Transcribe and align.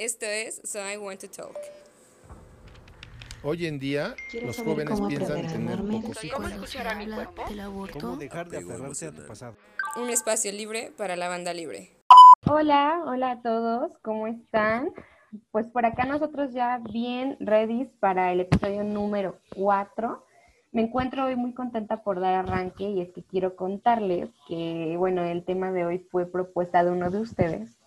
Esto 0.00 0.24
es 0.24 0.62
So 0.64 0.78
I 0.78 0.96
Want 0.96 1.20
to 1.20 1.28
Talk. 1.28 1.58
Hoy 3.42 3.66
en 3.66 3.78
día, 3.78 4.14
los 4.42 4.56
jóvenes 4.56 4.98
piensan 4.98 5.46
tener 5.46 5.76
pocos 5.76 6.24
hijos. 6.24 6.40
¿Cómo 6.40 6.48
escuchar 6.48 6.88
a 6.88 6.94
mi 6.94 7.06
cuerpo? 7.06 7.42
¿Cómo 8.00 8.16
dejar 8.16 8.48
de 8.48 8.56
aferrarse 8.56 9.08
a 9.08 9.12
tu 9.12 9.26
pasado? 9.26 9.56
Un 10.00 10.08
espacio 10.08 10.52
libre 10.52 10.90
para 10.96 11.16
la 11.16 11.28
banda 11.28 11.52
libre. 11.52 11.90
Hola, 12.46 13.02
hola 13.04 13.32
a 13.32 13.42
todos, 13.42 13.92
¿cómo 14.00 14.26
están? 14.26 14.90
Pues 15.50 15.66
por 15.66 15.84
acá 15.84 16.06
nosotros 16.06 16.54
ya 16.54 16.78
bien 16.78 17.36
ready 17.38 17.84
para 18.00 18.32
el 18.32 18.40
episodio 18.40 18.82
número 18.84 19.36
4. 19.54 20.24
Me 20.72 20.80
encuentro 20.80 21.26
hoy 21.26 21.36
muy 21.36 21.52
contenta 21.52 22.02
por 22.02 22.20
dar 22.20 22.36
arranque 22.36 22.84
y 22.84 23.02
es 23.02 23.10
que 23.10 23.22
quiero 23.22 23.54
contarles 23.54 24.30
que, 24.48 24.94
bueno, 24.96 25.24
el 25.24 25.44
tema 25.44 25.72
de 25.72 25.84
hoy 25.84 25.98
fue 26.10 26.24
propuesta 26.24 26.82
de 26.84 26.90
uno 26.90 27.10
de 27.10 27.20
ustedes 27.20 27.79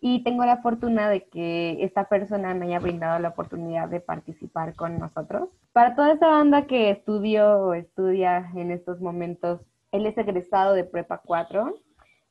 y 0.00 0.22
tengo 0.22 0.44
la 0.44 0.58
fortuna 0.58 1.08
de 1.08 1.24
que 1.28 1.82
esta 1.82 2.08
persona 2.08 2.54
me 2.54 2.66
haya 2.66 2.78
brindado 2.78 3.18
la 3.18 3.30
oportunidad 3.30 3.88
de 3.88 4.00
participar 4.00 4.74
con 4.74 4.98
nosotros. 4.98 5.48
Para 5.72 5.94
toda 5.96 6.12
esa 6.12 6.28
banda 6.28 6.66
que 6.66 6.90
estudió 6.90 7.58
o 7.60 7.74
estudia 7.74 8.50
en 8.54 8.70
estos 8.70 9.00
momentos, 9.00 9.60
él 9.90 10.06
es 10.06 10.16
egresado 10.16 10.74
de 10.74 10.84
Prepa 10.84 11.22
4 11.24 11.74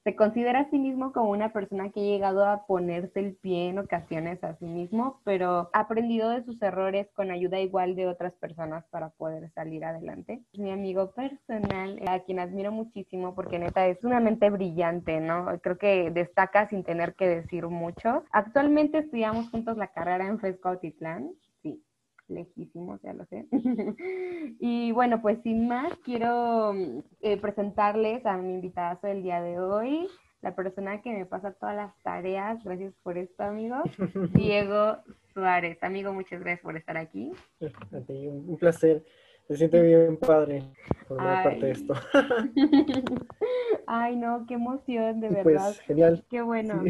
se 0.07 0.15
considera 0.15 0.61
a 0.61 0.69
sí 0.69 0.79
mismo 0.79 1.11
como 1.11 1.31
una 1.31 1.51
persona 1.51 1.89
que 1.89 1.99
ha 1.99 2.03
llegado 2.03 2.45
a 2.45 2.65
ponerse 2.65 3.19
el 3.19 3.35
pie 3.35 3.67
en 3.67 3.79
ocasiones 3.79 4.41
a 4.41 4.55
sí 4.55 4.63
mismo, 4.63 5.19
pero 5.25 5.69
ha 5.73 5.81
aprendido 5.81 6.29
de 6.29 6.45
sus 6.45 6.61
errores 6.61 7.09
con 7.13 7.29
ayuda 7.29 7.59
igual 7.59 7.93
de 7.97 8.07
otras 8.07 8.31
personas 8.35 8.85
para 8.89 9.09
poder 9.09 9.51
salir 9.51 9.83
adelante. 9.83 10.41
Mi 10.53 10.71
amigo 10.71 11.11
personal, 11.11 12.01
a 12.07 12.21
quien 12.21 12.39
admiro 12.39 12.71
muchísimo 12.71 13.35
porque 13.35 13.59
neta 13.59 13.85
es 13.87 14.01
una 14.05 14.21
mente 14.21 14.49
brillante, 14.49 15.19
¿no? 15.19 15.59
Creo 15.59 15.77
que 15.77 16.09
destaca 16.09 16.69
sin 16.69 16.85
tener 16.85 17.13
que 17.15 17.27
decir 17.27 17.67
mucho. 17.67 18.23
Actualmente 18.31 18.99
estudiamos 18.99 19.49
juntos 19.49 19.75
la 19.75 19.87
carrera 19.87 20.25
en 20.25 20.39
Fresco 20.39 20.69
Autitlán 20.69 21.33
lejísimos, 22.29 23.01
ya 23.01 23.13
lo 23.13 23.25
sé. 23.25 23.45
y 24.59 24.91
bueno, 24.91 25.21
pues 25.21 25.39
sin 25.43 25.67
más, 25.67 25.93
quiero 26.03 26.73
eh, 27.21 27.37
presentarles 27.37 28.25
a 28.25 28.37
mi 28.37 28.53
invitado 28.53 28.99
del 29.03 29.23
día 29.23 29.41
de 29.41 29.59
hoy, 29.59 30.07
la 30.41 30.55
persona 30.55 31.01
que 31.01 31.11
me 31.11 31.25
pasa 31.25 31.53
todas 31.53 31.75
las 31.75 31.93
tareas. 32.03 32.63
Gracias 32.63 32.93
por 33.03 33.17
esto, 33.17 33.43
amigo. 33.43 33.77
Diego 34.33 34.97
Suárez. 35.33 35.77
Amigo, 35.81 36.13
muchas 36.13 36.39
gracias 36.39 36.61
por 36.61 36.77
estar 36.77 36.97
aquí. 36.97 37.31
A 37.61 37.99
ti, 38.01 38.27
un 38.27 38.57
placer. 38.57 39.03
Se 39.47 39.55
siente 39.55 39.81
bien 39.81 40.17
padre 40.17 40.61
formar 41.07 41.43
parte 41.43 41.65
de 41.67 41.71
esto. 41.71 41.93
Ay, 43.87 44.17
no, 44.17 44.45
qué 44.45 44.55
emoción, 44.55 45.21
de 45.21 45.29
pues, 45.29 45.45
verdad. 45.45 45.65
Pues 45.67 45.79
genial. 45.79 46.25
Qué 46.29 46.41
bueno. 46.41 46.83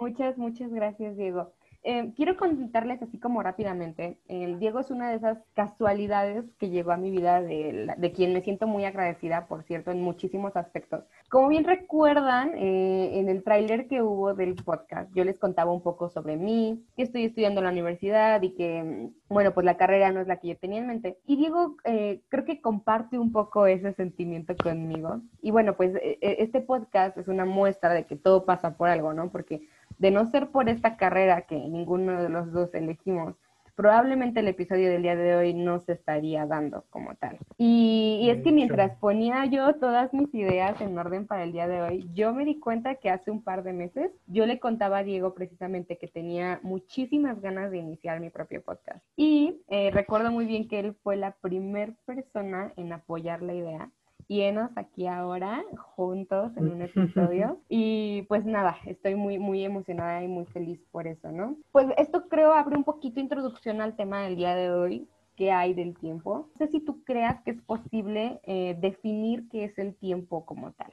Muchas, 0.00 0.38
muchas 0.38 0.72
gracias, 0.72 1.16
Diego. 1.16 1.52
Eh, 1.84 2.12
quiero 2.16 2.36
contarles 2.36 3.00
así 3.02 3.18
como 3.18 3.42
rápidamente, 3.42 4.18
Diego 4.28 4.80
es 4.80 4.90
una 4.90 5.10
de 5.10 5.16
esas 5.16 5.38
casualidades 5.54 6.44
que 6.58 6.70
llegó 6.70 6.90
a 6.90 6.96
mi 6.96 7.10
vida, 7.10 7.40
de, 7.40 8.12
quien 8.14 8.32
me 8.32 8.42
siento 8.42 8.66
muy 8.66 8.84
agradecida, 8.84 9.46
por 9.46 9.62
cierto, 9.62 9.90
en 9.90 10.02
muchísimos 10.02 10.56
aspectos. 10.56 11.04
Como 11.30 11.48
bien 11.48 11.64
recuerdan, 11.64 12.52
eh, 12.56 13.20
en 13.20 13.28
el 13.28 13.44
tráiler 13.44 13.86
que 13.86 14.02
hubo 14.02 14.34
del 14.34 14.56
podcast, 14.56 15.10
yo 15.14 15.24
les 15.24 15.38
contaba 15.38 15.72
un 15.72 15.82
poco 15.82 16.08
sobre 16.08 16.36
mí, 16.36 16.84
que 16.96 17.04
estoy 17.04 17.24
estudiando 17.24 17.60
en 17.60 17.66
la 17.66 17.72
universidad 17.72 18.42
y 18.42 18.54
que, 18.54 19.10
bueno, 19.28 19.54
pues 19.54 19.64
la 19.64 19.76
carrera 19.76 20.10
no 20.10 20.20
es 20.20 20.26
la 20.26 20.38
que 20.38 20.48
yo 20.48 20.58
tenía 20.58 20.80
en 20.80 20.88
mente. 20.88 21.18
Y 21.26 21.36
Diego 21.36 21.76
eh, 21.84 22.22
creo 22.28 22.44
que 22.44 22.60
comparte 22.60 23.18
un 23.18 23.30
poco 23.30 23.66
ese 23.66 23.92
sentimiento 23.92 24.56
conmigo. 24.56 25.20
Y 25.40 25.52
bueno, 25.52 25.76
pues 25.76 25.92
este 26.20 26.60
podcast 26.60 27.16
es 27.18 27.28
una 27.28 27.44
muestra 27.44 27.94
de 27.94 28.04
que 28.04 28.16
todo 28.16 28.44
pasa 28.44 28.76
por 28.76 28.88
algo, 28.88 29.12
¿no? 29.12 29.30
Porque 29.30 29.62
de 29.98 30.10
no 30.10 30.30
ser 30.30 30.50
por 30.50 30.68
esta 30.68 30.96
carrera 30.96 31.42
que 31.42 31.56
ninguno 31.56 32.22
de 32.22 32.28
los 32.28 32.52
dos 32.52 32.72
elegimos, 32.74 33.34
probablemente 33.78 34.40
el 34.40 34.48
episodio 34.48 34.90
del 34.90 35.02
día 35.02 35.14
de 35.14 35.36
hoy 35.36 35.54
no 35.54 35.78
se 35.78 35.92
estaría 35.92 36.46
dando 36.46 36.84
como 36.90 37.14
tal. 37.14 37.38
Y, 37.58 38.28
es 38.28 38.42
que 38.42 38.50
mientras 38.50 38.96
ponía 38.98 39.44
yo 39.46 39.72
todas 39.76 40.12
mis 40.12 40.34
ideas 40.34 40.80
en 40.80 40.98
orden 40.98 41.28
para 41.28 41.44
el 41.44 41.52
día 41.52 41.68
de 41.68 41.80
hoy, 41.82 42.10
yo 42.12 42.34
me 42.34 42.44
di 42.44 42.58
cuenta 42.58 42.96
que 42.96 43.08
hace 43.08 43.30
un 43.30 43.40
par 43.44 43.62
de 43.62 43.72
meses 43.72 44.10
yo 44.26 44.46
le 44.46 44.58
contaba 44.58 44.98
a 44.98 45.04
Diego 45.04 45.32
precisamente 45.32 45.96
que 45.96 46.08
tenía 46.08 46.58
muchísimas 46.64 47.40
ganas 47.40 47.70
de 47.70 47.78
iniciar 47.78 48.18
mi 48.18 48.30
propio 48.30 48.64
podcast. 48.64 48.98
Y 49.16 49.62
eh, 49.68 49.92
recuerdo 49.92 50.32
muy 50.32 50.46
bien 50.46 50.66
que 50.66 50.80
él 50.80 50.96
fue 51.04 51.16
la 51.16 51.36
primera 51.40 51.94
persona 52.04 52.72
en 52.76 52.92
apoyar 52.92 53.42
la 53.42 53.54
idea 53.54 53.92
y 54.28 54.42
enos 54.42 54.70
aquí 54.76 55.06
ahora 55.06 55.64
juntos 55.96 56.52
en 56.56 56.68
un 56.70 56.82
episodio. 56.82 57.60
Y 57.68 58.22
pues 58.28 58.44
nada, 58.44 58.76
estoy 58.86 59.14
muy, 59.14 59.38
muy 59.38 59.64
emocionada 59.64 60.22
y 60.22 60.28
muy 60.28 60.44
feliz 60.46 60.78
por 60.92 61.06
eso, 61.06 61.32
¿no? 61.32 61.56
Pues 61.72 61.88
esto 61.96 62.28
creo 62.28 62.52
abre 62.52 62.76
un 62.76 62.84
poquito 62.84 63.18
introducción 63.18 63.80
al 63.80 63.96
tema 63.96 64.22
del 64.22 64.36
día 64.36 64.54
de 64.54 64.70
hoy, 64.70 65.08
qué 65.34 65.50
hay 65.50 65.72
del 65.72 65.96
tiempo. 65.96 66.50
No 66.54 66.66
sé 66.66 66.70
si 66.70 66.80
tú 66.80 67.02
creas 67.04 67.42
que 67.42 67.52
es 67.52 67.62
posible 67.62 68.38
eh, 68.44 68.76
definir 68.78 69.48
qué 69.50 69.64
es 69.64 69.78
el 69.78 69.94
tiempo 69.94 70.44
como 70.44 70.72
tal. 70.72 70.92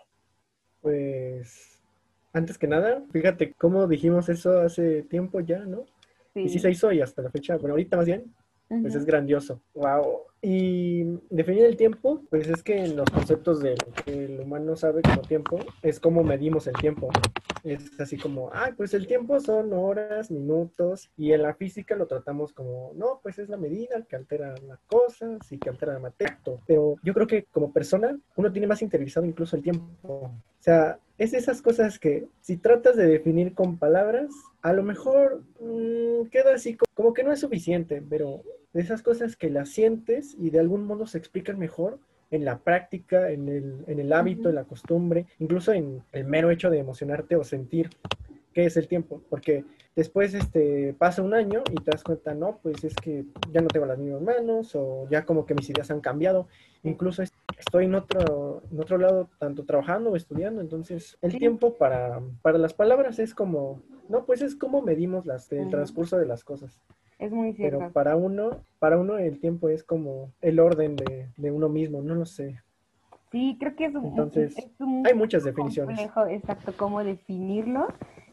Pues 0.81 1.81
antes 2.31 2.57
que 2.57 2.67
nada, 2.67 3.03
fíjate 3.11 3.53
cómo 3.53 3.85
dijimos 3.87 4.29
eso 4.29 4.59
hace 4.59 5.03
tiempo 5.03 5.41
ya, 5.41 5.59
¿no? 5.59 5.83
Sí. 6.33 6.41
Y 6.41 6.49
sí 6.49 6.59
se 6.59 6.71
hizo 6.71 6.91
y 6.91 7.01
hasta 7.01 7.21
la 7.21 7.31
fecha, 7.31 7.57
bueno, 7.57 7.73
ahorita 7.73 7.97
más 7.97 8.05
bien, 8.05 8.33
pues 8.67 8.95
es 8.95 9.05
grandioso. 9.05 9.61
Wow. 9.73 10.23
Y 10.47 11.03
definir 11.31 11.65
el 11.65 11.75
tiempo, 11.75 12.21
pues 12.29 12.47
es 12.47 12.61
que 12.61 12.85
en 12.85 12.95
los 12.95 13.09
conceptos 13.09 13.61
del 13.61 13.79
que 14.05 14.25
el 14.25 14.41
humano 14.41 14.75
sabe 14.75 15.01
como 15.01 15.23
tiempo, 15.23 15.57
es 15.81 15.99
como 15.99 16.23
medimos 16.23 16.67
el 16.67 16.75
tiempo. 16.75 17.09
Es 17.63 17.99
así 17.99 18.15
como, 18.15 18.51
ah, 18.53 18.69
pues 18.77 18.93
el 18.93 19.07
tiempo 19.07 19.39
son 19.39 19.73
horas, 19.73 20.29
minutos, 20.29 21.09
y 21.17 21.31
en 21.31 21.41
la 21.41 21.55
física 21.55 21.95
lo 21.95 22.05
tratamos 22.05 22.53
como, 22.53 22.91
no, 22.93 23.21
pues 23.23 23.39
es 23.39 23.49
la 23.49 23.57
medida 23.57 24.05
que 24.07 24.15
altera 24.15 24.53
las 24.67 24.81
cosas 24.81 25.51
y 25.51 25.57
que 25.57 25.69
altera 25.69 25.93
la 25.93 25.99
materia. 25.99 26.39
Pero 26.67 26.97
yo 27.01 27.15
creo 27.15 27.25
que 27.25 27.45
como 27.45 27.73
persona, 27.73 28.15
uno 28.35 28.51
tiene 28.51 28.67
más 28.67 28.83
interiorizado 28.83 29.25
incluso 29.25 29.55
el 29.55 29.63
tiempo. 29.63 29.87
O 30.03 30.31
sea, 30.59 30.99
es 31.17 31.33
esas 31.33 31.59
cosas 31.63 31.97
que 31.97 32.27
si 32.41 32.57
tratas 32.57 32.95
de 32.95 33.07
definir 33.07 33.55
con 33.55 33.79
palabras, 33.79 34.29
a 34.61 34.73
lo 34.73 34.83
mejor 34.83 35.41
mm, 35.59 36.27
queda 36.29 36.53
así 36.53 36.77
como, 36.93 37.13
que 37.13 37.23
no 37.23 37.31
es 37.31 37.39
suficiente, 37.39 38.03
pero 38.07 38.43
de 38.75 38.81
esas 38.81 39.01
cosas 39.01 39.37
que 39.37 39.49
las 39.49 39.69
sientes 39.69 40.35
y 40.37 40.49
de 40.49 40.59
algún 40.59 40.85
modo 40.85 41.07
se 41.07 41.17
explican 41.17 41.57
mejor 41.57 41.97
en 42.29 42.43
la 42.43 42.57
práctica, 42.57 43.31
en 43.31 43.47
el, 43.47 43.85
en 43.87 44.01
el 44.01 44.11
hábito, 44.11 44.49
en 44.49 44.55
la 44.55 44.65
costumbre, 44.65 45.27
incluso 45.39 45.71
en 45.71 46.03
el 46.11 46.25
mero 46.25 46.51
hecho 46.51 46.69
de 46.69 46.79
emocionarte 46.79 47.37
o 47.37 47.45
sentir 47.45 47.89
qué 48.51 48.65
es 48.65 48.75
el 48.75 48.89
tiempo, 48.89 49.21
porque 49.29 49.63
después 49.95 50.33
este, 50.33 50.93
pasa 50.97 51.21
un 51.21 51.33
año 51.33 51.63
y 51.71 51.75
te 51.75 51.91
das 51.91 52.03
cuenta, 52.03 52.33
no, 52.33 52.59
pues 52.61 52.83
es 52.83 52.93
que 52.95 53.23
ya 53.53 53.61
no 53.61 53.69
tengo 53.69 53.85
las 53.85 53.97
mismas 53.97 54.21
manos 54.21 54.75
o 54.75 55.07
ya 55.09 55.23
como 55.23 55.45
que 55.45 55.53
mis 55.53 55.69
ideas 55.69 55.89
han 55.89 56.01
cambiado, 56.01 56.49
incluso 56.83 57.23
estoy 57.57 57.85
en 57.85 57.95
otro, 57.95 58.61
en 58.69 58.77
otro 58.77 58.97
lado, 58.97 59.29
tanto 59.39 59.63
trabajando 59.63 60.09
o 60.09 60.17
estudiando, 60.17 60.59
entonces 60.59 61.17
el 61.21 61.37
tiempo 61.37 61.75
para, 61.75 62.21
para 62.41 62.57
las 62.57 62.73
palabras 62.73 63.19
es 63.19 63.33
como, 63.33 63.81
no, 64.09 64.25
pues 64.25 64.41
es 64.41 64.53
como 64.53 64.81
medimos 64.81 65.25
las, 65.25 65.49
el 65.53 65.69
transcurso 65.69 66.17
de 66.17 66.25
las 66.25 66.43
cosas. 66.43 66.81
Es 67.17 67.31
muy 67.31 67.53
cierto. 67.53 67.79
Pero 67.79 67.91
para 67.93 68.15
uno, 68.15 68.51
para 68.79 68.97
uno 68.97 69.17
el 69.17 69.39
tiempo 69.39 69.69
es 69.69 69.83
como 69.83 70.31
el 70.41 70.59
orden 70.59 70.95
de, 70.95 71.29
de 71.37 71.51
uno 71.51 71.69
mismo, 71.69 72.01
no 72.01 72.15
lo 72.15 72.25
sé. 72.25 72.61
Sí, 73.31 73.57
creo 73.59 73.75
que 73.75 73.85
es 73.85 73.95
un, 73.95 74.05
Entonces, 74.05 74.55
hay 75.03 75.13
muchas 75.13 75.43
definiciones. 75.43 75.97
Complejo, 75.97 76.27
exacto, 76.27 76.73
cómo 76.77 77.03
definirlo. 77.03 77.87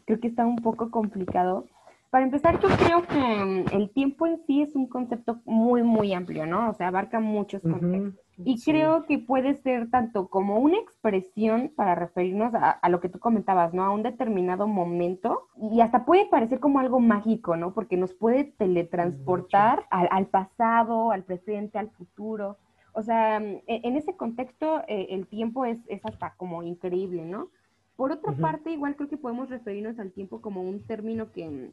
Creo 0.05 0.19
que 0.19 0.27
está 0.27 0.45
un 0.45 0.57
poco 0.57 0.91
complicado. 0.91 1.65
Para 2.13 2.25
empezar, 2.25 2.59
yo 2.59 2.69
creo 2.77 3.01
que 3.07 3.15
mm, 3.17 3.75
el 3.75 3.89
tiempo 3.89 4.27
en 4.27 4.37
sí 4.45 4.61
es 4.61 4.75
un 4.75 4.85
concepto 4.85 5.41
muy, 5.45 5.81
muy 5.81 6.13
amplio, 6.13 6.45
¿no? 6.45 6.69
O 6.69 6.73
sea, 6.75 6.89
abarca 6.89 7.19
muchos 7.19 7.63
conceptos. 7.63 8.23
Y 8.37 8.61
creo 8.61 9.05
que 9.05 9.17
puede 9.17 9.55
ser 9.55 9.89
tanto 9.89 10.27
como 10.27 10.59
una 10.59 10.77
expresión 10.77 11.71
para 11.75 11.95
referirnos 11.95 12.53
a, 12.53 12.87
lo 12.87 12.99
que 12.99 13.09
tú 13.09 13.17
comentabas, 13.17 13.73
¿no? 13.73 13.83
A 13.83 13.89
un 13.89 14.03
determinado 14.03 14.67
momento 14.67 15.47
y 15.57 15.81
hasta 15.81 16.05
puede 16.05 16.27
parecer 16.27 16.59
como 16.59 16.79
algo 16.79 16.99
mágico, 16.99 17.57
¿no? 17.57 17.73
Porque 17.73 17.97
nos 17.97 18.13
puede 18.13 18.43
teletransportar 18.43 19.87
al, 19.89 20.27
pasado, 20.27 21.09
al 21.09 21.23
presente, 21.23 21.79
al 21.79 21.89
futuro. 21.89 22.59
O 22.91 23.01
sea, 23.01 23.39
mm, 23.39 23.63
e, 23.65 23.81
en 23.85 23.95
ese 23.95 24.15
contexto 24.15 24.83
eh, 24.87 25.07
el 25.09 25.25
tiempo 25.25 25.65
es, 25.65 25.79
es 25.87 26.05
hasta 26.05 26.35
como 26.37 26.61
increíble, 26.61 27.25
¿no? 27.25 27.49
Por 27.95 28.11
otra 28.11 28.33
parte, 28.33 28.71
igual 28.71 28.95
creo 28.95 29.07
que 29.07 29.17
podemos 29.17 29.49
referirnos 29.49 29.99
al 29.99 30.11
tiempo 30.11 30.41
como 30.41 30.63
un 30.63 30.83
término 30.85 31.31
que, 31.31 31.47
mm, 31.47 31.71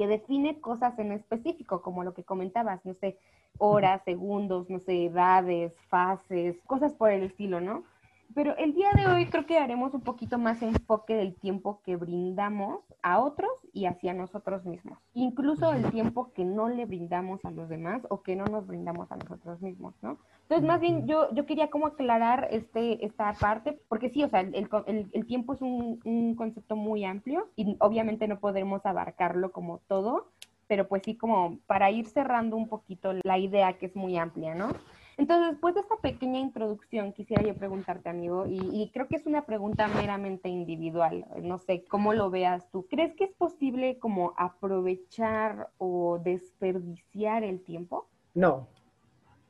que 0.00 0.06
define 0.06 0.58
cosas 0.62 0.98
en 0.98 1.12
específico, 1.12 1.82
como 1.82 2.04
lo 2.04 2.14
que 2.14 2.24
comentabas, 2.24 2.82
no 2.86 2.94
sé, 2.94 3.18
horas, 3.58 4.00
segundos, 4.02 4.70
no 4.70 4.78
sé, 4.78 5.04
edades, 5.04 5.74
fases, 5.90 6.56
cosas 6.64 6.94
por 6.94 7.10
el 7.10 7.22
estilo, 7.24 7.60
¿no? 7.60 7.84
Pero 8.34 8.56
el 8.56 8.74
día 8.74 8.90
de 8.94 9.06
hoy 9.06 9.26
creo 9.26 9.46
que 9.46 9.58
haremos 9.58 9.94
un 9.94 10.02
poquito 10.02 10.38
más 10.38 10.62
enfoque 10.62 11.14
del 11.14 11.34
tiempo 11.34 11.80
que 11.84 11.96
brindamos 11.96 12.80
a 13.02 13.20
otros 13.20 13.50
y 13.72 13.86
hacia 13.86 14.14
nosotros 14.14 14.64
mismos. 14.64 14.98
Incluso 15.14 15.72
el 15.72 15.90
tiempo 15.90 16.32
que 16.32 16.44
no 16.44 16.68
le 16.68 16.86
brindamos 16.86 17.44
a 17.44 17.50
los 17.50 17.68
demás 17.68 18.02
o 18.08 18.22
que 18.22 18.36
no 18.36 18.44
nos 18.44 18.66
brindamos 18.66 19.10
a 19.10 19.16
nosotros 19.16 19.60
mismos, 19.60 19.94
¿no? 20.02 20.18
Entonces, 20.42 20.66
más 20.66 20.80
bien 20.80 21.06
yo, 21.06 21.32
yo 21.32 21.46
quería 21.46 21.70
como 21.70 21.86
aclarar 21.86 22.48
este, 22.50 23.04
esta 23.04 23.32
parte, 23.34 23.78
porque 23.88 24.10
sí, 24.10 24.24
o 24.24 24.28
sea, 24.28 24.40
el, 24.40 24.68
el, 25.12 25.26
tiempo 25.26 25.54
es 25.54 25.62
un, 25.62 26.00
un 26.04 26.34
concepto 26.34 26.76
muy 26.76 27.04
amplio 27.04 27.48
y 27.56 27.76
obviamente 27.78 28.26
no 28.26 28.40
podremos 28.40 28.84
abarcarlo 28.84 29.52
como 29.52 29.78
todo, 29.86 30.28
pero 30.66 30.88
pues 30.88 31.02
sí 31.04 31.16
como 31.16 31.58
para 31.66 31.90
ir 31.90 32.06
cerrando 32.06 32.56
un 32.56 32.68
poquito 32.68 33.12
la 33.24 33.38
idea 33.38 33.78
que 33.78 33.86
es 33.86 33.96
muy 33.96 34.16
amplia, 34.16 34.54
¿no? 34.54 34.70
Entonces, 35.20 35.50
después 35.50 35.74
de 35.74 35.82
esta 35.82 35.96
pequeña 35.96 36.38
introducción, 36.38 37.12
quisiera 37.12 37.42
yo 37.42 37.54
preguntarte, 37.54 38.08
amigo, 38.08 38.46
y, 38.48 38.90
creo 38.94 39.06
que 39.06 39.16
es 39.16 39.26
una 39.26 39.44
pregunta 39.44 39.86
meramente 39.86 40.48
individual, 40.48 41.26
no 41.42 41.58
sé, 41.58 41.84
¿cómo 41.90 42.14
lo 42.14 42.30
veas 42.30 42.70
tú? 42.70 42.86
¿Crees 42.88 43.14
que 43.16 43.24
es 43.24 43.32
posible 43.34 43.98
como 43.98 44.32
aprovechar 44.38 45.68
o 45.76 46.18
desperdiciar 46.24 47.44
el 47.44 47.60
tiempo? 47.60 48.08
No, 48.32 48.66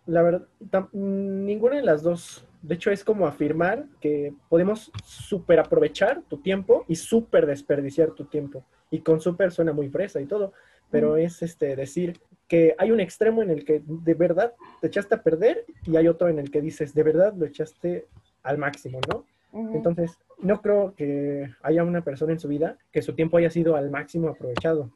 la 0.07 0.23
verdad, 0.23 0.49
ninguna 0.93 1.77
de 1.77 1.83
las 1.83 2.03
dos. 2.03 2.45
De 2.63 2.75
hecho, 2.75 2.91
es 2.91 3.05
como 3.05 3.29
afirmar 3.29 3.87
que 4.01 4.35
podemos 4.49 4.91
súper 5.05 5.61
aprovechar 5.61 6.23
tu 6.23 6.39
tiempo 6.39 6.85
y 6.89 6.97
súper 6.97 7.47
desperdiciar 7.47 8.11
tu 8.11 8.25
tiempo. 8.25 8.65
Y 8.91 9.03
con 9.03 9.21
súper 9.21 9.53
suena 9.53 9.73
muy 9.73 9.89
fresa 9.89 10.21
y 10.21 10.27
todo, 10.27 10.53
pero 10.91 11.17
es 11.17 11.43
este 11.43 11.77
decir 11.77 12.21
que 12.51 12.75
hay 12.79 12.91
un 12.91 12.99
extremo 12.99 13.43
en 13.45 13.51
el 13.51 13.65
que 13.65 13.81
de 13.87 14.15
verdad 14.15 14.55
te 14.81 14.89
echaste 14.89 15.15
a 15.15 15.23
perder 15.23 15.65
y 15.85 15.97
hay 15.97 16.09
otro 16.09 16.29
en 16.29 16.41
el 16.41 16.51
que 16.51 16.61
dices 16.61 16.93
de 16.93 17.05
verdad 17.05 17.33
lo 17.33 17.47
echaste 17.47 18.09
al 18.43 18.59
máximo, 18.59 18.99
¿no? 19.09 19.25
Entonces, 19.73 20.19
no 20.39 20.61
creo 20.61 20.95
que 20.97 21.49
haya 21.63 21.85
una 21.85 22.03
persona 22.03 22.33
en 22.33 22.41
su 22.41 22.49
vida 22.49 22.77
que 22.93 23.03
su 23.03 23.15
tiempo 23.15 23.37
haya 23.37 23.51
sido 23.51 23.77
al 23.77 23.91
máximo 23.91 24.29
aprovechado. 24.29 24.91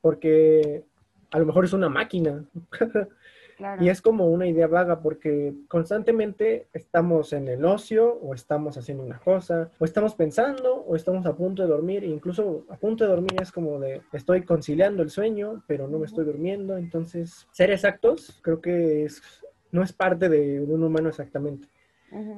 Porque 0.00 0.84
a 1.30 1.38
lo 1.38 1.46
mejor 1.46 1.64
es 1.64 1.72
una 1.72 1.88
máquina. 1.88 2.44
Y 3.80 3.88
es 3.88 4.00
como 4.00 4.26
una 4.28 4.46
idea 4.46 4.66
vaga 4.66 5.00
porque 5.00 5.54
constantemente 5.68 6.68
estamos 6.72 7.32
en 7.32 7.48
el 7.48 7.64
ocio 7.64 8.14
o 8.22 8.34
estamos 8.34 8.76
haciendo 8.76 9.02
una 9.02 9.18
cosa 9.18 9.70
o 9.78 9.84
estamos 9.84 10.14
pensando 10.14 10.76
o 10.76 10.94
estamos 10.96 11.26
a 11.26 11.34
punto 11.34 11.62
de 11.62 11.68
dormir. 11.68 12.04
E 12.04 12.08
incluso 12.08 12.64
a 12.68 12.76
punto 12.76 13.04
de 13.04 13.10
dormir 13.10 13.34
es 13.40 13.50
como 13.50 13.80
de 13.80 14.02
estoy 14.12 14.42
conciliando 14.42 15.02
el 15.02 15.10
sueño, 15.10 15.64
pero 15.66 15.88
no 15.88 15.98
me 15.98 16.06
estoy 16.06 16.24
durmiendo. 16.24 16.76
Entonces, 16.76 17.48
ser 17.50 17.70
exactos 17.70 18.38
creo 18.42 18.60
que 18.60 19.04
es, 19.04 19.22
no 19.72 19.82
es 19.82 19.92
parte 19.92 20.28
de 20.28 20.60
un 20.60 20.82
humano 20.82 21.08
exactamente. 21.08 21.68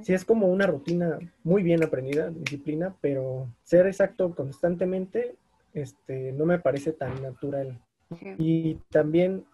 Sí, 0.02 0.12
es 0.12 0.24
como 0.24 0.48
una 0.48 0.66
rutina 0.66 1.18
muy 1.44 1.62
bien 1.62 1.84
aprendida, 1.84 2.30
disciplina, 2.30 2.96
pero 3.00 3.46
ser 3.62 3.86
exacto 3.86 4.34
constantemente 4.34 5.36
este, 5.74 6.32
no 6.32 6.44
me 6.44 6.58
parece 6.58 6.92
tan 6.92 7.22
natural. 7.22 7.80
Y 8.38 8.74
también 8.90 9.44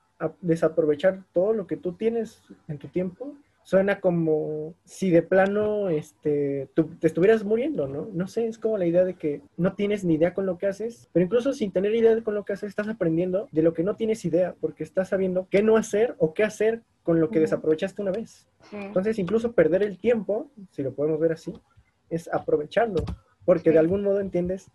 desaprovechar 0.40 1.24
todo 1.32 1.52
lo 1.52 1.66
que 1.66 1.76
tú 1.76 1.92
tienes 1.92 2.42
en 2.68 2.78
tu 2.78 2.88
tiempo, 2.88 3.34
suena 3.66 4.00
como 4.00 4.74
si 4.84 5.10
de 5.10 5.22
plano 5.22 5.88
este, 5.88 6.68
tú 6.74 6.84
te 7.00 7.08
estuvieras 7.08 7.42
muriendo, 7.42 7.88
¿no? 7.88 8.08
No 8.12 8.28
sé, 8.28 8.46
es 8.46 8.58
como 8.58 8.78
la 8.78 8.86
idea 8.86 9.04
de 9.04 9.14
que 9.14 9.42
no 9.56 9.74
tienes 9.74 10.04
ni 10.04 10.14
idea 10.14 10.34
con 10.34 10.46
lo 10.46 10.56
que 10.56 10.68
haces, 10.68 11.08
pero 11.12 11.26
incluso 11.26 11.52
sin 11.52 11.72
tener 11.72 11.92
idea 11.92 12.22
con 12.22 12.36
lo 12.36 12.44
que 12.44 12.52
haces, 12.52 12.68
estás 12.68 12.86
aprendiendo 12.86 13.48
de 13.50 13.62
lo 13.62 13.74
que 13.74 13.82
no 13.82 13.96
tienes 13.96 14.24
idea, 14.24 14.54
porque 14.60 14.84
estás 14.84 15.08
sabiendo 15.08 15.48
qué 15.50 15.64
no 15.64 15.76
hacer 15.76 16.14
o 16.18 16.32
qué 16.32 16.44
hacer 16.44 16.82
con 17.02 17.18
lo 17.18 17.28
que 17.28 17.40
desaprovechaste 17.40 18.02
una 18.02 18.12
vez. 18.12 18.46
Entonces, 18.70 19.18
incluso 19.18 19.50
perder 19.50 19.82
el 19.82 19.98
tiempo, 19.98 20.48
si 20.70 20.84
lo 20.84 20.94
podemos 20.94 21.18
ver 21.18 21.32
así, 21.32 21.52
es 22.08 22.32
aprovecharlo, 22.32 23.02
porque 23.44 23.72
de 23.72 23.78
algún 23.80 24.04
modo 24.04 24.20
entiendes, 24.20 24.70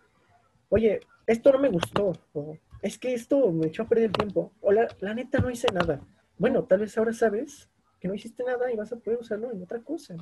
oye, 0.67 0.99
esto 1.27 1.53
no 1.53 1.59
me 1.59 1.69
gustó, 1.69 2.11
o 2.33 2.57
es 2.81 2.98
que 2.98 3.13
esto 3.13 3.51
me 3.51 3.68
echó 3.68 3.83
a 3.83 3.88
perder 3.88 4.06
el 4.06 4.12
tiempo. 4.13 4.51
O 4.62 4.72
la, 4.72 4.88
neta 5.13 5.39
no 5.39 5.50
hice 5.50 5.68
nada. 5.72 6.00
Bueno, 6.38 6.63
tal 6.63 6.80
vez 6.80 6.98
ahora 6.98 7.13
sabes 7.13 7.69
que 8.00 8.07
no 8.07 8.16
hiciste 8.16 8.44
nada 8.44 8.72
y 8.72 8.75
vas 8.75 8.92
a 8.92 8.98
poder 8.98 9.19
usarlo 9.19 9.51
en 9.51 9.62
otra 9.62 9.80
cosa. 9.80 10.16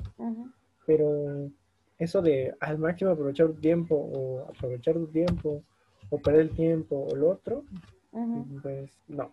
Pero 0.86 1.50
eso 1.98 2.22
de 2.22 2.54
al 2.60 2.78
máximo 2.78 3.10
aprovechar 3.10 3.46
un 3.46 3.60
tiempo 3.60 3.94
o 3.94 4.48
aprovechar 4.50 4.96
un 4.96 5.10
tiempo 5.10 5.62
o 6.10 6.18
perder 6.18 6.42
el 6.42 6.50
tiempo 6.50 7.06
o 7.10 7.16
lo 7.16 7.30
otro, 7.30 7.64
pues 8.62 8.90
no. 9.08 9.30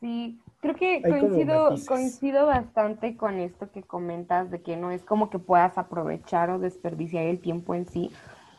Sí, 0.00 0.38
creo 0.60 0.74
que 0.74 1.02
coincido, 1.02 1.74
coincido 1.86 2.46
bastante 2.46 3.16
con 3.16 3.38
esto 3.38 3.70
que 3.70 3.82
comentas 3.82 4.50
de 4.50 4.60
que 4.60 4.76
no 4.76 4.90
es 4.90 5.02
como 5.02 5.30
que 5.30 5.38
puedas 5.38 5.78
aprovechar 5.78 6.50
o 6.50 6.58
desperdiciar 6.58 7.24
el 7.24 7.40
tiempo 7.40 7.74
en 7.74 7.86
sí, 7.86 8.10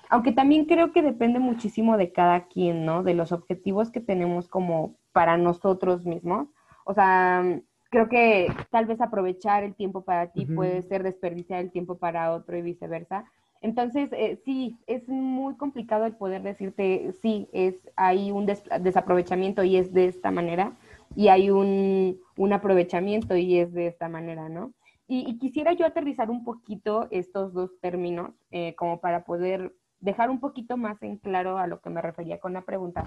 aunque 0.09 0.31
también 0.31 0.65
creo 0.65 0.91
que 0.91 1.01
depende 1.01 1.39
muchísimo 1.39 1.97
de 1.97 2.11
cada 2.11 2.47
quien, 2.47 2.85
¿no? 2.85 3.03
De 3.03 3.13
los 3.13 3.31
objetivos 3.31 3.91
que 3.91 4.01
tenemos 4.01 4.47
como 4.47 4.95
para 5.11 5.37
nosotros 5.37 6.05
mismos. 6.05 6.47
O 6.85 6.93
sea, 6.93 7.43
creo 7.89 8.09
que 8.09 8.51
tal 8.71 8.85
vez 8.85 9.01
aprovechar 9.01 9.63
el 9.63 9.75
tiempo 9.75 10.03
para 10.03 10.31
ti 10.31 10.45
puede 10.45 10.81
ser 10.83 11.03
desperdiciar 11.03 11.61
el 11.61 11.71
tiempo 11.71 11.97
para 11.97 12.31
otro 12.33 12.57
y 12.57 12.61
viceversa. 12.61 13.25
Entonces, 13.61 14.09
eh, 14.11 14.39
sí, 14.45 14.77
es 14.85 15.07
muy 15.07 15.55
complicado 15.55 16.05
el 16.05 16.15
poder 16.15 16.43
decirte, 16.43 17.13
sí, 17.21 17.47
es, 17.51 17.75
hay 17.95 18.31
un 18.31 18.45
desaprovechamiento 18.45 19.63
y 19.63 19.77
es 19.77 19.91
de 19.91 20.05
esta 20.05 20.29
manera, 20.29 20.73
y 21.15 21.29
hay 21.29 21.49
un, 21.49 22.19
aprovechamiento 22.51 23.35
y 23.35 23.57
es 23.57 23.73
de 23.73 23.87
esta 23.87 24.09
manera, 24.09 24.49
¿no? 24.49 24.73
Y, 25.07 25.37
quisiera 25.39 25.73
yo 25.73 25.85
aterrizar 25.85 26.29
un 26.29 26.43
poquito 26.43 27.07
estos 27.11 27.53
dos 27.53 27.71
términos 27.79 28.31
eh, 28.51 28.75
como 28.75 28.99
para 28.99 29.23
poder 29.23 29.73
dejar 30.05 30.29
un 30.29 30.39
poquito 30.39 30.77
más 30.77 31.01
en 31.01 31.17
claro 31.17 31.57
a 31.57 31.65
lo 31.65 31.81
que 31.81 31.89
me 31.89 32.01
refería 32.01 32.39
con 32.39 32.53
la 32.53 32.61
pregunta. 32.61 33.03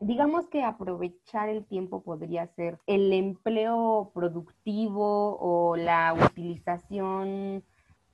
Digamos 0.00 0.48
que 0.48 0.64
aprovechar 0.64 1.50
el 1.50 1.64
tiempo 1.66 2.02
podría 2.02 2.46
ser 2.48 2.78
el 2.86 3.12
empleo 3.12 4.10
productivo 4.14 5.36
o 5.38 5.76
la 5.76 6.14
utilización 6.14 7.62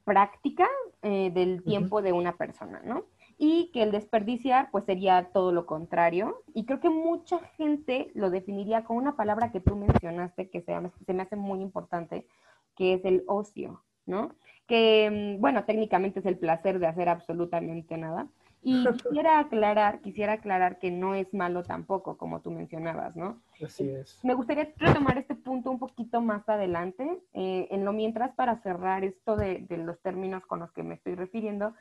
práctica 0.05 0.67
eh, 1.03 1.31
del 1.33 1.63
tiempo 1.63 2.03
de 2.03 2.13
una 2.13 2.37
persona, 2.37 2.83
¿no? 2.85 3.05
Y 3.39 3.71
que 3.73 3.85
el 3.85 3.93
desperdiciar, 3.93 4.69
pues 4.73 4.85
sería 4.85 5.31
todo 5.33 5.53
lo 5.53 5.65
contrario. 5.65 6.43
Y 6.55 6.67
creo 6.67 6.81
que 6.81 6.91
mucha 6.91 7.39
gente 7.57 8.11
lo 8.15 8.31
definiría 8.31 8.85
con 8.85 8.97
una 8.97 9.15
palabra 9.15 9.53
que 9.53 9.61
tú 9.61 9.77
mencionaste 9.77 10.51
que 10.51 10.61
se, 10.61 10.75
se 11.07 11.15
me 11.15 11.23
hace 11.23 11.37
muy 11.37 11.61
importante, 11.61 12.27
que 12.75 12.95
es 12.95 13.05
el 13.05 13.23
ocio, 13.29 13.81
¿no? 14.09 14.33
que, 14.69 15.11
mm, 15.11 15.41
bueno, 15.41 15.65
técnicamente 15.65 16.21
es 16.21 16.27
el 16.27 16.39
placer 16.39 16.79
de 16.79 16.87
hacer 16.87 17.09
absolutamente 17.09 17.97
nada. 17.97 18.29
Y 18.63 18.85
quisiera 19.03 19.39
aclarar, 19.39 20.01
quisiera 20.01 20.35
aclarar 20.35 20.79
que 20.79 20.91
no 20.91 21.15
es 21.15 21.33
malo 21.33 21.63
tampoco, 21.63 22.19
como 22.19 22.41
tú 22.41 22.51
mencionabas, 22.51 23.17
¿no? 23.17 23.41
Así 23.65 23.89
es. 23.89 24.23
Me 24.25 24.35
gustaría 24.35 24.73
retomar 24.77 25.17
este 25.17 25.35
punto 25.35 25.71
un 25.71 25.79
poquito 25.79 26.21
más 26.21 26.47
adelante, 26.49 27.05
eh, 27.33 27.69
en 27.71 27.85
lo 27.85 27.93
mientras 27.93 28.35
para 28.35 28.61
cerrar 28.63 29.05
esto 29.05 29.37
de, 29.37 29.61
de, 29.69 29.79
los 29.79 30.01
términos 30.01 30.45
con 30.45 30.61
los 30.61 30.71
que 30.73 30.83
me 30.83 30.97
estoy 30.97 31.15
refiriendo, 31.15 31.73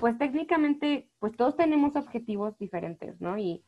pues 0.00 0.16
técnicamente, 0.18 1.10
pues 1.18 1.36
todos 1.36 1.56
tenemos 1.56 1.94
objetivos 1.96 2.56
diferentes, 2.58 3.20
¿no? 3.20 3.36
Y 3.36 3.62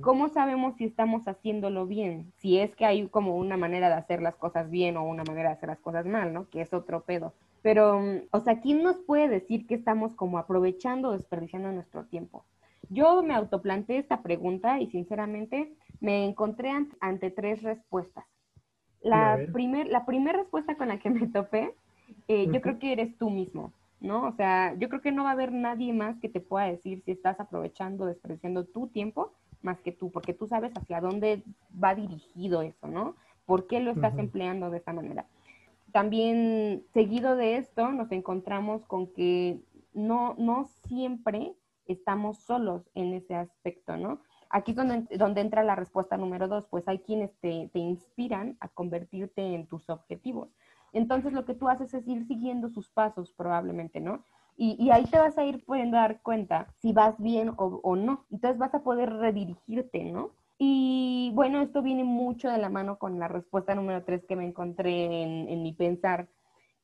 ¿cómo 0.00 0.28
sabemos 0.28 0.76
si 0.76 0.84
estamos 0.84 1.26
haciéndolo 1.26 1.86
bien? 1.86 2.32
Si 2.36 2.58
es 2.58 2.74
que 2.76 2.84
hay 2.84 3.08
como 3.08 3.36
una 3.36 3.56
manera 3.56 3.88
de 3.88 3.94
hacer 3.94 4.22
las 4.22 4.36
cosas 4.36 4.70
bien 4.70 4.96
o 4.96 5.04
una 5.04 5.24
manera 5.24 5.48
de 5.48 5.56
hacer 5.56 5.68
las 5.68 5.80
cosas 5.80 6.06
mal, 6.06 6.32
¿no? 6.32 6.48
Que 6.48 6.60
es 6.60 6.72
otro 6.72 7.02
pedo. 7.02 7.34
Pero, 7.62 8.00
mm, 8.00 8.28
o 8.30 8.40
sea, 8.40 8.60
¿quién 8.60 8.82
nos 8.82 8.96
puede 8.98 9.28
decir 9.28 9.66
que 9.66 9.74
estamos 9.74 10.14
como 10.14 10.38
aprovechando 10.38 11.08
o 11.08 11.12
desperdiciando 11.12 11.72
nuestro 11.72 12.04
tiempo? 12.04 12.44
Yo 12.88 13.22
me 13.22 13.34
autoplanteé 13.34 13.98
esta 13.98 14.22
pregunta 14.22 14.80
y 14.80 14.86
sinceramente 14.90 15.74
me 16.00 16.24
encontré 16.24 16.70
ante, 17.00 17.30
tres 17.30 17.62
respuestas. 17.62 18.24
La, 19.02 19.38
primer, 19.52 19.88
la 19.88 20.06
primera 20.06 20.38
respuesta 20.38 20.76
con 20.76 20.88
la 20.88 20.98
que 20.98 21.10
me 21.10 21.26
topé, 21.28 21.74
eh, 22.28 22.48
yo 22.50 22.60
creo 22.60 22.78
que 22.78 22.92
eres 22.92 23.16
tú 23.18 23.30
mismo, 23.30 23.72
¿no? 24.00 24.26
O 24.26 24.32
sea, 24.32 24.74
yo 24.78 24.88
creo 24.88 25.02
que 25.02 25.12
no 25.12 25.24
va 25.24 25.30
a 25.30 25.32
haber 25.32 25.52
nadie 25.52 25.92
más 25.92 26.18
que 26.18 26.28
te 26.28 26.40
pueda 26.40 26.66
decir 26.66 27.02
si 27.04 27.10
estás 27.10 27.38
aprovechando 27.40 28.04
o 28.04 28.06
desperdiciando 28.06 28.64
tu 28.64 28.88
tiempo 28.88 29.32
más 29.62 29.80
que 29.80 29.92
tú, 29.92 30.10
porque 30.10 30.34
tú 30.34 30.46
sabes 30.46 30.72
hacia 30.76 31.00
dónde 31.00 31.42
va 31.82 31.94
dirigido 31.94 32.62
eso, 32.62 32.86
¿no? 32.86 33.16
¿Por 33.46 33.66
qué 33.66 33.80
lo 33.80 33.92
estás 33.92 34.16
empleando 34.18 34.70
de 34.70 34.78
esa 34.78 34.92
manera? 34.92 35.26
También 35.92 36.84
seguido 36.92 37.34
de 37.36 37.56
esto 37.56 37.90
nos 37.92 38.12
encontramos 38.12 38.84
con 38.84 39.06
que 39.06 39.60
no, 39.94 40.34
no 40.38 40.66
siempre 40.86 41.54
estamos 41.86 42.38
solos 42.38 42.90
en 42.94 43.14
ese 43.14 43.34
aspecto, 43.34 43.96
¿no? 43.96 44.20
Aquí 44.50 44.72
es 44.72 44.76
donde, 44.76 45.16
donde 45.16 45.40
entra 45.40 45.62
la 45.62 45.74
respuesta 45.74 46.16
número 46.16 46.48
dos, 46.48 46.66
pues 46.70 46.86
hay 46.88 46.98
quienes 47.00 47.34
te, 47.40 47.70
te 47.72 47.78
inspiran 47.78 48.56
a 48.60 48.68
convertirte 48.68 49.54
en 49.54 49.66
tus 49.66 49.88
objetivos. 49.90 50.48
Entonces 50.92 51.32
lo 51.32 51.44
que 51.44 51.54
tú 51.54 51.68
haces 51.68 51.92
es 51.94 52.06
ir 52.06 52.26
siguiendo 52.26 52.68
sus 52.68 52.88
pasos 52.88 53.32
probablemente, 53.32 54.00
¿no? 54.00 54.24
Y, 54.60 54.76
y, 54.76 54.90
ahí 54.90 55.04
te 55.04 55.20
vas 55.20 55.38
a 55.38 55.44
ir 55.44 55.64
pudiendo 55.64 55.96
dar 55.96 56.20
cuenta 56.20 56.74
si 56.80 56.92
vas 56.92 57.16
bien 57.18 57.50
o, 57.50 57.80
o, 57.80 57.94
no. 57.94 58.26
Entonces 58.32 58.58
vas 58.58 58.74
a 58.74 58.82
poder 58.82 59.08
redirigirte, 59.12 60.02
¿no? 60.02 60.32
Y 60.58 61.30
bueno, 61.32 61.62
esto 61.62 61.80
viene 61.80 62.02
mucho 62.02 62.50
de 62.50 62.58
la 62.58 62.68
mano 62.68 62.98
con 62.98 63.20
la 63.20 63.28
respuesta 63.28 63.76
número 63.76 64.02
tres 64.02 64.24
que 64.26 64.34
me 64.34 64.44
encontré 64.44 65.22
en, 65.22 65.48
en 65.48 65.62
mi 65.62 65.72
pensar, 65.72 66.28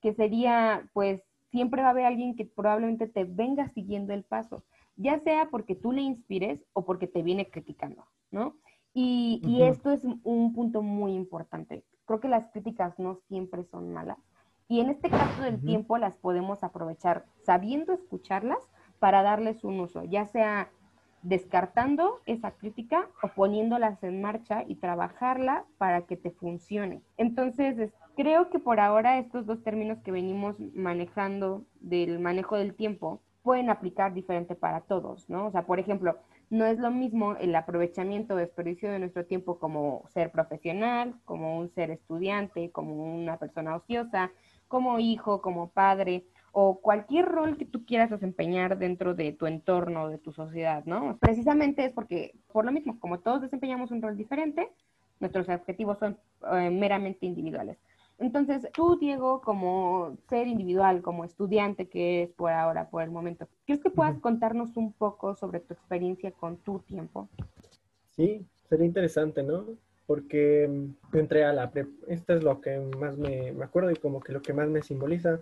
que 0.00 0.14
sería, 0.14 0.88
pues, 0.92 1.20
siempre 1.50 1.82
va 1.82 1.88
a 1.88 1.90
haber 1.90 2.04
alguien 2.04 2.36
que 2.36 2.44
probablemente 2.44 3.08
te 3.08 3.24
venga 3.24 3.68
siguiendo 3.70 4.12
el 4.12 4.22
paso, 4.22 4.62
ya 4.94 5.18
sea 5.18 5.48
porque 5.50 5.74
tú 5.74 5.90
le 5.90 6.02
inspires 6.02 6.60
o 6.74 6.84
porque 6.84 7.08
te 7.08 7.22
viene 7.22 7.50
criticando, 7.50 8.04
¿no? 8.30 8.54
Y, 8.92 9.42
y 9.44 9.62
esto 9.62 9.90
es 9.90 10.04
un 10.04 10.52
punto 10.52 10.80
muy 10.80 11.14
importante. 11.14 11.82
Creo 12.04 12.20
que 12.20 12.28
las 12.28 12.46
críticas 12.52 12.96
no 13.00 13.16
siempre 13.26 13.64
son 13.64 13.92
malas. 13.92 14.18
Y 14.68 14.80
en 14.80 14.90
este 14.90 15.10
caso 15.10 15.42
del 15.42 15.62
tiempo 15.62 15.98
las 15.98 16.16
podemos 16.16 16.64
aprovechar 16.64 17.26
sabiendo 17.42 17.92
escucharlas 17.92 18.58
para 18.98 19.22
darles 19.22 19.62
un 19.64 19.80
uso, 19.80 20.04
ya 20.04 20.24
sea 20.26 20.70
descartando 21.22 22.20
esa 22.26 22.52
crítica 22.52 23.08
o 23.22 23.28
poniéndolas 23.28 24.02
en 24.02 24.20
marcha 24.20 24.64
y 24.66 24.76
trabajarla 24.76 25.64
para 25.78 26.02
que 26.02 26.16
te 26.16 26.30
funcione. 26.30 27.02
Entonces, 27.16 27.92
creo 28.14 28.50
que 28.50 28.58
por 28.58 28.78
ahora 28.78 29.18
estos 29.18 29.46
dos 29.46 29.62
términos 29.62 29.98
que 30.02 30.12
venimos 30.12 30.60
manejando 30.74 31.64
del 31.80 32.18
manejo 32.18 32.56
del 32.56 32.74
tiempo 32.74 33.22
pueden 33.42 33.68
aplicar 33.68 34.14
diferente 34.14 34.54
para 34.54 34.80
todos, 34.82 35.28
¿no? 35.28 35.46
O 35.46 35.50
sea, 35.50 35.66
por 35.66 35.78
ejemplo, 35.78 36.16
no 36.50 36.66
es 36.66 36.78
lo 36.78 36.90
mismo 36.90 37.36
el 37.36 37.54
aprovechamiento 37.54 38.34
o 38.34 38.38
desperdicio 38.38 38.90
de 38.90 38.98
nuestro 38.98 39.26
tiempo 39.26 39.58
como 39.58 40.04
ser 40.08 40.30
profesional, 40.30 41.14
como 41.24 41.58
un 41.58 41.68
ser 41.70 41.90
estudiante, 41.90 42.70
como 42.70 42.94
una 42.94 43.38
persona 43.38 43.76
ociosa, 43.76 44.30
como 44.74 44.98
hijo, 44.98 45.40
como 45.40 45.70
padre, 45.70 46.24
o 46.50 46.80
cualquier 46.80 47.26
rol 47.26 47.56
que 47.56 47.64
tú 47.64 47.86
quieras 47.86 48.10
desempeñar 48.10 48.76
dentro 48.76 49.14
de 49.14 49.30
tu 49.30 49.46
entorno, 49.46 50.08
de 50.08 50.18
tu 50.18 50.32
sociedad, 50.32 50.84
¿no? 50.84 51.16
Precisamente 51.18 51.84
es 51.84 51.92
porque, 51.92 52.34
por 52.52 52.64
lo 52.64 52.72
mismo, 52.72 52.98
como 52.98 53.20
todos 53.20 53.42
desempeñamos 53.42 53.92
un 53.92 54.02
rol 54.02 54.16
diferente, 54.16 54.68
nuestros 55.20 55.48
objetivos 55.48 56.00
son 56.00 56.18
eh, 56.54 56.70
meramente 56.70 57.24
individuales. 57.24 57.78
Entonces, 58.18 58.68
tú, 58.74 58.98
Diego, 58.98 59.42
como 59.42 60.16
ser 60.28 60.48
individual, 60.48 61.02
como 61.02 61.24
estudiante 61.24 61.88
que 61.88 62.24
es 62.24 62.30
por 62.32 62.50
ahora, 62.50 62.90
por 62.90 63.04
el 63.04 63.12
momento, 63.12 63.46
¿crees 63.66 63.80
que 63.80 63.90
puedas 63.90 64.18
contarnos 64.18 64.76
un 64.76 64.92
poco 64.92 65.36
sobre 65.36 65.60
tu 65.60 65.72
experiencia 65.72 66.32
con 66.32 66.56
tu 66.56 66.80
tiempo? 66.80 67.28
Sí, 68.10 68.44
sería 68.68 68.86
interesante, 68.86 69.44
¿no? 69.44 69.66
Porque 70.06 70.68
mm, 70.68 71.16
entré 71.16 71.44
a 71.44 71.52
la 71.52 71.70
prepa, 71.70 71.90
esto 72.08 72.34
es 72.34 72.42
lo 72.42 72.60
que 72.60 72.78
más 72.78 73.16
me, 73.16 73.52
me, 73.52 73.64
acuerdo 73.64 73.90
y 73.90 73.96
como 73.96 74.20
que 74.20 74.32
lo 74.32 74.42
que 74.42 74.52
más 74.52 74.68
me 74.68 74.82
simboliza. 74.82 75.40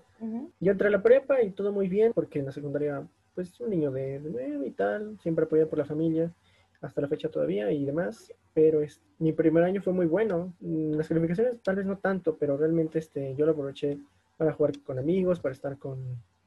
Yo 0.60 0.72
entré 0.72 0.88
a 0.88 0.90
la 0.90 1.02
prepa 1.02 1.42
y 1.42 1.50
todo 1.50 1.72
muy 1.72 1.88
bien, 1.88 2.12
porque 2.14 2.38
en 2.38 2.46
la 2.46 2.52
secundaria, 2.52 3.06
pues 3.34 3.58
un 3.60 3.70
niño 3.70 3.90
de, 3.90 4.20
nueve 4.20 4.66
y 4.66 4.70
tal, 4.70 5.18
siempre 5.20 5.44
apoyado 5.44 5.68
por 5.68 5.78
la 5.78 5.84
familia, 5.84 6.32
hasta 6.80 7.00
la 7.00 7.08
fecha 7.08 7.28
todavía 7.28 7.70
y 7.70 7.84
demás, 7.84 8.32
pero 8.54 8.82
es, 8.82 9.00
mi 9.18 9.32
primer 9.32 9.64
año 9.64 9.82
fue 9.82 9.92
muy 9.92 10.06
bueno. 10.06 10.52
Mm, 10.60 10.94
las 10.94 11.08
calificaciones 11.08 11.60
tal 11.62 11.76
vez 11.76 11.86
no 11.86 11.98
tanto, 11.98 12.36
pero 12.36 12.56
realmente 12.56 12.98
este, 12.98 13.34
yo 13.34 13.46
lo 13.46 13.52
aproveché 13.52 13.98
para 14.36 14.52
jugar 14.52 14.72
con 14.84 14.98
amigos, 14.98 15.40
para 15.40 15.54
estar 15.54 15.78
con 15.78 15.98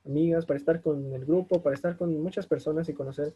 amigas, 0.06 0.46
para 0.46 0.58
estar 0.58 0.82
con 0.82 1.14
el 1.14 1.26
grupo, 1.26 1.62
para 1.62 1.74
estar 1.74 1.98
con 1.98 2.22
muchas 2.22 2.48
personas 2.48 2.88
y 2.90 2.94
conocer 2.94 3.34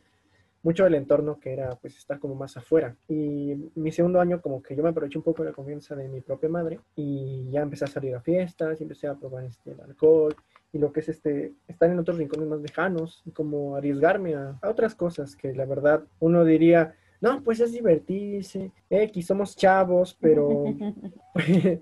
mucho 0.63 0.84
del 0.84 0.96
entorno 0.96 1.39
que 1.39 1.54
era 1.54 1.75
pues 1.75 1.98
estar 1.98 2.20
como 2.20 2.36
más 2.36 2.58
afuera. 2.58 2.96
Y 3.08 3.56
mi 3.75 3.92
segundo 3.92 4.20
año 4.20 4.42
como 4.42 4.62
que 4.62 4.75
yo 4.75 4.84
me 4.84 4.89
aproveché 4.89 5.18
un 5.18 5.24
poco 5.24 5.44
de 5.44 5.50
la 5.50 5.56
confianza 5.56 5.96
de 5.96 6.08
mi 6.08 6.22
propia 6.22 6.50
madre 6.50 6.80
y 6.96 7.50
ya 7.51 7.62
empecé 7.62 7.86
a 7.86 7.88
salir 7.88 8.16
a 8.16 8.22
fiestas 8.22 8.80
y 8.80 8.84
empecé 8.84 9.08
a 9.08 9.16
probar 9.16 9.46
este, 9.46 9.72
el 9.72 9.82
alcohol 9.82 10.36
y 10.72 10.78
lo 10.78 10.92
que 10.92 11.00
es 11.00 11.10
este, 11.10 11.54
estar 11.68 11.89
en 11.89 12.00
otros 12.00 12.18
rincones 12.18 12.48
más 12.48 12.62
lejanos 12.62 13.24
y 13.25 13.32
como 13.32 13.75
arriesgarme 13.75 14.36
a, 14.36 14.60
a 14.62 14.70
otras 14.70 14.96
cosas 14.96 15.36
que 15.36 15.54
la 15.54 15.66
verdad 15.66 16.04
uno 16.20 16.46
diría, 16.46 16.96
no, 17.22 17.44
pues 17.44 17.60
es 17.60 17.72
divertirse, 17.72 18.72
X, 18.89 19.25
somos 19.25 19.56
chavos, 19.56 20.18
pero 20.20 20.63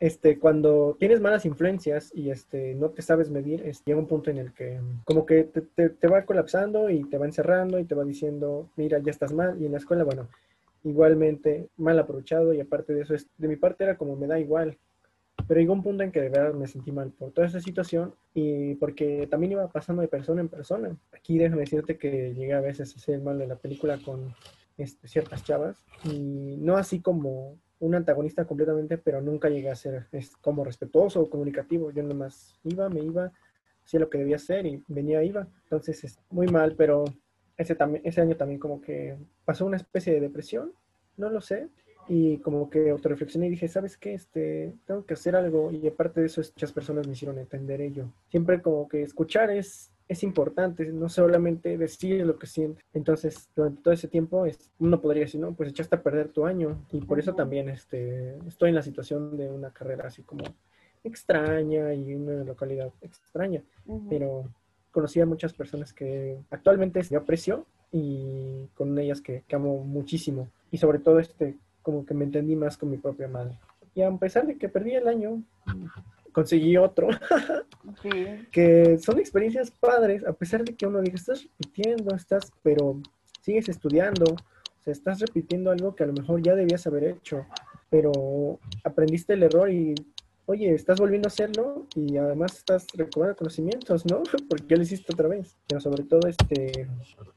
este, 0.00 0.38
cuando 0.38 0.96
tienes 0.98 1.20
malas 1.20 1.44
influencias 1.44 2.10
y 2.14 2.30
este, 2.30 2.74
no 2.74 2.90
te 2.90 3.02
sabes 3.02 3.30
medir, 3.30 3.62
llega 3.84 3.98
un 3.98 4.06
punto 4.06 4.30
en 4.30 4.38
el 4.38 4.52
que 4.52 4.80
como 5.04 5.26
que 5.26 5.44
te, 5.44 5.90
te, 5.90 6.08
va 6.08 6.24
colapsando 6.24 6.90
y 6.90 7.04
te 7.04 7.18
va 7.18 7.26
encerrando 7.26 7.78
y 7.78 7.84
te 7.84 7.94
va 7.94 8.04
diciendo, 8.04 8.70
mira, 8.76 8.98
ya 8.98 9.10
estás 9.10 9.32
mal. 9.32 9.60
Y 9.60 9.66
en 9.66 9.72
la 9.72 9.78
escuela, 9.78 10.04
bueno, 10.04 10.28
igualmente 10.84 11.68
mal 11.76 11.98
aprovechado 11.98 12.54
y 12.54 12.60
aparte 12.60 12.94
de 12.94 13.02
eso, 13.02 13.14
es, 13.14 13.28
de 13.36 13.48
mi 13.48 13.56
parte 13.56 13.84
era 13.84 13.96
como 13.96 14.16
me 14.16 14.26
da 14.26 14.38
igual. 14.38 14.78
Pero 15.46 15.60
llegó 15.60 15.72
un 15.72 15.82
punto 15.82 16.02
en 16.02 16.12
que 16.12 16.20
de 16.20 16.30
verdad 16.30 16.52
me 16.54 16.66
sentí 16.66 16.90
mal 16.92 17.10
por 17.10 17.32
toda 17.32 17.46
esa 17.46 17.60
situación 17.60 18.14
y 18.34 18.74
porque 18.74 19.26
también 19.30 19.52
iba 19.52 19.68
pasando 19.68 20.02
de 20.02 20.08
persona 20.08 20.40
en 20.40 20.48
persona. 20.48 20.96
Aquí 21.12 21.38
déjame 21.38 21.62
decirte 21.62 21.96
que 21.96 22.34
llegué 22.34 22.52
a 22.52 22.60
veces 22.60 22.94
a 22.94 22.98
ser 22.98 23.20
mal 23.20 23.38
de 23.38 23.46
la 23.46 23.56
película 23.56 23.98
con 23.98 24.34
este, 24.76 25.08
ciertas 25.08 25.44
chavas 25.44 25.84
y 26.04 26.56
no 26.58 26.76
así 26.76 27.00
como 27.00 27.56
un 27.80 27.94
antagonista 27.94 28.44
completamente, 28.44 28.98
pero 28.98 29.20
nunca 29.20 29.48
llegué 29.48 29.70
a 29.70 29.76
ser 29.76 30.06
como 30.40 30.64
respetuoso 30.64 31.20
o 31.20 31.30
comunicativo. 31.30 31.90
Yo 31.90 32.02
nomás 32.02 32.58
iba, 32.64 32.88
me 32.88 33.00
iba, 33.00 33.32
hacía 33.84 34.00
lo 34.00 34.10
que 34.10 34.18
debía 34.18 34.36
hacer 34.36 34.66
y 34.66 34.82
venía, 34.88 35.22
iba. 35.22 35.46
Entonces, 35.64 36.04
es 36.04 36.18
muy 36.30 36.46
mal, 36.48 36.74
pero 36.76 37.04
ese, 37.56 37.76
ese 38.04 38.20
año 38.20 38.36
también 38.36 38.60
como 38.60 38.80
que 38.80 39.16
pasó 39.44 39.66
una 39.66 39.76
especie 39.76 40.12
de 40.12 40.20
depresión, 40.20 40.72
no 41.16 41.30
lo 41.30 41.40
sé, 41.40 41.68
y 42.08 42.38
como 42.38 42.70
que 42.70 42.90
autorreflexioné 42.90 43.48
y 43.48 43.50
dije, 43.50 43.68
¿sabes 43.68 43.96
qué? 43.96 44.14
Este, 44.14 44.74
tengo 44.86 45.04
que 45.04 45.14
hacer 45.14 45.36
algo 45.36 45.70
y 45.70 45.86
aparte 45.86 46.20
de 46.20 46.26
eso 46.26 46.40
muchas 46.40 46.72
personas 46.72 47.06
me 47.06 47.12
hicieron 47.12 47.38
entender 47.38 47.80
ello. 47.80 48.10
Siempre 48.30 48.62
como 48.62 48.88
que 48.88 49.02
escuchar 49.02 49.50
es 49.50 49.92
es 50.08 50.22
importante, 50.22 50.86
no 50.86 51.08
solamente 51.08 51.76
decir 51.76 52.24
lo 52.26 52.38
que 52.38 52.46
siente. 52.46 52.82
Entonces, 52.94 53.50
durante 53.54 53.82
todo 53.82 53.92
ese 53.92 54.08
tiempo, 54.08 54.46
uno 54.78 55.00
podría 55.00 55.24
decir, 55.24 55.40
no, 55.40 55.52
pues 55.52 55.68
echaste 55.68 55.96
a 55.96 56.02
perder 56.02 56.28
tu 56.28 56.46
año. 56.46 56.86
Y 56.90 57.02
por 57.02 57.18
eso 57.18 57.34
también 57.34 57.68
este, 57.68 58.38
estoy 58.46 58.70
en 58.70 58.74
la 58.74 58.82
situación 58.82 59.36
de 59.36 59.50
una 59.50 59.70
carrera 59.70 60.06
así 60.06 60.22
como 60.22 60.44
extraña 61.04 61.92
y 61.92 62.14
una 62.14 62.42
localidad 62.42 62.90
extraña. 63.02 63.62
Pero 64.08 64.48
conocí 64.90 65.20
a 65.20 65.26
muchas 65.26 65.52
personas 65.52 65.92
que 65.92 66.38
actualmente 66.50 67.02
yo 67.02 67.18
aprecio 67.18 67.66
y 67.92 68.66
con 68.74 68.98
ellas 68.98 69.20
que, 69.20 69.44
que 69.46 69.56
amo 69.56 69.84
muchísimo. 69.84 70.48
Y 70.70 70.78
sobre 70.78 71.00
todo, 71.00 71.18
este, 71.18 71.58
como 71.82 72.06
que 72.06 72.14
me 72.14 72.24
entendí 72.24 72.56
más 72.56 72.78
con 72.78 72.90
mi 72.90 72.96
propia 72.96 73.28
madre. 73.28 73.58
Y 73.94 74.02
a 74.02 74.10
pesar 74.12 74.46
de 74.46 74.56
que 74.56 74.68
perdí 74.68 74.92
el 74.94 75.08
año, 75.08 75.42
conseguí 76.38 76.76
otro. 76.76 77.08
Que 78.52 78.98
son 78.98 79.18
experiencias 79.18 79.70
padres, 79.70 80.24
a 80.24 80.32
pesar 80.32 80.62
de 80.62 80.74
que 80.76 80.86
uno 80.86 81.00
diga, 81.00 81.16
estás 81.16 81.42
repitiendo, 81.42 82.14
estás, 82.14 82.52
pero 82.62 83.00
sigues 83.40 83.68
estudiando, 83.70 84.26
o 84.26 84.82
sea, 84.84 84.92
estás 84.92 85.20
repitiendo 85.20 85.70
algo 85.70 85.94
que 85.94 86.04
a 86.04 86.06
lo 86.06 86.12
mejor 86.12 86.42
ya 86.42 86.54
debías 86.54 86.86
haber 86.86 87.04
hecho, 87.04 87.46
pero 87.88 88.60
aprendiste 88.84 89.32
el 89.32 89.42
error 89.42 89.70
y, 89.70 89.94
oye, 90.44 90.74
estás 90.74 91.00
volviendo 91.00 91.26
a 91.26 91.32
hacerlo 91.32 91.86
y 91.96 92.18
además 92.18 92.58
estás 92.58 92.86
recobrando 92.94 93.36
conocimientos, 93.36 94.04
¿no? 94.04 94.22
Porque 94.48 94.66
ya 94.68 94.76
lo 94.76 94.82
hiciste 94.82 95.12
otra 95.12 95.28
vez. 95.28 95.56
Pero 95.66 95.80
sobre 95.80 96.04
todo, 96.04 96.28
este, 96.28 96.88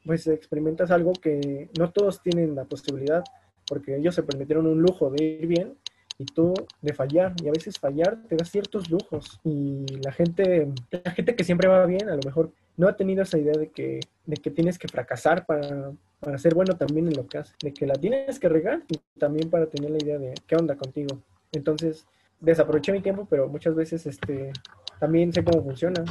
pues 0.04 0.26
experimentas 0.26 0.90
algo 0.90 1.12
que 1.14 1.70
no 1.78 1.90
todos 1.90 2.22
tienen 2.22 2.54
la 2.54 2.66
posibilidad, 2.66 3.24
porque 3.66 3.96
ellos 3.96 4.14
se 4.14 4.22
permitieron 4.22 4.66
un 4.66 4.82
lujo 4.82 5.10
de 5.10 5.24
ir 5.24 5.46
bien 5.46 5.78
tú 6.24 6.54
de 6.80 6.92
fallar. 6.92 7.34
Y 7.42 7.48
a 7.48 7.52
veces 7.52 7.78
fallar 7.78 8.18
te 8.28 8.36
da 8.36 8.44
ciertos 8.44 8.90
lujos. 8.90 9.40
Y 9.44 9.84
la 10.02 10.12
gente, 10.12 10.68
la 10.90 11.10
gente 11.12 11.34
que 11.34 11.44
siempre 11.44 11.68
va 11.68 11.84
bien, 11.86 12.08
a 12.08 12.16
lo 12.16 12.22
mejor 12.24 12.52
no 12.76 12.88
ha 12.88 12.96
tenido 12.96 13.22
esa 13.22 13.38
idea 13.38 13.54
de 13.54 13.70
que, 13.70 14.00
de 14.26 14.36
que 14.36 14.50
tienes 14.50 14.78
que 14.78 14.88
fracasar 14.88 15.46
para, 15.46 15.92
para 16.20 16.38
ser 16.38 16.54
bueno 16.54 16.74
también 16.76 17.06
en 17.06 17.14
lo 17.14 17.26
que 17.26 17.38
haces. 17.38 17.54
De 17.62 17.72
que 17.72 17.86
la 17.86 17.94
tienes 17.94 18.38
que 18.38 18.48
regar 18.48 18.82
y 18.88 19.00
también 19.18 19.50
para 19.50 19.66
tener 19.66 19.90
la 19.90 19.98
idea 19.98 20.18
de 20.18 20.34
qué 20.46 20.56
onda 20.56 20.76
contigo. 20.76 21.20
Entonces, 21.52 22.06
desaproveché 22.40 22.92
mi 22.92 23.00
tiempo, 23.00 23.26
pero 23.28 23.48
muchas 23.48 23.74
veces 23.74 24.06
este, 24.06 24.52
también 24.98 25.32
sé 25.32 25.44
cómo 25.44 25.62
funciona 25.62 26.04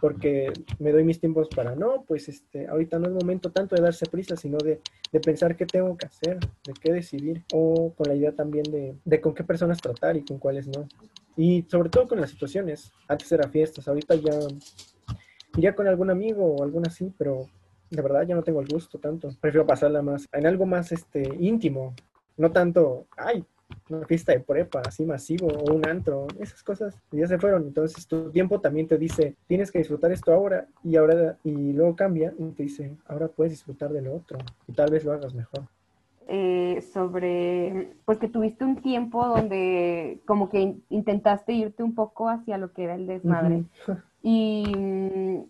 porque 0.00 0.52
me 0.78 0.92
doy 0.92 1.04
mis 1.04 1.20
tiempos 1.20 1.48
para, 1.48 1.74
no, 1.74 2.04
pues 2.06 2.28
este, 2.28 2.66
ahorita 2.68 2.98
no 2.98 3.08
es 3.08 3.14
momento 3.14 3.50
tanto 3.50 3.74
de 3.74 3.82
darse 3.82 4.06
prisa, 4.06 4.36
sino 4.36 4.58
de, 4.58 4.80
de 5.12 5.20
pensar 5.20 5.56
qué 5.56 5.66
tengo 5.66 5.96
que 5.96 6.06
hacer, 6.06 6.38
de 6.38 6.72
qué 6.80 6.92
decidir, 6.92 7.44
o 7.52 7.92
con 7.94 8.08
la 8.08 8.14
idea 8.14 8.32
también 8.32 8.64
de, 8.64 8.96
de 9.04 9.20
con 9.20 9.34
qué 9.34 9.44
personas 9.44 9.78
tratar 9.80 10.16
y 10.16 10.24
con 10.24 10.38
cuáles 10.38 10.68
no. 10.68 10.86
Y 11.36 11.64
sobre 11.68 11.88
todo 11.88 12.08
con 12.08 12.20
las 12.20 12.30
situaciones. 12.30 12.92
Antes 13.06 13.30
era 13.32 13.48
fiestas, 13.48 13.86
ahorita 13.88 14.14
ya 14.16 14.38
iría 15.56 15.74
con 15.74 15.86
algún 15.86 16.10
amigo 16.10 16.44
o 16.44 16.62
algo 16.62 16.80
así, 16.86 17.12
pero 17.16 17.46
de 17.90 18.02
verdad 18.02 18.26
ya 18.26 18.34
no 18.34 18.42
tengo 18.42 18.60
el 18.60 18.68
gusto 18.68 18.98
tanto. 18.98 19.30
Prefiero 19.40 19.66
pasarla 19.66 20.02
más 20.02 20.26
en 20.32 20.46
algo 20.46 20.66
más 20.66 20.92
este 20.92 21.22
íntimo, 21.38 21.94
no 22.36 22.52
tanto, 22.52 23.06
ay, 23.16 23.44
una 23.90 24.06
fiesta 24.06 24.32
de 24.32 24.40
prepa 24.40 24.82
así 24.86 25.04
masivo 25.04 25.48
o 25.48 25.74
un 25.74 25.86
antro, 25.86 26.26
esas 26.38 26.62
cosas 26.62 26.96
ya 27.10 27.26
se 27.26 27.38
fueron. 27.38 27.64
Entonces 27.64 28.06
tu 28.06 28.30
tiempo 28.30 28.60
también 28.60 28.86
te 28.86 28.98
dice, 28.98 29.34
tienes 29.46 29.70
que 29.70 29.78
disfrutar 29.78 30.12
esto 30.12 30.32
ahora 30.32 30.66
y 30.84 30.96
ahora 30.96 31.36
y 31.44 31.72
luego 31.72 31.96
cambia 31.96 32.32
y 32.38 32.50
te 32.50 32.64
dice, 32.64 32.96
ahora 33.06 33.28
puedes 33.28 33.52
disfrutar 33.52 33.90
de 33.92 34.02
lo 34.02 34.14
otro 34.14 34.38
y 34.66 34.72
tal 34.72 34.90
vez 34.90 35.04
lo 35.04 35.12
hagas 35.12 35.34
mejor. 35.34 35.64
Eh, 36.30 36.82
sobre, 36.92 37.94
pues 38.04 38.18
que 38.18 38.28
tuviste 38.28 38.62
un 38.62 38.76
tiempo 38.76 39.26
donde 39.26 40.20
como 40.26 40.50
que 40.50 40.76
intentaste 40.90 41.54
irte 41.54 41.82
un 41.82 41.94
poco 41.94 42.28
hacia 42.28 42.58
lo 42.58 42.72
que 42.72 42.84
era 42.84 42.96
el 42.96 43.06
desmadre 43.06 43.64
y, 44.22 44.64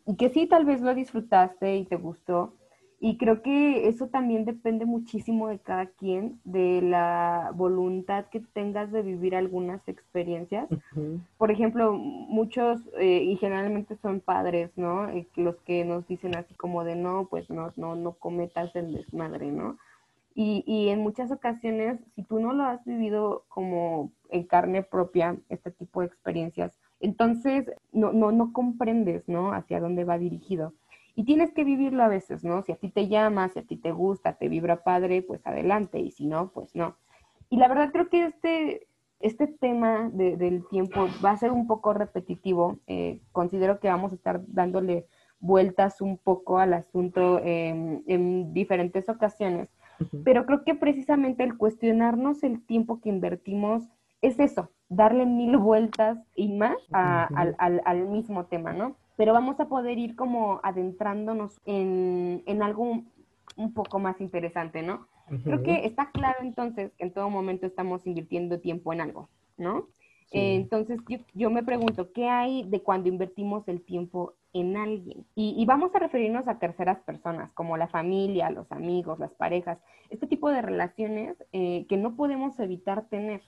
y 0.06 0.16
que 0.16 0.30
sí, 0.30 0.46
tal 0.46 0.64
vez 0.64 0.80
lo 0.80 0.94
disfrutaste 0.94 1.78
y 1.78 1.84
te 1.84 1.96
gustó, 1.96 2.52
Y 3.00 3.16
creo 3.16 3.42
que 3.42 3.88
eso 3.88 4.08
también 4.08 4.44
depende 4.44 4.84
muchísimo 4.84 5.46
de 5.46 5.60
cada 5.60 5.86
quien, 5.86 6.40
de 6.44 6.82
la 6.82 7.52
voluntad 7.54 8.26
que 8.26 8.40
tengas 8.40 8.90
de 8.90 9.02
vivir 9.02 9.36
algunas 9.36 9.86
experiencias. 9.86 10.68
Por 11.36 11.52
ejemplo, 11.52 11.92
muchos, 11.92 12.80
eh, 12.98 13.22
y 13.22 13.36
generalmente 13.36 13.94
son 14.02 14.18
padres, 14.18 14.72
¿no? 14.76 15.08
Eh, 15.10 15.28
los 15.36 15.54
que 15.60 15.84
nos 15.84 16.08
dicen 16.08 16.34
así 16.34 16.54
como 16.54 16.82
de 16.82 16.96
no, 16.96 17.28
pues 17.30 17.48
no, 17.50 17.72
no, 17.76 17.94
no 17.94 18.14
cometas 18.14 18.74
el 18.74 18.92
desmadre, 18.92 19.52
¿no? 19.52 19.78
Y, 20.34 20.64
y 20.66 20.88
en 20.88 21.00
muchas 21.00 21.30
ocasiones, 21.30 22.00
si 22.16 22.24
tú 22.24 22.40
no 22.40 22.52
lo 22.52 22.64
has 22.64 22.84
vivido 22.84 23.44
como 23.48 24.10
en 24.30 24.42
carne 24.42 24.82
propia, 24.82 25.36
este 25.50 25.70
tipo 25.70 26.00
de 26.00 26.08
experiencias, 26.08 26.76
entonces 27.00 27.70
no, 27.92 28.12
no, 28.12 28.32
no 28.32 28.52
comprendes, 28.52 29.28
¿no? 29.28 29.52
Hacia 29.52 29.78
dónde 29.78 30.02
va 30.02 30.18
dirigido. 30.18 30.72
Y 31.18 31.24
tienes 31.24 31.50
que 31.50 31.64
vivirlo 31.64 32.04
a 32.04 32.08
veces, 32.08 32.44
¿no? 32.44 32.62
Si 32.62 32.70
a 32.70 32.76
ti 32.76 32.90
te 32.90 33.08
llama, 33.08 33.48
si 33.48 33.58
a 33.58 33.64
ti 33.64 33.76
te 33.76 33.90
gusta, 33.90 34.34
te 34.34 34.48
vibra 34.48 34.84
padre, 34.84 35.20
pues 35.20 35.44
adelante, 35.48 35.98
y 35.98 36.12
si 36.12 36.26
no, 36.26 36.52
pues 36.52 36.76
no. 36.76 36.94
Y 37.50 37.56
la 37.56 37.66
verdad 37.66 37.90
creo 37.90 38.08
que 38.08 38.26
este, 38.26 38.86
este 39.18 39.48
tema 39.48 40.10
del 40.12 40.64
tiempo 40.68 41.08
va 41.24 41.32
a 41.32 41.36
ser 41.36 41.50
un 41.50 41.66
poco 41.66 41.92
repetitivo. 41.92 42.78
Eh, 42.86 43.20
considero 43.32 43.80
que 43.80 43.88
vamos 43.88 44.12
a 44.12 44.14
estar 44.14 44.42
dándole 44.46 45.06
vueltas 45.40 46.00
un 46.00 46.18
poco 46.18 46.60
al 46.60 46.72
asunto 46.72 47.40
en 47.42 48.52
diferentes 48.54 49.08
ocasiones, 49.08 49.68
pero 50.22 50.46
creo 50.46 50.62
que 50.62 50.76
precisamente 50.76 51.42
el 51.42 51.56
cuestionarnos 51.56 52.44
el 52.44 52.64
tiempo 52.64 53.00
que 53.00 53.08
invertimos 53.08 53.82
es 54.22 54.38
eso, 54.38 54.70
darle 54.88 55.26
mil 55.26 55.56
vueltas 55.56 56.16
y 56.36 56.52
más 56.52 56.76
al, 56.92 57.56
al, 57.58 57.82
al 57.84 58.06
mismo 58.06 58.46
tema, 58.46 58.72
¿no? 58.72 58.94
Pero 59.18 59.32
vamos 59.32 59.58
a 59.58 59.68
poder 59.68 59.98
ir 59.98 60.14
como 60.14 60.60
adentrándonos 60.62 61.60
en, 61.66 62.44
en 62.46 62.62
algo 62.62 63.02
un 63.56 63.74
poco 63.74 63.98
más 63.98 64.20
interesante, 64.20 64.80
¿no? 64.80 65.08
Creo 65.42 65.62
que 65.64 65.84
está 65.84 66.10
claro 66.12 66.38
entonces 66.40 66.92
que 66.96 67.04
en 67.04 67.12
todo 67.12 67.28
momento 67.28 67.66
estamos 67.66 68.06
invirtiendo 68.06 68.60
tiempo 68.60 68.92
en 68.94 69.02
algo, 69.02 69.28
¿no? 69.58 69.88
entonces 70.30 71.00
yo, 71.08 71.18
yo, 71.32 71.50
me 71.50 71.62
pregunto, 71.62 72.12
¿qué 72.12 72.28
hay 72.28 72.62
de 72.64 72.82
cuando 72.82 73.08
invertimos 73.08 73.66
el 73.66 73.80
tiempo 73.80 74.34
en 74.52 74.76
alguien? 74.76 75.24
Y, 75.34 75.54
y, 75.56 75.64
vamos 75.64 75.94
a 75.94 75.98
referirnos 75.98 76.46
a 76.48 76.58
terceras 76.58 77.00
personas, 77.00 77.50
como 77.52 77.78
la 77.78 77.88
familia, 77.88 78.50
los 78.50 78.70
amigos, 78.70 79.18
las 79.18 79.32
parejas, 79.32 79.78
este 80.10 80.26
tipo 80.26 80.50
de 80.50 80.60
relaciones 80.60 81.34
eh, 81.52 81.86
que 81.88 81.96
no 81.96 82.14
podemos 82.14 82.60
evitar 82.60 83.06
tener. 83.08 83.40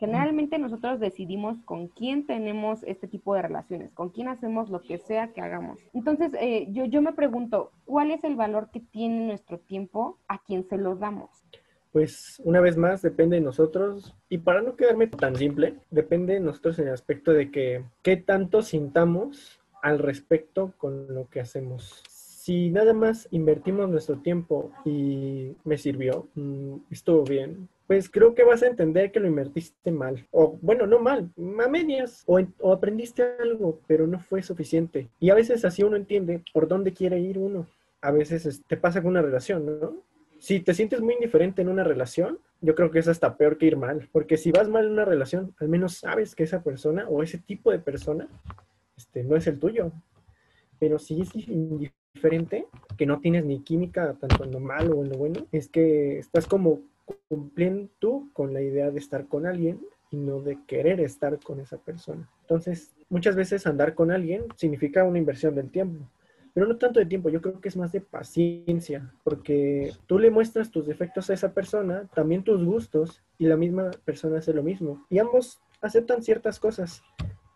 Generalmente 0.00 0.58
nosotros 0.58 0.98
decidimos 0.98 1.60
con 1.66 1.88
quién 1.88 2.26
tenemos 2.26 2.82
este 2.84 3.06
tipo 3.06 3.34
de 3.34 3.42
relaciones, 3.42 3.92
con 3.92 4.08
quién 4.08 4.28
hacemos 4.28 4.70
lo 4.70 4.80
que 4.80 4.96
sea 4.96 5.34
que 5.34 5.42
hagamos. 5.42 5.78
Entonces, 5.92 6.32
eh, 6.40 6.68
yo, 6.70 6.86
yo 6.86 7.02
me 7.02 7.12
pregunto, 7.12 7.70
¿cuál 7.84 8.10
es 8.10 8.24
el 8.24 8.34
valor 8.34 8.70
que 8.72 8.80
tiene 8.80 9.26
nuestro 9.26 9.58
tiempo 9.58 10.18
a 10.26 10.42
quien 10.42 10.64
se 10.64 10.78
lo 10.78 10.96
damos? 10.96 11.44
Pues 11.92 12.40
una 12.44 12.60
vez 12.60 12.78
más, 12.78 13.02
depende 13.02 13.36
de 13.36 13.42
nosotros. 13.42 14.16
Y 14.30 14.38
para 14.38 14.62
no 14.62 14.74
quedarme 14.74 15.06
tan 15.06 15.36
simple, 15.36 15.76
depende 15.90 16.32
de 16.32 16.40
nosotros 16.40 16.78
en 16.78 16.88
el 16.88 16.94
aspecto 16.94 17.32
de 17.32 17.50
que 17.50 17.84
qué 18.02 18.16
tanto 18.16 18.62
sintamos 18.62 19.60
al 19.82 19.98
respecto 19.98 20.72
con 20.78 21.14
lo 21.14 21.28
que 21.28 21.40
hacemos 21.40 22.02
si 22.40 22.70
nada 22.70 22.94
más 22.94 23.28
invertimos 23.30 23.88
nuestro 23.90 24.16
tiempo 24.16 24.72
y 24.84 25.54
me 25.62 25.76
sirvió, 25.76 26.26
mm, 26.34 26.76
estuvo 26.90 27.22
bien, 27.22 27.68
pues 27.90 28.08
creo 28.08 28.36
que 28.36 28.44
vas 28.44 28.62
a 28.62 28.68
entender 28.68 29.10
que 29.10 29.18
lo 29.18 29.26
invertiste 29.26 29.90
mal. 29.90 30.24
O 30.30 30.56
bueno, 30.62 30.86
no 30.86 31.00
mal, 31.00 31.28
a 31.36 31.68
medias. 31.68 32.22
O, 32.24 32.38
aprendiste 32.72 33.24
algo, 33.40 33.80
pero 33.88 34.06
no 34.06 34.20
fue 34.20 34.44
suficiente. 34.44 35.08
Y 35.18 35.30
a 35.30 35.34
veces 35.34 35.64
así 35.64 35.82
uno 35.82 35.96
entiende 35.96 36.44
por 36.54 36.68
dónde 36.68 36.92
quiere 36.92 37.18
ir 37.18 37.36
uno. 37.36 37.66
A 38.00 38.12
veces 38.12 38.62
te 38.64 38.76
pasa 38.76 39.02
con 39.02 39.10
una 39.10 39.22
relación, 39.22 39.66
¿no? 39.80 40.04
Si 40.38 40.60
te 40.60 40.72
sientes 40.72 41.00
muy 41.00 41.14
indiferente 41.14 41.62
en 41.62 41.68
una 41.68 41.82
relación, 41.82 42.38
yo 42.60 42.76
creo 42.76 42.92
que 42.92 43.00
es 43.00 43.08
hasta 43.08 43.36
peor 43.36 43.58
que 43.58 43.66
ir 43.66 43.76
mal. 43.76 44.08
Porque 44.12 44.36
si 44.36 44.52
vas 44.52 44.68
mal 44.68 44.86
en 44.86 44.92
una 44.92 45.04
relación, 45.04 45.52
al 45.58 45.68
menos 45.68 45.94
sabes 45.94 46.36
que 46.36 46.44
esa 46.44 46.62
persona 46.62 47.08
o 47.08 47.24
ese 47.24 47.38
tipo 47.38 47.72
de 47.72 47.80
persona 47.80 48.28
este, 48.96 49.24
no 49.24 49.34
es 49.34 49.48
el 49.48 49.58
tuyo. 49.58 49.90
Pero 50.78 51.00
si 51.00 51.22
es 51.22 51.34
indiferente, 51.34 52.68
que 52.96 53.06
no 53.06 53.18
tienes 53.18 53.44
ni 53.44 53.58
química 53.64 54.14
tanto 54.20 54.44
en 54.44 54.52
lo 54.52 54.60
malo 54.60 54.98
o 54.98 55.02
en 55.02 55.10
lo 55.10 55.18
bueno, 55.18 55.44
es 55.50 55.68
que 55.68 56.20
estás 56.20 56.46
como 56.46 56.82
cumplen 57.28 57.90
tú 57.98 58.30
con 58.32 58.52
la 58.52 58.62
idea 58.62 58.90
de 58.90 58.98
estar 58.98 59.26
con 59.26 59.46
alguien 59.46 59.80
y 60.10 60.16
no 60.16 60.40
de 60.40 60.58
querer 60.66 61.00
estar 61.00 61.38
con 61.40 61.60
esa 61.60 61.78
persona. 61.78 62.28
Entonces, 62.42 62.94
muchas 63.08 63.36
veces 63.36 63.66
andar 63.66 63.94
con 63.94 64.10
alguien 64.10 64.44
significa 64.56 65.04
una 65.04 65.18
inversión 65.18 65.54
del 65.54 65.70
tiempo, 65.70 66.04
pero 66.52 66.66
no 66.66 66.76
tanto 66.76 66.98
de 66.98 67.06
tiempo, 67.06 67.30
yo 67.30 67.40
creo 67.40 67.60
que 67.60 67.68
es 67.68 67.76
más 67.76 67.92
de 67.92 68.00
paciencia, 68.00 69.12
porque 69.22 69.92
tú 70.06 70.18
le 70.18 70.30
muestras 70.30 70.70
tus 70.70 70.86
defectos 70.86 71.30
a 71.30 71.34
esa 71.34 71.54
persona, 71.54 72.08
también 72.12 72.42
tus 72.42 72.64
gustos, 72.64 73.22
y 73.38 73.46
la 73.46 73.56
misma 73.56 73.90
persona 74.04 74.38
hace 74.38 74.52
lo 74.52 74.62
mismo. 74.62 75.06
Y 75.08 75.18
ambos 75.18 75.60
aceptan 75.80 76.22
ciertas 76.22 76.58
cosas, 76.58 77.02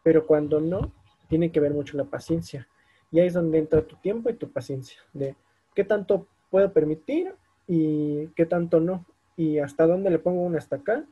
pero 0.05 0.27
cuando 0.27 0.61
no, 0.61 0.93
tiene 1.29 1.51
que 1.51 1.61
ver 1.61 1.73
mucho 1.73 1.97
la 1.97 2.05
paciencia. 2.05 2.69
Y 3.11 3.19
ahí 3.19 3.27
es 3.27 3.35
donde 3.35 3.59
entra 3.59 3.83
tu 3.83 3.97
tiempo 3.97 4.31
y 4.31 4.35
tu 4.35 4.51
paciencia, 4.51 5.01
de 5.13 5.35
qué 5.75 5.85
tanto 5.85 6.29
puedo 6.51 6.73
permitir 6.73 7.35
y 7.67 8.29
qué 8.37 8.47
tanto 8.47 8.79
no 8.79 9.05
y 9.37 9.59
hasta 9.59 9.87
dónde 9.87 10.11
le 10.11 10.19
pongo 10.19 10.43
un 10.43 10.57
hasta 10.57 10.77
acá 10.77 11.05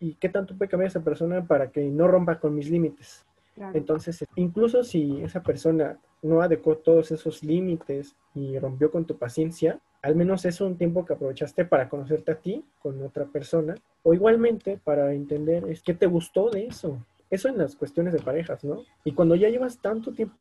y 0.00 0.14
qué 0.14 0.28
tanto 0.28 0.56
puede 0.56 0.68
cambiar 0.68 0.88
esa 0.88 1.02
persona 1.02 1.46
para 1.46 1.70
que 1.70 1.84
no 1.84 2.08
rompa 2.08 2.38
con 2.38 2.54
mis 2.54 2.70
límites. 2.70 3.24
Entonces, 3.72 4.24
incluso 4.34 4.84
si 4.84 5.22
esa 5.22 5.42
persona 5.42 5.98
no 6.22 6.42
adecuó 6.42 6.76
todos 6.76 7.10
esos 7.10 7.42
límites 7.42 8.14
y 8.34 8.58
rompió 8.58 8.90
con 8.90 9.06
tu 9.06 9.16
paciencia, 9.16 9.80
al 10.02 10.14
menos 10.14 10.44
es 10.44 10.60
un 10.60 10.76
tiempo 10.76 11.06
que 11.06 11.14
aprovechaste 11.14 11.64
para 11.64 11.88
conocerte 11.88 12.32
a 12.32 12.36
ti 12.36 12.64
con 12.80 13.02
otra 13.02 13.24
persona 13.24 13.74
o 14.02 14.12
igualmente 14.12 14.78
para 14.84 15.12
entender 15.14 15.64
es 15.68 15.82
qué 15.82 15.94
te 15.94 16.06
gustó 16.06 16.50
de 16.50 16.66
eso. 16.66 16.98
Eso 17.30 17.48
en 17.48 17.58
las 17.58 17.74
cuestiones 17.74 18.12
de 18.12 18.20
parejas, 18.20 18.62
¿no? 18.62 18.84
Y 19.04 19.12
cuando 19.12 19.34
ya 19.34 19.48
llevas 19.48 19.78
tanto 19.78 20.12
tiempo 20.12 20.36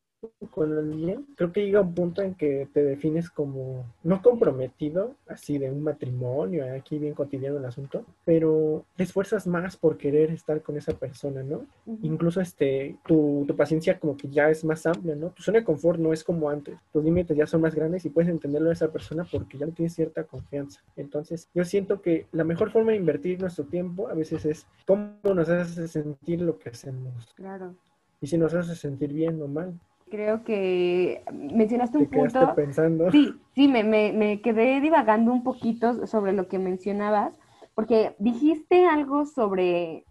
con 0.49 0.77
alguien, 0.77 1.25
creo 1.35 1.51
que 1.51 1.65
llega 1.65 1.81
un 1.81 1.93
punto 1.93 2.21
en 2.21 2.35
que 2.35 2.67
te 2.73 2.83
defines 2.83 3.29
como 3.29 3.85
no 4.03 4.21
comprometido, 4.21 5.15
así 5.27 5.57
de 5.57 5.71
un 5.71 5.83
matrimonio, 5.83 6.65
aquí 6.73 6.97
bien 6.97 7.13
cotidiano 7.13 7.57
el 7.57 7.65
asunto, 7.65 8.05
pero 8.23 8.85
te 8.95 9.03
esfuerzas 9.03 9.47
más 9.47 9.77
por 9.77 9.97
querer 9.97 10.31
estar 10.31 10.61
con 10.61 10.77
esa 10.77 10.93
persona, 10.93 11.43
¿no? 11.43 11.65
Incluso 12.01 12.41
este, 12.41 12.97
tu, 13.05 13.45
tu, 13.47 13.55
paciencia 13.55 13.99
como 13.99 14.17
que 14.17 14.29
ya 14.29 14.49
es 14.49 14.63
más 14.63 14.85
amplia, 14.85 15.15
¿no? 15.15 15.29
Tu 15.29 15.43
zona 15.43 15.59
de 15.59 15.65
confort 15.65 15.99
no 15.99 16.13
es 16.13 16.23
como 16.23 16.49
antes, 16.49 16.77
tus 16.91 17.03
límites 17.03 17.35
ya 17.35 17.47
son 17.47 17.61
más 17.61 17.75
grandes 17.75 18.05
y 18.05 18.09
puedes 18.09 18.29
entenderlo 18.29 18.69
a 18.69 18.73
esa 18.73 18.91
persona 18.91 19.25
porque 19.29 19.57
ya 19.57 19.65
le 19.65 19.71
tienes 19.71 19.93
cierta 19.93 20.23
confianza. 20.23 20.81
Entonces, 20.95 21.49
yo 21.53 21.65
siento 21.65 22.01
que 22.01 22.27
la 22.31 22.43
mejor 22.43 22.71
forma 22.71 22.91
de 22.91 22.97
invertir 22.97 23.39
nuestro 23.39 23.65
tiempo 23.65 24.07
a 24.07 24.13
veces 24.13 24.45
es 24.45 24.67
cómo 24.85 25.11
nos 25.23 25.49
hace 25.49 25.87
sentir 25.87 26.41
lo 26.41 26.57
que 26.57 26.69
hacemos. 26.69 27.33
Claro. 27.35 27.75
Y 28.21 28.27
si 28.27 28.37
nos 28.37 28.53
hace 28.53 28.75
sentir 28.75 29.13
bien 29.13 29.41
o 29.41 29.47
mal 29.47 29.73
creo 30.09 30.43
que 30.43 31.23
mencionaste 31.31 31.97
un 31.97 32.05
punto. 32.07 32.53
pensando. 32.55 33.11
Sí, 33.11 33.33
sí, 33.53 33.67
me, 33.67 33.83
me, 33.83 34.13
me, 34.13 34.41
quedé 34.41 34.79
divagando 34.81 35.31
un 35.31 35.43
poquito 35.43 36.07
sobre 36.07 36.33
lo 36.33 36.47
que 36.47 36.59
mencionabas, 36.59 37.33
porque 37.73 38.15
dijiste 38.19 38.85
algo 38.85 39.25
sobre 39.25 40.05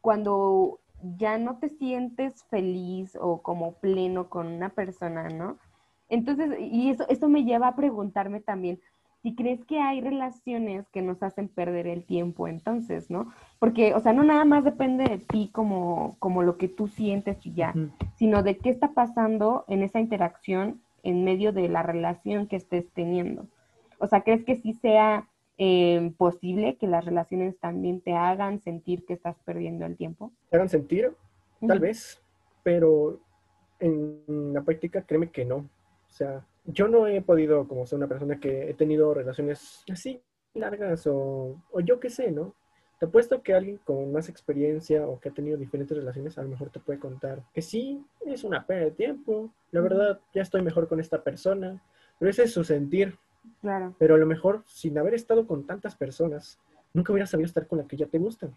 cuando 0.00 0.80
ya 1.16 1.38
no 1.38 1.58
te 1.58 1.68
sientes 1.68 2.44
feliz 2.44 3.16
o 3.20 3.42
como 3.42 3.74
pleno 3.74 4.28
con 4.28 4.46
una 4.46 4.70
persona, 4.70 5.28
¿no? 5.28 5.58
Entonces, 6.08 6.58
y 6.60 6.90
eso, 6.90 7.04
eso 7.08 7.28
me 7.28 7.44
lleva 7.44 7.68
a 7.68 7.76
preguntarme 7.76 8.40
también, 8.40 8.80
si 9.26 9.34
crees 9.34 9.64
que 9.64 9.80
hay 9.80 10.00
relaciones 10.00 10.88
que 10.90 11.02
nos 11.02 11.20
hacen 11.20 11.48
perder 11.48 11.88
el 11.88 12.04
tiempo 12.04 12.46
entonces, 12.46 13.10
¿no? 13.10 13.32
Porque, 13.58 13.92
o 13.92 13.98
sea, 13.98 14.12
no 14.12 14.22
nada 14.22 14.44
más 14.44 14.62
depende 14.62 15.02
de 15.02 15.18
ti 15.18 15.50
como, 15.52 16.14
como 16.20 16.44
lo 16.44 16.56
que 16.58 16.68
tú 16.68 16.86
sientes 16.86 17.44
y 17.44 17.52
ya, 17.52 17.74
sino 18.14 18.44
de 18.44 18.56
qué 18.56 18.70
está 18.70 18.92
pasando 18.92 19.64
en 19.66 19.82
esa 19.82 19.98
interacción 19.98 20.80
en 21.02 21.24
medio 21.24 21.52
de 21.52 21.68
la 21.68 21.82
relación 21.82 22.46
que 22.46 22.54
estés 22.54 22.88
teniendo. 22.94 23.48
O 23.98 24.06
sea, 24.06 24.20
¿crees 24.20 24.44
que 24.44 24.54
sí 24.54 24.74
sea 24.74 25.28
eh, 25.58 26.12
posible 26.16 26.76
que 26.76 26.86
las 26.86 27.04
relaciones 27.04 27.58
también 27.58 28.00
te 28.00 28.12
hagan 28.12 28.60
sentir 28.60 29.04
que 29.06 29.14
estás 29.14 29.34
perdiendo 29.44 29.86
el 29.86 29.96
tiempo? 29.96 30.30
Te 30.50 30.56
hagan 30.56 30.68
sentir, 30.68 31.16
tal 31.66 31.80
vez, 31.80 32.22
pero 32.62 33.18
en 33.80 34.52
la 34.54 34.62
práctica 34.62 35.02
créeme 35.02 35.32
que 35.32 35.44
no. 35.44 35.56
O 35.56 36.12
sea, 36.12 36.46
yo 36.66 36.88
no 36.88 37.06
he 37.06 37.20
podido, 37.22 37.66
como 37.68 37.86
ser 37.86 37.98
una 37.98 38.08
persona 38.08 38.38
que 38.38 38.70
he 38.70 38.74
tenido 38.74 39.14
relaciones 39.14 39.84
así 39.90 40.20
largas 40.54 41.06
o, 41.06 41.62
o 41.70 41.80
yo 41.80 42.00
qué 42.00 42.10
sé, 42.10 42.30
¿no? 42.30 42.54
Te 42.98 43.06
apuesto 43.06 43.42
que 43.42 43.52
alguien 43.52 43.78
con 43.84 44.10
más 44.10 44.28
experiencia 44.30 45.06
o 45.06 45.20
que 45.20 45.28
ha 45.28 45.32
tenido 45.32 45.58
diferentes 45.58 45.96
relaciones 45.96 46.38
a 46.38 46.42
lo 46.42 46.48
mejor 46.48 46.70
te 46.70 46.80
puede 46.80 46.98
contar 46.98 47.42
que 47.52 47.60
sí, 47.60 48.02
es 48.24 48.42
una 48.42 48.66
pérdida 48.66 48.86
de 48.86 48.90
tiempo, 48.92 49.52
la 49.70 49.82
verdad 49.82 50.20
ya 50.32 50.42
estoy 50.42 50.62
mejor 50.62 50.88
con 50.88 50.98
esta 50.98 51.22
persona, 51.22 51.82
pero 52.18 52.30
ese 52.30 52.44
es 52.44 52.52
su 52.52 52.64
sentir. 52.64 53.16
Claro. 53.60 53.94
Pero 53.98 54.14
a 54.14 54.18
lo 54.18 54.26
mejor 54.26 54.62
sin 54.66 54.98
haber 54.98 55.14
estado 55.14 55.46
con 55.46 55.66
tantas 55.66 55.94
personas, 55.94 56.58
nunca 56.94 57.12
hubieras 57.12 57.30
sabido 57.30 57.46
estar 57.46 57.66
con 57.66 57.78
la 57.78 57.84
que 57.84 57.96
ya 57.96 58.06
te 58.06 58.18
gustan. 58.18 58.56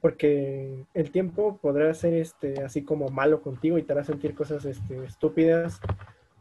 Porque 0.00 0.84
el 0.94 1.10
tiempo 1.10 1.58
podrá 1.58 1.92
ser 1.94 2.14
este, 2.14 2.62
así 2.62 2.82
como 2.82 3.08
malo 3.10 3.42
contigo 3.42 3.78
y 3.78 3.82
te 3.82 3.92
hará 3.92 4.02
sentir 4.02 4.34
cosas 4.34 4.64
este, 4.64 5.04
estúpidas 5.04 5.80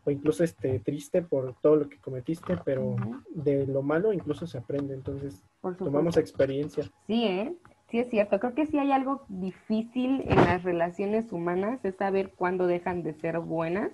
o 0.07 0.11
incluso 0.11 0.41
este, 0.45 0.79
triste 0.79 1.21
por 1.21 1.53
todo 1.59 1.75
lo 1.75 1.89
que 1.89 1.97
cometiste, 1.97 2.55
pero 2.63 2.95
de 3.29 3.67
lo 3.67 3.81
malo 3.81 4.13
incluso 4.13 4.47
se 4.47 4.57
aprende, 4.57 4.93
entonces 4.93 5.43
tomamos 5.77 6.15
experiencia. 6.15 6.85
Sí, 7.07 7.25
¿eh? 7.25 7.53
Sí, 7.91 7.99
es 7.99 8.09
cierto. 8.09 8.39
Creo 8.39 8.53
que 8.55 8.67
sí 8.67 8.79
hay 8.79 8.93
algo 8.93 9.25
difícil 9.27 10.23
en 10.25 10.37
las 10.37 10.63
relaciones 10.63 11.33
humanas, 11.33 11.83
es 11.83 11.97
saber 11.97 12.31
cuándo 12.37 12.67
dejan 12.67 13.03
de 13.03 13.15
ser 13.15 13.39
buenas. 13.39 13.91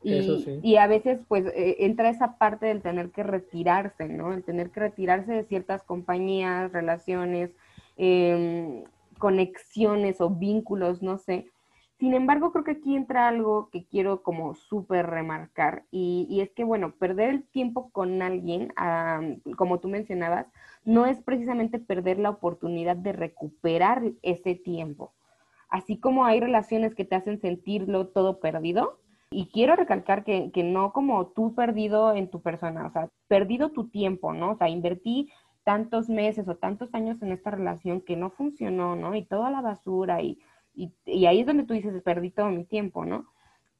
Y, 0.00 0.60
y 0.62 0.76
a 0.76 0.86
veces 0.86 1.18
pues 1.26 1.44
eh, 1.46 1.78
entra 1.80 2.08
esa 2.08 2.38
parte 2.38 2.66
del 2.66 2.80
tener 2.80 3.10
que 3.10 3.24
retirarse, 3.24 4.08
¿no? 4.08 4.32
El 4.32 4.44
tener 4.44 4.70
que 4.70 4.78
retirarse 4.78 5.32
de 5.32 5.42
ciertas 5.42 5.82
compañías, 5.82 6.70
relaciones, 6.70 7.50
eh, 7.96 8.84
conexiones 9.18 10.20
o 10.20 10.30
vínculos, 10.30 11.02
no 11.02 11.18
sé. 11.18 11.50
Sin 11.98 12.14
embargo, 12.14 12.52
creo 12.52 12.64
que 12.64 12.72
aquí 12.72 12.94
entra 12.94 13.26
algo 13.26 13.70
que 13.70 13.84
quiero 13.84 14.22
como 14.22 14.54
súper 14.54 15.06
remarcar 15.06 15.84
y, 15.90 16.40
es 16.40 16.50
que, 16.52 16.62
bueno, 16.62 16.92
perder 16.92 17.30
el 17.30 17.42
tiempo 17.42 17.90
con 17.90 18.22
alguien, 18.22 18.72
como 19.56 19.80
tú 19.80 19.88
mencionabas, 19.88 20.46
no 20.84 21.06
es 21.06 21.20
precisamente 21.20 21.80
perder 21.80 22.20
la 22.20 22.30
oportunidad 22.30 22.96
de 22.96 23.12
recuperar 23.12 24.02
ese 24.22 24.54
tiempo. 24.54 25.12
Así 25.68 25.98
como 25.98 26.24
hay 26.24 26.38
relaciones 26.38 26.94
que 26.94 27.04
te 27.04 27.16
hacen 27.16 27.40
sentirlo 27.40 28.06
todo 28.06 28.38
perdido, 28.38 29.00
y 29.30 29.48
quiero 29.48 29.76
recalcar 29.76 30.24
que, 30.24 30.50
que 30.52 30.62
no 30.62 30.92
como 30.92 31.26
tú 31.26 31.54
perdido 31.54 32.14
en 32.14 32.30
tu 32.30 32.40
persona, 32.40 32.86
o 32.86 32.90
sea, 32.90 33.08
perdido 33.26 33.72
tu 33.72 33.88
tiempo, 33.88 34.32
¿no? 34.32 34.52
O 34.52 34.56
sea, 34.56 34.70
invertí 34.70 35.30
tantos 35.64 36.08
meses 36.08 36.48
o 36.48 36.56
tantos 36.56 36.94
años 36.94 37.20
en 37.20 37.32
esta 37.32 37.50
relación 37.50 38.00
que 38.00 38.16
no 38.16 38.30
funcionó, 38.30 38.96
¿no? 38.96 39.14
Y 39.14 39.26
toda 39.26 39.50
la 39.50 39.60
basura 39.60 40.22
y, 40.22 40.38
y, 41.06 41.26
ahí 41.26 41.40
es 41.40 41.46
donde 41.46 41.64
tú 41.64 41.74
dices, 41.74 42.02
perdí 42.02 42.30
todo 42.30 42.48
mi 42.50 42.64
tiempo, 42.64 43.04
¿no? 43.04 43.26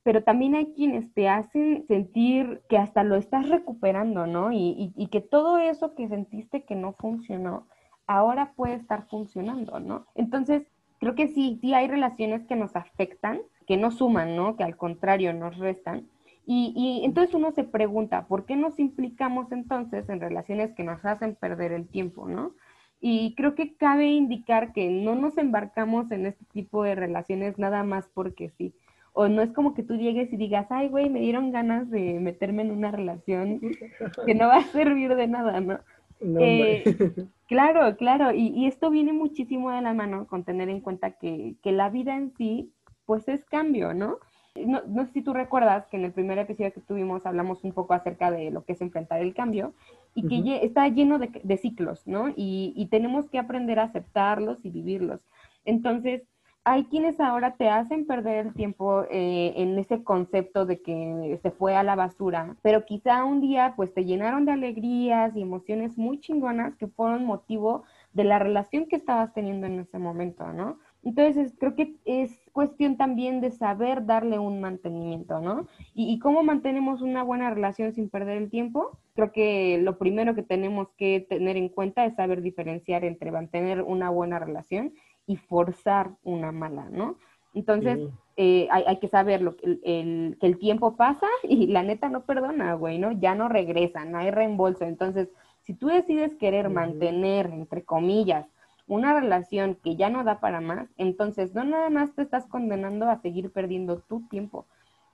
Pero 0.02 0.22
también 0.22 0.54
hay 0.54 0.72
quienes 0.74 1.12
te 1.12 1.28
hacen 1.28 1.87
sentir 1.87 2.62
que 2.68 2.78
hasta 2.78 3.04
lo 3.04 3.16
estás 3.16 3.48
recuperando, 3.48 4.26
¿no? 4.26 4.52
Y, 4.52 4.92
y, 4.96 5.06
que 5.08 5.20
todo 5.20 5.58
eso 5.58 5.94
que 5.94 6.08
sentiste 6.08 6.64
que 6.64 6.74
no 6.74 6.92
funcionó, 6.94 7.66
ahora 8.06 8.52
puede 8.56 8.74
estar 8.74 9.06
funcionando, 9.08 9.80
¿no? 9.80 10.06
Entonces, 10.14 10.66
creo 10.98 11.14
que 11.14 11.28
sí, 11.28 11.58
sí 11.61 11.74
hay 11.74 11.88
relaciones 11.88 12.44
que 12.46 12.56
nos 12.56 12.74
afectan, 12.74 13.40
que 13.66 13.76
no 13.76 13.90
suman, 13.90 14.34
¿no? 14.34 14.56
Que 14.56 14.64
al 14.64 14.76
contrario 14.76 15.32
nos 15.34 15.58
restan 15.58 16.08
y, 16.50 17.02
entonces 17.04 17.34
uno 17.34 17.50
se 17.52 17.62
pregunta, 17.62 18.26
¿por 18.26 18.46
qué 18.46 18.56
nos 18.56 18.78
implicamos 18.78 19.52
entonces 19.52 20.08
en 20.08 20.18
relaciones 20.18 20.72
que 20.72 20.82
nos 20.82 21.04
hacen 21.04 21.34
perder 21.34 21.72
el 21.72 21.87
tiempo, 21.87 22.26
no? 22.26 22.54
Y 23.00 23.34
creo 23.37 23.54
que 23.54 23.74
cabe 23.76 24.06
indicar 24.06 24.72
que 24.72 24.88
no 24.88 25.14
nos 25.14 25.38
embarcamos 25.38 26.11
en 26.11 26.26
este 26.26 26.44
tipo 26.52 26.82
de 26.82 26.94
relaciones 26.94 27.58
nada 27.58 27.84
más 27.84 28.08
porque 28.12 28.50
sí. 28.50 28.74
O 29.12 29.28
no 29.28 29.42
es 29.42 29.52
como 29.52 29.74
que 29.74 29.82
tú 29.82 29.96
llegues 29.96 30.32
y 30.32 30.37
digas, 30.37 30.66
ay, 30.70 30.88
güey, 30.88 31.08
me 31.08 31.20
dieron 31.20 31.50
ganas 31.50 31.90
de 31.90 32.20
meterme 32.20 32.62
en 32.62 32.70
una 32.70 32.90
relación 32.90 33.61
que 34.26 34.34
no 34.34 34.48
va 34.48 34.58
a 34.58 34.64
servir 34.64 35.14
de 35.14 35.26
nada, 35.28 35.61
¿no? 35.61 35.78
Eh, 36.20 36.82
claro, 37.46 37.96
claro, 37.96 38.32
y, 38.32 38.48
y, 38.48 38.66
esto 38.66 38.90
viene 38.90 39.12
muchísimo 39.12 39.70
de 39.70 39.82
la 39.82 39.94
mano 39.94 40.26
con 40.26 40.44
tener 40.44 40.68
en 40.68 40.80
cuenta 40.80 41.12
que, 41.12 41.54
que 41.62 41.72
la 41.72 41.90
vida 41.90 42.16
en 42.16 42.32
sí, 42.37 42.72
pues 43.06 43.28
es 43.28 43.44
cambio, 43.44 43.94
¿no? 43.94 44.18
No, 44.66 44.82
no, 44.86 45.06
sé 45.06 45.12
si 45.12 45.22
tú 45.22 45.32
recuerdas 45.32 45.86
que 45.86 45.96
en 45.96 46.04
el 46.04 46.12
primer 46.12 46.38
episodio 46.38 46.72
que 46.72 46.80
tuvimos 46.80 47.26
hablamos 47.26 47.64
un 47.64 47.72
poco 47.72 47.94
acerca 47.94 48.30
de 48.30 48.50
lo 48.50 48.64
que 48.64 48.72
es 48.72 48.80
enfrentar 48.80 49.20
el 49.20 49.34
cambio 49.34 49.74
y 50.14 50.26
que 50.26 50.64
está 50.64 50.88
lleno 50.88 51.18
de, 51.18 51.56
ciclos, 51.56 52.06
¿no? 52.06 52.32
Y, 52.36 52.86
tenemos 52.90 53.28
que 53.28 53.38
aprender 53.38 53.78
a 53.78 53.84
aceptarlos 53.84 54.64
y 54.64 54.70
vivirlos. 54.70 55.20
Entonces, 55.64 56.22
hay 56.64 56.84
quienes 56.84 57.20
ahora 57.20 57.54
te 57.56 57.68
hacen 57.68 58.06
perder 58.06 58.46
el 58.46 58.54
tiempo 58.54 59.04
eh, 59.10 59.54
en 59.56 59.78
ese 59.78 60.02
concepto 60.02 60.66
de 60.66 60.82
que 60.82 61.38
se 61.42 61.50
fue 61.50 61.76
a 61.76 61.82
la 61.82 61.94
basura, 61.94 62.56
pero 62.62 62.84
quizá 62.84 63.24
un 63.24 63.40
día 63.40 63.72
pues 63.76 63.94
te 63.94 64.04
llenaron 64.04 64.44
de 64.44 64.52
alegrías 64.52 65.34
y 65.34 65.42
emociones 65.42 65.96
muy 65.96 66.20
chingonas 66.20 66.76
que 66.76 66.88
fueron 66.88 67.24
motivo 67.24 67.84
de 68.12 68.24
la 68.24 68.38
relación 68.38 68.86
que 68.86 68.96
estabas 68.96 69.32
teniendo 69.32 69.66
en 69.66 69.80
ese 69.80 69.98
momento, 69.98 70.52
¿no? 70.52 70.78
Entonces, 71.04 71.54
creo 71.58 71.74
que 71.74 71.94
es 72.04 72.30
cuestión 72.52 72.96
también 72.96 73.40
de 73.40 73.50
saber 73.50 74.04
darle 74.04 74.38
un 74.38 74.61
mantenimiento, 74.61 75.40
¿no? 75.40 75.66
Y, 75.94 76.18
cómo 76.18 76.42
mantenemos 76.42 77.02
una 77.02 77.22
buena 77.22 77.50
relación 77.50 77.92
sin 77.92 78.11
perder 78.11 78.37
el 78.37 78.50
tiempo. 78.50 78.98
Creo 79.14 79.32
que 79.32 79.78
lo 79.78 79.96
primero 79.96 80.34
que 80.34 80.42
tenemos 80.42 80.88
que 80.96 81.20
tener 81.20 81.56
en 81.56 81.68
cuenta 81.68 82.04
es 82.04 82.16
saber 82.16 82.42
diferenciar 82.42 83.04
entre 83.04 83.30
mantener 83.30 83.82
una 83.82 84.11
buena 84.11 84.38
relación 84.38 84.92
y 85.26 85.37
forzar 85.37 86.11
una 86.24 86.52
mala, 86.52 86.88
¿no? 86.90 87.16
Entonces, 87.54 87.98
eh, 88.37 88.68
hay, 88.70 88.98
que 88.98 89.08
saber 89.08 89.40
lo, 89.40 89.56
el, 89.62 90.37
que 90.40 90.46
el 90.46 90.58
tiempo 90.58 90.96
pasa 90.96 91.26
y 91.42 91.68
la 91.68 91.82
neta 91.82 92.08
no 92.08 92.24
perdona, 92.24 92.74
güey, 92.74 92.98
¿no? 92.98 93.12
Ya 93.12 93.34
no 93.34 93.48
regresa, 93.48 94.04
no 94.04 94.18
hay 94.18 94.30
reembolso. 94.30 94.84
Entonces, 94.84 95.28
si 95.62 95.74
tú 95.74 95.88
decides 95.88 96.34
querer 96.37 96.70
mantener, 96.70 97.46
entre 97.46 97.84
comillas, 97.84 98.46
una 98.88 99.14
relación 99.14 99.77
que 99.77 99.96
ya 99.96 100.11
no 100.11 100.24
da 100.24 100.40
para 100.40 100.61
más, 100.61 100.88
entonces 100.96 101.55
no 101.55 101.64
nada 101.64 101.90
más 101.90 102.14
te 102.14 102.22
estás 102.22 102.46
condenando 102.46 103.09
a 103.09 103.20
seguir 103.20 103.53
perdiendo 103.53 104.01
tu 104.01 104.27
tiempo, 104.29 104.66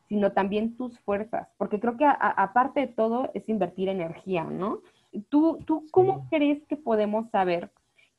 sino 0.08 0.32
también 0.32 0.76
tus 0.76 0.98
fuerzas, 1.00 1.48
porque 1.58 1.80
creo 1.80 1.96
que 1.96 2.06
aparte 2.06 2.80
de 2.80 2.86
todo 2.86 3.30
es 3.34 3.48
invertir 3.48 3.88
energía, 3.88 4.44
¿no? 4.44 4.80
¿Tú, 5.28 5.58
tú 5.66 5.86
cómo 5.90 6.28
crees 6.30 6.64
que 6.66 6.76
podemos 6.76 7.30
saber 7.30 7.70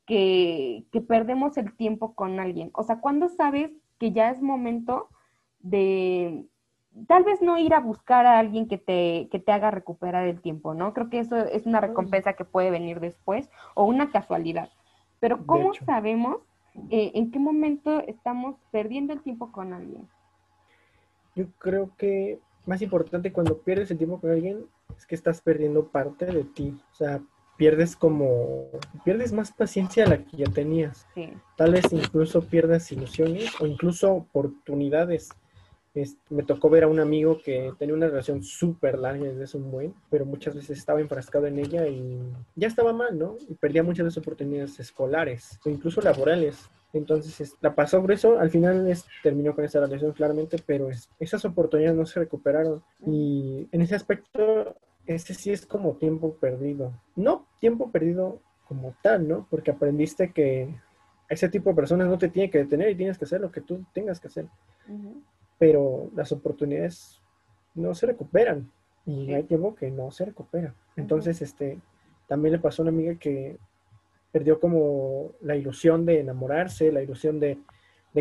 que, 0.06 0.84
que, 0.92 1.00
perdemos 1.00 1.56
el 1.56 1.74
tiempo 1.76 2.14
con 2.14 2.38
alguien? 2.38 2.70
O 2.74 2.82
sea, 2.82 3.00
¿cuándo 3.00 3.28
sabes 3.28 3.70
que 3.98 4.12
ya 4.12 4.30
es 4.30 4.40
momento 4.42 5.08
de 5.60 6.46
tal 7.06 7.24
vez 7.24 7.42
no 7.42 7.58
ir 7.58 7.74
a 7.74 7.80
buscar 7.80 8.24
a 8.26 8.38
alguien 8.38 8.68
que 8.68 8.78
te, 8.78 9.28
que 9.30 9.38
te 9.38 9.52
haga 9.52 9.70
recuperar 9.70 10.26
el 10.26 10.40
tiempo, 10.40 10.74
¿no? 10.74 10.94
Creo 10.94 11.10
que 11.10 11.18
eso 11.18 11.36
es 11.36 11.66
una 11.66 11.80
recompensa 11.80 12.32
que 12.32 12.44
puede 12.44 12.70
venir 12.70 13.00
después 13.00 13.50
o 13.74 13.84
una 13.84 14.10
casualidad. 14.10 14.70
Pero 15.20 15.44
¿cómo 15.46 15.72
sabemos 15.74 16.38
eh, 16.90 17.12
en 17.14 17.30
qué 17.30 17.38
momento 17.38 18.00
estamos 18.00 18.56
perdiendo 18.70 19.12
el 19.12 19.22
tiempo 19.22 19.50
con 19.50 19.72
alguien? 19.72 20.08
Yo 21.34 21.46
creo 21.58 21.90
que 21.96 22.38
más 22.66 22.82
importante 22.82 23.32
cuando 23.32 23.58
pierdes 23.58 23.90
el 23.90 23.98
tiempo 23.98 24.20
con 24.20 24.30
alguien 24.30 24.66
es 24.96 25.06
que 25.06 25.14
estás 25.14 25.40
perdiendo 25.40 25.88
parte 25.88 26.26
de 26.26 26.44
ti. 26.44 26.78
O 26.92 26.94
sea, 26.94 27.20
pierdes 27.56 27.96
como, 27.96 28.68
pierdes 29.04 29.32
más 29.32 29.52
paciencia 29.52 30.04
a 30.04 30.08
la 30.08 30.24
que 30.24 30.36
ya 30.36 30.46
tenías. 30.46 31.06
Tal 31.56 31.72
vez 31.72 31.92
incluso 31.92 32.42
pierdas 32.42 32.90
ilusiones 32.92 33.58
o 33.60 33.66
incluso 33.66 34.12
oportunidades 34.12 35.30
me 36.28 36.42
tocó 36.42 36.68
ver 36.68 36.84
a 36.84 36.88
un 36.88 37.00
amigo 37.00 37.38
que 37.42 37.72
tenía 37.78 37.94
una 37.94 38.08
relación 38.08 38.42
súper 38.42 38.98
larga 38.98 39.24
desde 39.24 39.44
hace 39.44 39.56
un 39.56 39.70
buen, 39.70 39.94
pero 40.10 40.26
muchas 40.26 40.54
veces 40.54 40.78
estaba 40.78 41.00
enfrascado 41.00 41.46
en 41.46 41.58
ella 41.58 41.86
y 41.86 42.20
ya 42.54 42.68
estaba 42.68 42.92
mal, 42.92 43.18
¿no? 43.18 43.36
Y 43.48 43.54
perdía 43.54 43.82
muchas 43.82 44.06
sus 44.06 44.18
oportunidades 44.18 44.78
escolares 44.78 45.58
o 45.64 45.70
incluso 45.70 46.00
laborales. 46.00 46.68
Entonces 46.92 47.54
la 47.60 47.74
pasó 47.74 48.02
grueso, 48.02 48.38
al 48.38 48.50
final 48.50 48.88
es, 48.88 49.04
terminó 49.22 49.54
con 49.54 49.64
esa 49.64 49.80
relación 49.80 50.12
claramente, 50.12 50.58
pero 50.64 50.88
esas 51.18 51.44
oportunidades 51.44 51.96
no 51.96 52.06
se 52.06 52.20
recuperaron. 52.20 52.82
Y 53.06 53.68
en 53.72 53.82
ese 53.82 53.94
aspecto, 53.94 54.76
ese 55.06 55.34
sí 55.34 55.50
es 55.50 55.66
como 55.66 55.96
tiempo 55.96 56.34
perdido. 56.34 56.92
No 57.16 57.46
tiempo 57.58 57.90
perdido 57.90 58.40
como 58.68 58.94
tal, 59.02 59.26
¿no? 59.26 59.46
Porque 59.50 59.70
aprendiste 59.70 60.32
que 60.32 60.74
ese 61.28 61.48
tipo 61.48 61.70
de 61.70 61.76
personas 61.76 62.08
no 62.08 62.18
te 62.18 62.28
tiene 62.28 62.50
que 62.50 62.58
detener 62.58 62.90
y 62.90 62.96
tienes 62.96 63.18
que 63.18 63.24
hacer 63.24 63.40
lo 63.40 63.50
que 63.50 63.60
tú 63.60 63.84
tengas 63.92 64.20
que 64.20 64.28
hacer 64.28 64.46
pero 65.58 66.10
las 66.14 66.32
oportunidades 66.32 67.20
no 67.74 67.94
se 67.94 68.06
recuperan 68.06 68.70
y 69.04 69.32
hay 69.32 69.44
tiempo 69.44 69.74
que 69.74 69.90
no 69.90 70.10
se 70.10 70.24
recupera. 70.24 70.74
Entonces, 70.96 71.40
este, 71.40 71.78
también 72.26 72.52
le 72.52 72.58
pasó 72.58 72.82
a 72.82 72.84
una 72.84 72.90
amiga 72.90 73.14
que 73.14 73.56
perdió 74.32 74.58
como 74.58 75.32
la 75.40 75.56
ilusión 75.56 76.04
de 76.04 76.20
enamorarse, 76.20 76.92
la 76.92 77.02
ilusión 77.02 77.38
de, 77.40 77.58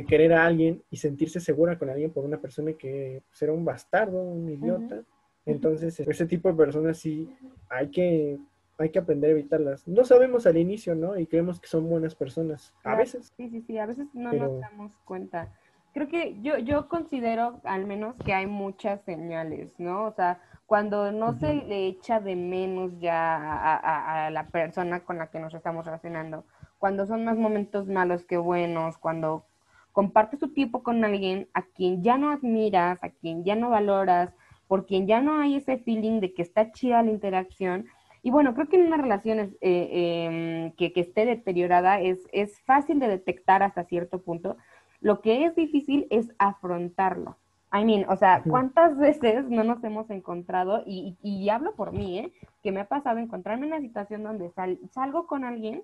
querer 0.08 0.34
a 0.34 0.46
alguien 0.46 0.84
y 0.92 0.98
sentirse 0.98 1.40
segura 1.40 1.80
con 1.80 1.90
alguien 1.90 2.12
por 2.12 2.26
una 2.26 2.38
persona 2.38 2.74
que 2.74 3.24
pues, 3.30 3.42
era 3.42 3.54
un 3.54 3.64
bastardo, 3.64 4.22
un 4.22 4.50
idiota. 4.50 5.04
Entonces, 5.46 5.98
ese 6.00 6.26
tipo 6.26 6.50
de 6.50 6.56
personas 6.56 6.98
sí 6.98 7.30
hay 7.70 7.90
que, 7.92 8.38
hay 8.78 8.90
que 8.90 9.00
aprender 9.00 9.30
a 9.30 9.34
evitarlas. 9.34 9.88
No 9.88 10.04
sabemos 10.04 10.46
al 10.46 10.58
inicio, 10.58 10.96
¿no? 10.96 11.18
Y 11.18 11.28
creemos 11.28 11.62
que 11.62 11.68
son 11.68 11.88
buenas 11.88 12.14
personas. 12.14 12.74
A 12.84 12.96
veces. 12.98 13.32
Sí, 13.38 13.50
sí, 13.50 13.62
sí, 13.62 13.78
a 13.78 13.86
veces 13.86 14.08
no 14.14 14.34
nos 14.34 14.60
damos 14.60 14.98
cuenta 15.06 15.54
creo 15.96 16.10
que 16.10 16.36
yo, 16.42 16.58
yo 16.58 16.90
considero 16.90 17.62
al 17.64 17.86
menos 17.86 18.18
que 18.26 18.34
hay 18.34 18.48
muchas 18.48 19.02
señales, 19.06 19.80
¿no? 19.80 20.04
O 20.04 20.12
sea, 20.12 20.42
cuando 20.66 21.14
no 21.14 21.40
se 21.40 21.54
le 21.54 21.88
echa 21.88 22.20
de 22.20 22.36
menos 22.36 22.92
ya 23.00 24.26
a, 24.26 24.30
la 24.30 24.48
persona 24.48 25.06
con 25.06 25.18
la 25.20 25.28
que 25.28 25.40
nos 25.40 25.54
estamos 25.54 25.86
relacionando, 25.86 26.44
cuando 26.80 27.06
son 27.06 27.24
más 27.24 27.38
momentos 27.38 27.88
malos 27.88 28.26
que 28.26 28.36
buenos, 28.36 28.98
cuando 28.98 29.46
compartes 29.94 30.42
tu 30.42 30.52
tiempo 30.52 30.84
con 30.84 31.06
alguien 31.06 31.48
a 31.54 31.62
quien 31.62 32.04
ya 32.04 32.18
no 32.18 32.30
admiras, 32.30 33.02
a 33.02 33.10
quien 33.10 33.46
ya 33.46 33.56
no 33.56 33.70
valoras, 33.70 34.34
por 34.68 34.86
quien 34.86 35.08
ya 35.08 35.22
no 35.22 35.40
hay 35.40 35.56
ese 35.56 35.78
feeling 35.78 36.20
de 36.20 36.34
que 36.34 36.42
está 36.42 36.74
chida 36.74 37.04
la 37.04 37.12
interacción. 37.12 37.86
Y 38.22 38.32
bueno, 38.32 38.54
creo 38.54 38.68
que 38.68 38.76
en 38.76 38.88
una 38.88 38.98
relación 38.98 39.40
eh, 39.40 39.56
em, 39.62 40.72
que, 40.74 40.92
que, 40.92 41.00
esté 41.00 41.26
deteriorada 41.26 42.02
es, 42.02 42.28
es 42.34 42.60
fácil 42.64 43.00
de 43.00 43.08
detectar 43.08 43.64
hasta 43.64 43.86
cierto 43.86 44.22
punto, 44.22 44.58
lo 45.02 45.22
que 45.22 45.46
es 45.46 45.56
difícil 45.56 46.08
es 46.10 46.34
afrontarlo, 46.38 47.38
I 47.76 47.84
mean, 47.84 48.06
o 48.10 48.16
sea, 48.16 48.42
¿cuántas 48.44 48.98
veces 48.98 49.50
no 49.50 49.64
nos 49.64 49.84
hemos 49.84 50.10
encontrado? 50.10 50.84
Y, 50.86 51.18
y, 51.22 51.50
hablo 51.50 51.76
por 51.76 51.92
mí, 51.92 52.20
¿eh? 52.20 52.32
Que 52.64 52.72
me 52.72 52.80
ha 52.80 52.88
pasado 52.88 53.20
encontrarme 53.20 53.66
en 53.68 53.74
una 53.74 53.82
situación 53.82 54.24
donde 54.24 54.52
salgo 54.92 55.28
con 55.28 55.44
alguien 55.44 55.84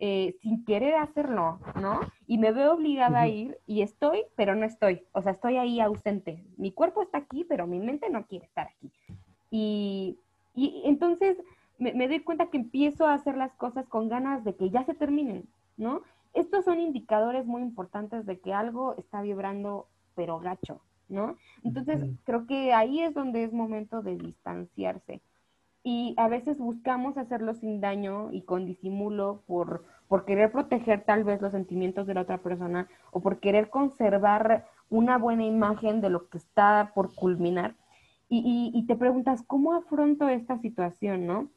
eh, 0.00 0.36
sin 0.42 0.64
querer 0.64 0.94
hacerlo, 0.96 1.58
¿no? 1.80 2.00
Y 2.26 2.38
me 2.38 2.52
veo 2.52 2.74
obligada 2.74 3.22
a 3.22 3.28
ir 3.28 3.58
y 3.66 3.82
estoy, 3.82 4.24
pero 4.36 4.54
no 4.54 4.66
estoy. 4.66 5.02
O 5.12 5.22
sea, 5.22 5.32
estoy 5.32 5.56
ahí 5.56 5.80
ausente. 5.80 6.44
Mi 6.56 6.72
cuerpo 6.72 7.02
está 7.02 7.18
aquí, 7.18 7.44
pero 7.44 7.66
mi 7.66 7.78
mente 7.78 8.10
no 8.10 8.26
quiere 8.26 8.46
estar 8.46 8.68
aquí. 8.68 8.90
Y, 9.50 10.18
y 10.54 10.82
entonces 10.84 11.38
me, 11.78 11.92
me 11.94 12.08
doy 12.08 12.20
cuenta 12.20 12.50
que 12.50 12.58
empiezo 12.58 13.06
a 13.06 13.14
hacer 13.14 13.36
las 13.36 13.52
cosas 13.54 13.86
con 13.88 14.08
ganas 14.08 14.44
de 14.44 14.54
que 14.56 14.70
ya 14.70 14.84
se 14.84 14.94
terminen, 14.94 15.48
¿no? 15.76 16.02
Estos 16.32 16.64
son 16.64 16.80
indicadores 16.80 17.46
muy 17.46 17.62
importantes 17.62 18.24
de 18.24 18.38
que 18.38 18.52
algo 18.52 18.94
está 18.96 19.20
vibrando, 19.20 19.88
pero 20.14 20.38
gacho, 20.38 20.80
¿no? 21.08 21.36
Entonces, 21.64 22.04
creo 22.24 22.46
que 22.46 22.72
ahí 22.72 23.00
es 23.00 23.14
donde 23.14 23.42
es 23.42 23.52
momento 23.52 24.02
de 24.02 24.16
distanciarse. 24.16 25.22
Y 25.82 26.14
a 26.18 26.28
veces 26.28 26.58
buscamos 26.58 27.16
hacerlo 27.16 27.54
sin 27.54 27.80
daño 27.80 28.30
y 28.32 28.42
con 28.42 28.66
disimulo 28.66 29.42
por, 29.46 29.84
por 30.08 30.24
querer 30.24 30.52
proteger 30.52 31.04
tal 31.04 31.24
vez 31.24 31.40
los 31.40 31.52
sentimientos 31.52 32.06
de 32.06 32.14
la 32.14 32.20
otra 32.20 32.38
persona 32.38 32.86
o 33.12 33.20
por 33.20 33.40
querer 33.40 33.70
conservar 33.70 34.66
una 34.88 35.16
buena 35.18 35.46
imagen 35.46 36.00
de 36.00 36.10
lo 36.10 36.28
que 36.28 36.38
está 36.38 36.92
por 36.94 37.14
culminar. 37.14 37.74
Y, 38.28 38.70
y 38.72 38.86
te 38.86 38.94
preguntas, 38.94 39.42
¿cómo 39.42 39.74
afronto 39.74 40.28
esta 40.28 40.58
situación, 40.58 41.26
no? 41.26 41.50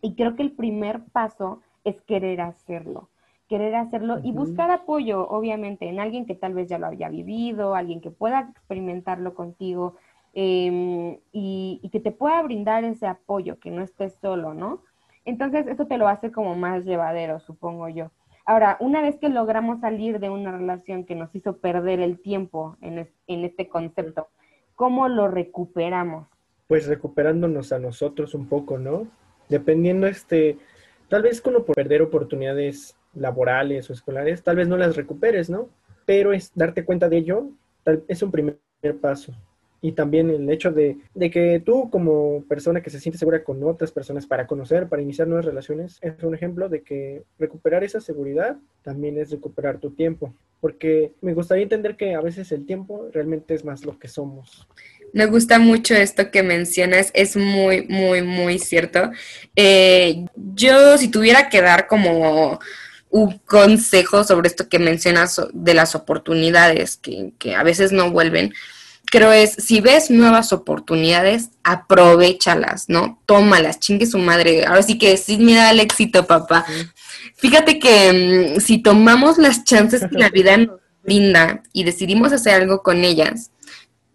Y 0.00 0.14
creo 0.14 0.36
que 0.36 0.42
el 0.42 0.52
primer 0.52 1.02
paso 1.06 1.60
es 1.82 2.00
querer 2.02 2.40
hacerlo 2.42 3.08
querer 3.48 3.74
hacerlo 3.74 4.20
y 4.22 4.32
buscar 4.32 4.70
apoyo, 4.70 5.28
obviamente, 5.28 5.88
en 5.88 6.00
alguien 6.00 6.26
que 6.26 6.34
tal 6.34 6.54
vez 6.54 6.68
ya 6.68 6.78
lo 6.78 6.86
haya 6.86 7.08
vivido, 7.08 7.74
alguien 7.74 8.00
que 8.00 8.10
pueda 8.10 8.48
experimentarlo 8.50 9.34
contigo 9.34 9.96
em, 10.32 11.18
y, 11.32 11.88
que 11.92 12.00
te 12.00 12.10
pueda 12.10 12.42
brindar 12.42 12.84
ese 12.84 13.06
apoyo, 13.06 13.58
que 13.58 13.70
no 13.70 13.82
estés 13.82 14.14
solo, 14.20 14.54
¿no? 14.54 14.82
Entonces, 15.24 15.66
eso 15.66 15.86
te 15.86 15.98
lo 15.98 16.08
hace 16.08 16.32
como 16.32 16.54
más 16.54 16.84
llevadero, 16.84 17.38
supongo 17.40 17.88
yo. 17.88 18.10
Ahora, 18.46 18.76
una 18.80 19.00
vez 19.00 19.16
que 19.16 19.28
logramos 19.28 19.80
salir 19.80 20.20
de 20.20 20.28
una 20.28 20.52
relación 20.52 21.04
que 21.04 21.14
nos 21.14 21.34
hizo 21.34 21.58
perder 21.58 22.00
el 22.00 22.20
tiempo 22.20 22.76
en, 22.80 23.08
en 23.26 23.44
este 23.44 23.68
concepto, 23.68 24.28
¿cómo 24.74 25.08
lo 25.08 25.28
recuperamos? 25.28 26.26
Pues 26.66 26.86
recuperándonos 26.86 27.72
a 27.72 27.78
nosotros 27.78 28.34
un 28.34 28.46
poco, 28.48 28.78
¿no? 28.78 29.06
Dependiendo, 29.48 30.06
este, 30.06 30.58
tal 31.08 31.22
vez 31.22 31.40
como 31.40 31.64
por 31.64 31.74
perder 31.74 32.02
oportunidades 32.02 32.96
laborales 33.14 33.88
o 33.88 33.92
escolares, 33.92 34.42
tal 34.42 34.56
vez 34.56 34.68
no 34.68 34.76
las 34.76 34.96
recuperes, 34.96 35.50
¿no? 35.50 35.68
Pero 36.06 36.32
es 36.32 36.52
darte 36.54 36.84
cuenta 36.84 37.08
de 37.08 37.18
ello, 37.18 37.48
tal, 37.82 38.04
es 38.08 38.22
un 38.22 38.30
primer 38.30 38.58
paso. 39.00 39.32
Y 39.80 39.92
también 39.92 40.30
el 40.30 40.48
hecho 40.48 40.72
de, 40.72 40.96
de, 41.14 41.30
que 41.30 41.60
tú 41.60 41.90
como 41.90 42.42
persona 42.48 42.80
que 42.80 42.88
se 42.88 42.98
siente 42.98 43.18
segura 43.18 43.44
con 43.44 43.62
otras 43.64 43.92
personas 43.92 44.26
para 44.26 44.46
conocer, 44.46 44.88
para 44.88 45.02
iniciar 45.02 45.28
nuevas 45.28 45.44
relaciones, 45.44 45.98
es 46.00 46.22
un 46.22 46.34
ejemplo 46.34 46.70
de 46.70 46.82
que 46.82 47.22
recuperar 47.38 47.84
esa 47.84 48.00
seguridad 48.00 48.56
también 48.82 49.18
es 49.18 49.30
recuperar 49.30 49.78
tu 49.78 49.90
tiempo. 49.90 50.32
Porque 50.62 51.12
me 51.20 51.34
gustaría 51.34 51.64
entender 51.64 51.96
que 51.96 52.14
a 52.14 52.22
veces 52.22 52.50
el 52.52 52.64
tiempo 52.64 53.10
realmente 53.12 53.52
es 53.52 53.66
más 53.66 53.84
lo 53.84 53.98
que 53.98 54.08
somos. 54.08 54.66
Me 55.12 55.26
gusta 55.26 55.58
mucho 55.58 55.94
esto 55.94 56.30
que 56.30 56.42
mencionas, 56.42 57.10
es 57.14 57.36
muy, 57.36 57.86
muy, 57.86 58.22
muy 58.22 58.58
cierto. 58.58 59.10
Eh, 59.54 60.24
yo 60.34 60.96
si 60.96 61.08
tuviera 61.08 61.50
que 61.50 61.60
dar 61.60 61.86
como 61.86 62.58
un 63.14 63.38
consejo 63.46 64.24
sobre 64.24 64.48
esto 64.48 64.68
que 64.68 64.80
mencionas 64.80 65.40
de 65.52 65.72
las 65.72 65.94
oportunidades 65.94 66.96
que, 66.96 67.54
a 67.54 67.62
veces 67.62 67.92
no 67.92 68.10
vuelven, 68.10 68.52
creo 69.04 69.30
es, 69.30 69.52
si 69.52 69.80
ves 69.80 70.10
nuevas 70.10 70.52
oportunidades, 70.52 71.50
aprovechalas, 71.62 72.88
¿no? 72.88 73.20
Tómalas, 73.26 73.78
chingue 73.78 74.06
su 74.06 74.18
madre. 74.18 74.66
Ahora 74.66 74.82
sí 74.82 74.98
que 74.98 75.16
sí 75.16 75.38
me 75.38 75.54
da 75.54 75.70
el 75.70 75.78
éxito, 75.78 76.26
papá. 76.26 76.66
Fíjate 77.36 77.78
que 77.78 78.56
mm, 78.56 78.60
si 78.60 78.78
tomamos 78.78 79.38
las 79.38 79.62
chances 79.62 80.02
que 80.10 80.18
la 80.18 80.30
vida 80.32 80.56
nos 80.56 80.80
brinda 81.04 81.62
y 81.72 81.84
decidimos 81.84 82.32
hacer 82.32 82.54
algo 82.54 82.82
con 82.82 83.04
ellas, 83.04 83.52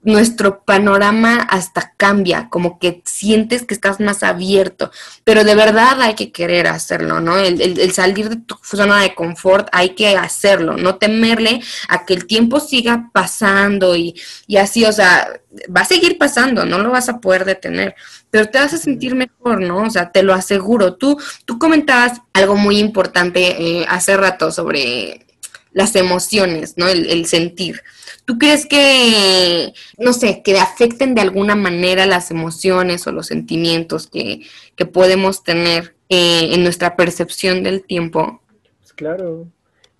nuestro 0.01 0.63
panorama 0.63 1.41
hasta 1.49 1.93
cambia, 1.97 2.47
como 2.49 2.79
que 2.79 3.01
sientes 3.05 3.65
que 3.65 3.73
estás 3.73 3.99
más 3.99 4.23
abierto, 4.23 4.91
pero 5.25 5.43
de 5.43 5.55
verdad 5.55 6.01
hay 6.01 6.15
que 6.15 6.31
querer 6.31 6.67
hacerlo, 6.67 7.19
¿no? 7.19 7.37
El, 7.37 7.91
salir 7.91 8.29
de 8.29 8.37
tu 8.37 8.55
zona 8.63 9.01
de 9.01 9.13
confort 9.13 9.67
hay 9.73 9.89
que 9.95 10.15
hacerlo, 10.15 10.77
no 10.77 10.95
temerle 10.95 11.61
a 11.89 12.05
que 12.05 12.13
el 12.13 12.27
tiempo 12.27 12.61
siga 12.61 13.09
pasando 13.11 13.95
y, 13.95 14.15
y 14.47 14.55
así, 14.55 14.85
o 14.85 14.93
sea, 14.93 15.27
va 15.75 15.81
a 15.81 15.85
seguir 15.85 16.17
pasando, 16.17 16.65
no 16.65 16.79
lo 16.79 16.91
vas 16.91 17.09
a 17.09 17.19
poder 17.19 17.43
detener, 17.43 17.93
pero 18.29 18.47
te 18.47 18.59
vas 18.59 18.73
a 18.73 18.77
sentir 18.77 19.15
mejor, 19.15 19.59
¿no? 19.59 19.83
O 19.83 19.89
sea, 19.89 20.11
te 20.11 20.23
lo 20.23 20.33
aseguro. 20.33 20.95
Tú, 20.95 21.19
tú 21.43 21.59
comentabas 21.59 22.21
algo 22.33 22.55
muy 22.55 22.79
importante 22.79 23.79
eh, 23.81 23.85
hace 23.89 24.15
rato 24.15 24.51
sobre 24.51 25.25
las 25.73 25.95
emociones, 25.95 26.75
¿no? 26.77 26.87
el 26.87 27.25
sentir. 27.25 27.81
¿Tú 28.29 28.37
crees 28.37 28.67
que, 28.67 29.73
no 29.97 30.13
sé, 30.13 30.43
que 30.43 30.59
afecten 30.59 31.15
de 31.15 31.21
alguna 31.21 31.55
manera 31.55 32.05
las 32.05 32.29
emociones 32.29 33.07
o 33.07 33.11
los 33.11 33.25
sentimientos 33.25 34.05
que, 34.05 34.45
podemos 34.93 35.43
tener 35.43 35.95
eh, 36.09 36.53
en 36.53 36.61
nuestra 36.61 36.95
percepción 36.95 37.63
del 37.63 37.81
tiempo? 37.83 38.39
Pues 38.81 38.93
claro. 38.93 39.47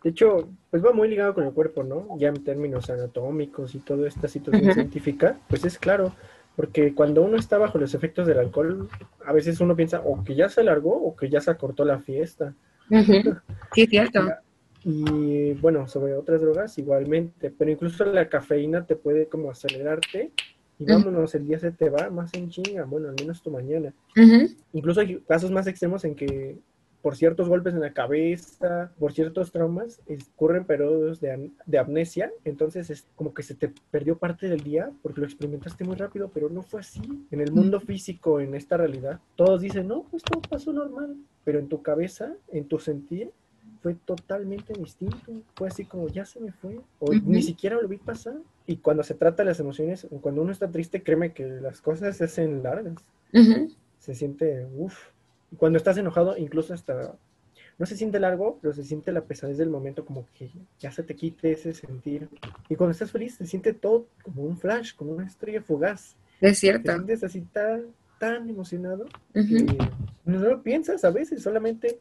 De 0.04 0.12
hecho, 0.12 0.48
pues 0.70 0.86
va 0.86 0.94
muy 0.94 1.08
ligado 1.08 1.34
con 1.34 1.44
el 1.44 1.54
cuerpo, 1.54 1.84
¿no? 1.84 2.06
Ya 2.20 2.28
en 2.28 2.44
términos 2.44 2.92
anatómicos 2.92 3.74
y 3.74 3.80
toda 3.80 4.08
esta 4.08 4.28
situación 4.28 4.76
científica, 4.76 5.40
pues 5.48 5.66
es 5.66 5.80
claro, 5.80 6.14
porque 6.56 6.94
cuando 6.94 7.24
uno 7.24 7.36
está 7.36 7.58
bajo 7.58 7.80
los 7.80 7.96
efectos 7.96 8.28
del 8.28 8.38
alcohol, 8.38 8.90
a 9.26 9.34
veces 9.34 9.60
uno 9.60 9.76
piensa 9.76 10.04
o 10.06 10.24
que 10.24 10.36
ya 10.36 10.50
se 10.50 10.62
alargó 10.62 10.92
o 10.92 11.16
que 11.16 11.32
ya 11.32 11.42
se 11.42 11.50
acortó 11.50 11.84
la 11.84 11.98
fiesta. 11.98 12.54
Sí, 13.74 13.88
cierto. 13.88 14.22
Y 14.92 15.54
bueno, 15.54 15.88
sobre 15.88 16.16
otras 16.16 16.42
drogas 16.42 16.78
igualmente, 16.80 17.52
pero 17.56 17.70
incluso 17.70 18.06
la 18.06 18.28
cafeína 18.28 18.86
te 18.86 18.96
puede 18.96 19.28
como 19.28 19.52
acelerarte 19.52 20.32
y 20.80 20.86
vámonos, 20.86 21.36
el 21.36 21.46
día 21.46 21.60
se 21.60 21.72
te 21.72 21.90
va 21.90 22.10
más 22.10 22.34
en 22.34 22.50
chinga, 22.50 22.86
bueno, 22.86 23.10
al 23.10 23.16
menos 23.16 23.44
tu 23.44 23.52
mañana. 23.52 23.94
Incluso 24.74 25.02
hay 25.02 25.20
casos 25.28 25.52
más 25.52 25.68
extremos 25.68 26.06
en 26.06 26.16
que 26.16 26.58
por 27.02 27.16
ciertos 27.16 27.48
golpes 27.48 27.74
en 27.74 27.82
la 27.82 27.94
cabeza, 27.94 28.92
por 28.98 29.14
ciertos 29.14 29.52
traumas, 29.52 30.02
ocurren 30.34 30.66
periodos 30.66 31.22
de, 31.22 31.52
de, 31.66 31.78
amnesia, 31.78 32.32
entonces 32.44 32.90
es 32.90 33.08
como 33.16 33.34
que 33.34 33.44
se 33.44 33.56
te 33.56 33.72
perdió 33.92 34.18
parte 34.18 34.50
del 34.50 34.62
día 34.62 34.92
porque 35.02 35.22
lo 35.22 35.28
experimentaste 35.28 35.86
muy 35.86 35.96
rápido, 35.96 36.30
pero 36.34 36.50
no 36.50 36.62
fue 36.62 36.82
así. 36.82 37.02
En 37.32 37.42
el 37.42 37.52
mundo 37.52 37.80
físico, 37.80 38.42
en 38.42 38.56
esta 38.56 38.76
realidad, 38.76 39.20
todos 39.36 39.62
dicen, 39.62 39.88
no, 39.88 40.04
pues 40.10 40.24
todo 40.24 40.42
pasó 40.42 40.74
normal, 40.74 41.16
pero 41.46 41.60
en 41.60 41.70
tu 41.70 41.82
cabeza, 41.82 42.34
en 42.50 42.66
tu 42.66 42.80
sentir, 42.80 43.32
fue 43.82 43.96
totalmente 44.06 44.74
distinto. 44.74 45.42
Fue 45.56 45.68
así 45.68 45.86
como 45.86 46.08
ya 46.08 46.26
se 46.26 46.40
me 46.40 46.52
fue, 46.52 46.80
o 47.00 47.14
ni 47.14 47.42
siquiera 47.42 47.80
lo 47.82 47.88
vi 47.88 47.98
pasar. 47.98 48.36
Y 48.66 48.78
cuando 48.78 49.04
se 49.04 49.14
trata 49.14 49.44
de 49.44 49.50
las 49.50 49.60
emociones, 49.60 50.08
cuando 50.22 50.42
uno 50.42 50.52
está 50.52 50.70
triste, 50.70 51.04
créeme 51.04 51.34
que 51.34 51.46
las 51.46 51.82
cosas 51.82 52.18
se 52.18 52.26
hacen 52.26 52.64
largas. 52.64 52.96
Se 54.00 54.16
siente, 54.16 54.68
uff. 54.76 54.98
Y 55.52 55.56
cuando 55.56 55.78
estás 55.78 55.98
enojado, 55.98 56.38
incluso 56.38 56.74
hasta, 56.74 57.16
no 57.78 57.86
se 57.86 57.98
siente 57.98 58.20
largo, 58.20 58.60
pero 58.62 58.74
se 58.74 58.84
siente 58.84 59.12
la 59.12 59.22
pesadez 59.22 59.58
del 59.58 59.70
momento, 59.70 60.06
como 60.06 60.26
que 60.38 60.52
ya 60.80 60.92
se 60.92 61.04
te 61.04 61.16
quite 61.16 61.52
ese 61.52 61.74
sentir. 61.74 62.30
Y 62.70 62.76
cuando 62.76 62.92
estás 62.92 63.12
feliz, 63.12 63.36
se 63.36 63.48
siente 63.48 63.74
todo 63.74 64.08
como 64.22 64.44
un 64.44 64.58
flash, 64.58 64.96
como 64.96 65.12
una 65.12 65.26
estrella 65.26 65.62
fugaz. 65.62 66.16
Es 66.40 66.60
cierto. 66.60 66.84
Te 66.84 66.94
sientes 66.94 67.24
así 67.24 67.42
tan, 67.42 67.88
tan 68.20 68.50
emocionado 68.50 69.08
no 70.30 70.40
lo 70.40 70.62
piensas 70.62 71.04
a 71.04 71.12
veces, 71.12 71.42
solamente 71.42 72.00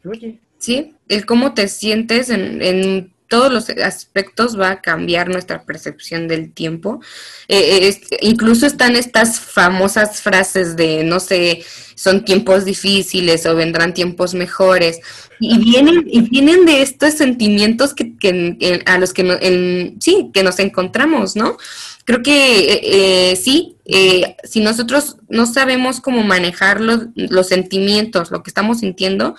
fluye. 0.00 0.38
Sí, 0.60 0.94
el 1.08 1.24
cómo 1.24 1.54
te 1.54 1.68
sientes 1.68 2.28
en, 2.28 3.12
todos 3.28 3.52
los 3.52 3.70
aspectos 3.70 4.58
va 4.58 4.70
a 4.70 4.80
cambiar 4.80 5.28
nuestra 5.28 5.62
percepción 5.62 6.26
del 6.26 6.52
tiempo. 6.52 7.00
Eh, 7.46 7.86
eh, 7.86 8.18
incluso 8.22 8.66
están 8.66 8.96
estas 8.96 9.38
famosas 9.38 10.20
frases 10.20 10.74
de, 10.74 11.04
no 11.04 11.20
sé, 11.20 11.64
son 11.94 12.24
tiempos 12.24 12.64
difíciles 12.64 13.46
o 13.46 13.54
vendrán 13.54 13.94
tiempos 13.94 14.34
mejores. 14.34 14.98
Y 15.38 15.58
vienen, 15.58 16.08
y 16.10 16.22
vienen 16.22 16.66
de 16.66 16.82
estos 16.82 17.14
sentimientos 17.14 17.94
que, 17.94 18.82
a 18.84 18.98
los 18.98 19.12
que 19.14 19.94
sí, 20.00 20.30
que 20.34 20.42
nos 20.42 20.58
encontramos, 20.58 21.36
¿no? 21.36 21.56
Creo 22.04 22.22
que 22.24 22.80
eh, 22.82 23.36
sí, 23.36 23.76
si 24.42 24.60
nosotros 24.60 25.18
no 25.28 25.46
sabemos 25.46 26.00
cómo 26.00 26.24
manejar 26.24 26.80
los, 26.80 27.06
los 27.14 27.46
sentimientos, 27.46 28.32
lo 28.32 28.42
que 28.42 28.50
estamos 28.50 28.80
sintiendo, 28.80 29.36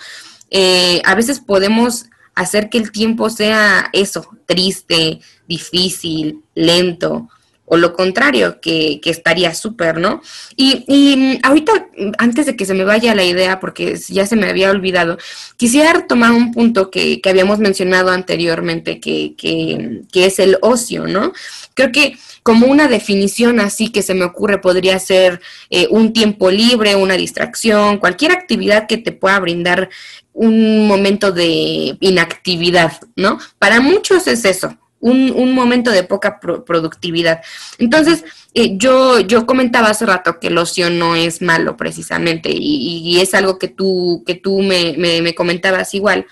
eh, 0.52 1.00
a 1.04 1.14
veces 1.14 1.40
podemos 1.40 2.06
hacer 2.34 2.68
que 2.68 2.78
el 2.78 2.92
tiempo 2.92 3.30
sea 3.30 3.88
eso, 3.92 4.26
triste, 4.46 5.20
difícil, 5.48 6.42
lento. 6.54 7.28
O 7.64 7.76
lo 7.76 7.94
contrario, 7.94 8.60
que, 8.60 9.00
que 9.00 9.10
estaría 9.10 9.54
súper, 9.54 9.98
¿no? 9.98 10.20
Y, 10.56 10.84
y, 10.88 11.38
ahorita, 11.42 11.72
antes 12.18 12.46
de 12.46 12.56
que 12.56 12.66
se 12.66 12.74
me 12.74 12.84
vaya 12.84 13.14
la 13.14 13.24
idea, 13.24 13.60
porque 13.60 13.98
ya 14.08 14.26
se 14.26 14.36
me 14.36 14.48
había 14.48 14.70
olvidado, 14.70 15.16
quisiera 15.56 15.92
retomar 15.92 16.32
un 16.32 16.52
punto 16.52 16.90
que, 16.90 17.20
que 17.20 17.30
habíamos 17.30 17.60
mencionado 17.60 18.10
anteriormente, 18.10 19.00
que, 19.00 19.34
que, 19.36 20.02
que 20.12 20.26
es 20.26 20.38
el 20.38 20.58
ocio, 20.60 21.06
¿no? 21.06 21.32
Creo 21.74 21.92
que 21.92 22.18
como 22.42 22.66
una 22.66 22.88
definición 22.88 23.60
así 23.60 23.90
que 23.90 24.02
se 24.02 24.14
me 24.14 24.24
ocurre 24.24 24.58
podría 24.58 24.98
ser 24.98 25.40
eh, 25.70 25.86
un 25.90 26.12
tiempo 26.12 26.50
libre, 26.50 26.96
una 26.96 27.14
distracción, 27.14 27.98
cualquier 27.98 28.32
actividad 28.32 28.86
que 28.86 28.98
te 28.98 29.12
pueda 29.12 29.38
brindar 29.38 29.88
un 30.32 30.86
momento 30.86 31.30
de 31.30 31.96
inactividad, 32.00 32.92
¿no? 33.16 33.38
Para 33.58 33.80
muchos 33.80 34.26
es 34.26 34.44
eso, 34.44 34.76
un, 35.02 35.54
momento 35.54 35.90
de 35.90 36.04
poca 36.04 36.40
productividad. 36.40 37.42
Entonces, 37.78 38.24
eh, 38.54 38.76
yo, 38.76 39.20
yo 39.20 39.46
comentaba 39.46 39.88
hace 39.88 40.06
rato 40.06 40.38
que 40.38 40.46
el 40.46 40.58
ocio 40.58 40.90
no 40.90 41.16
es 41.16 41.42
malo 41.42 41.76
precisamente 41.76 42.50
y, 42.52 43.20
es 43.20 43.34
algo 43.34 43.58
que 43.58 43.68
tú, 43.68 44.22
que 44.26 44.34
tú 44.34 44.62
me, 44.62 44.94
me 44.96 45.34
comentabas 45.34 45.92
igual. 45.94 46.26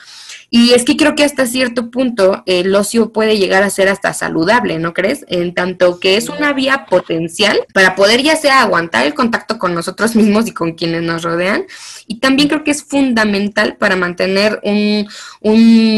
Y 0.53 0.73
es 0.73 0.85
que 0.85 0.97
creo 0.97 1.15
que 1.15 1.23
hasta 1.23 1.47
cierto 1.47 1.91
punto 1.91 2.43
el 2.45 2.75
ocio 2.75 3.13
puede 3.13 3.39
llegar 3.39 3.63
a 3.63 3.71
ser 3.71 3.89
hasta 3.89 4.13
saludable, 4.13 4.81
¿no 4.81 4.93
crees? 4.93 5.25
En 5.29 5.55
tanto 5.55 6.01
que 6.01 6.17
es 6.17 6.29
una 6.29 6.53
vía 6.53 6.87
potencial 6.91 7.61
para 7.73 7.95
poder 7.95 8.21
ya 8.23 8.35
sea 8.35 8.63
aguantar 8.63 9.07
el 9.07 9.15
contacto 9.15 9.59
con 9.59 9.75
nosotros 9.75 10.17
mismos 10.17 10.49
y 10.49 10.53
con 10.53 10.73
quienes 10.73 11.03
nos 11.03 11.23
rodean. 11.23 11.67
Y 12.09 12.19
también 12.19 12.49
creo 12.49 12.65
que 12.65 12.73
es 12.73 12.83
fundamental 12.83 13.77
para 13.77 13.95
mantener 13.95 14.61
un, 14.63 15.07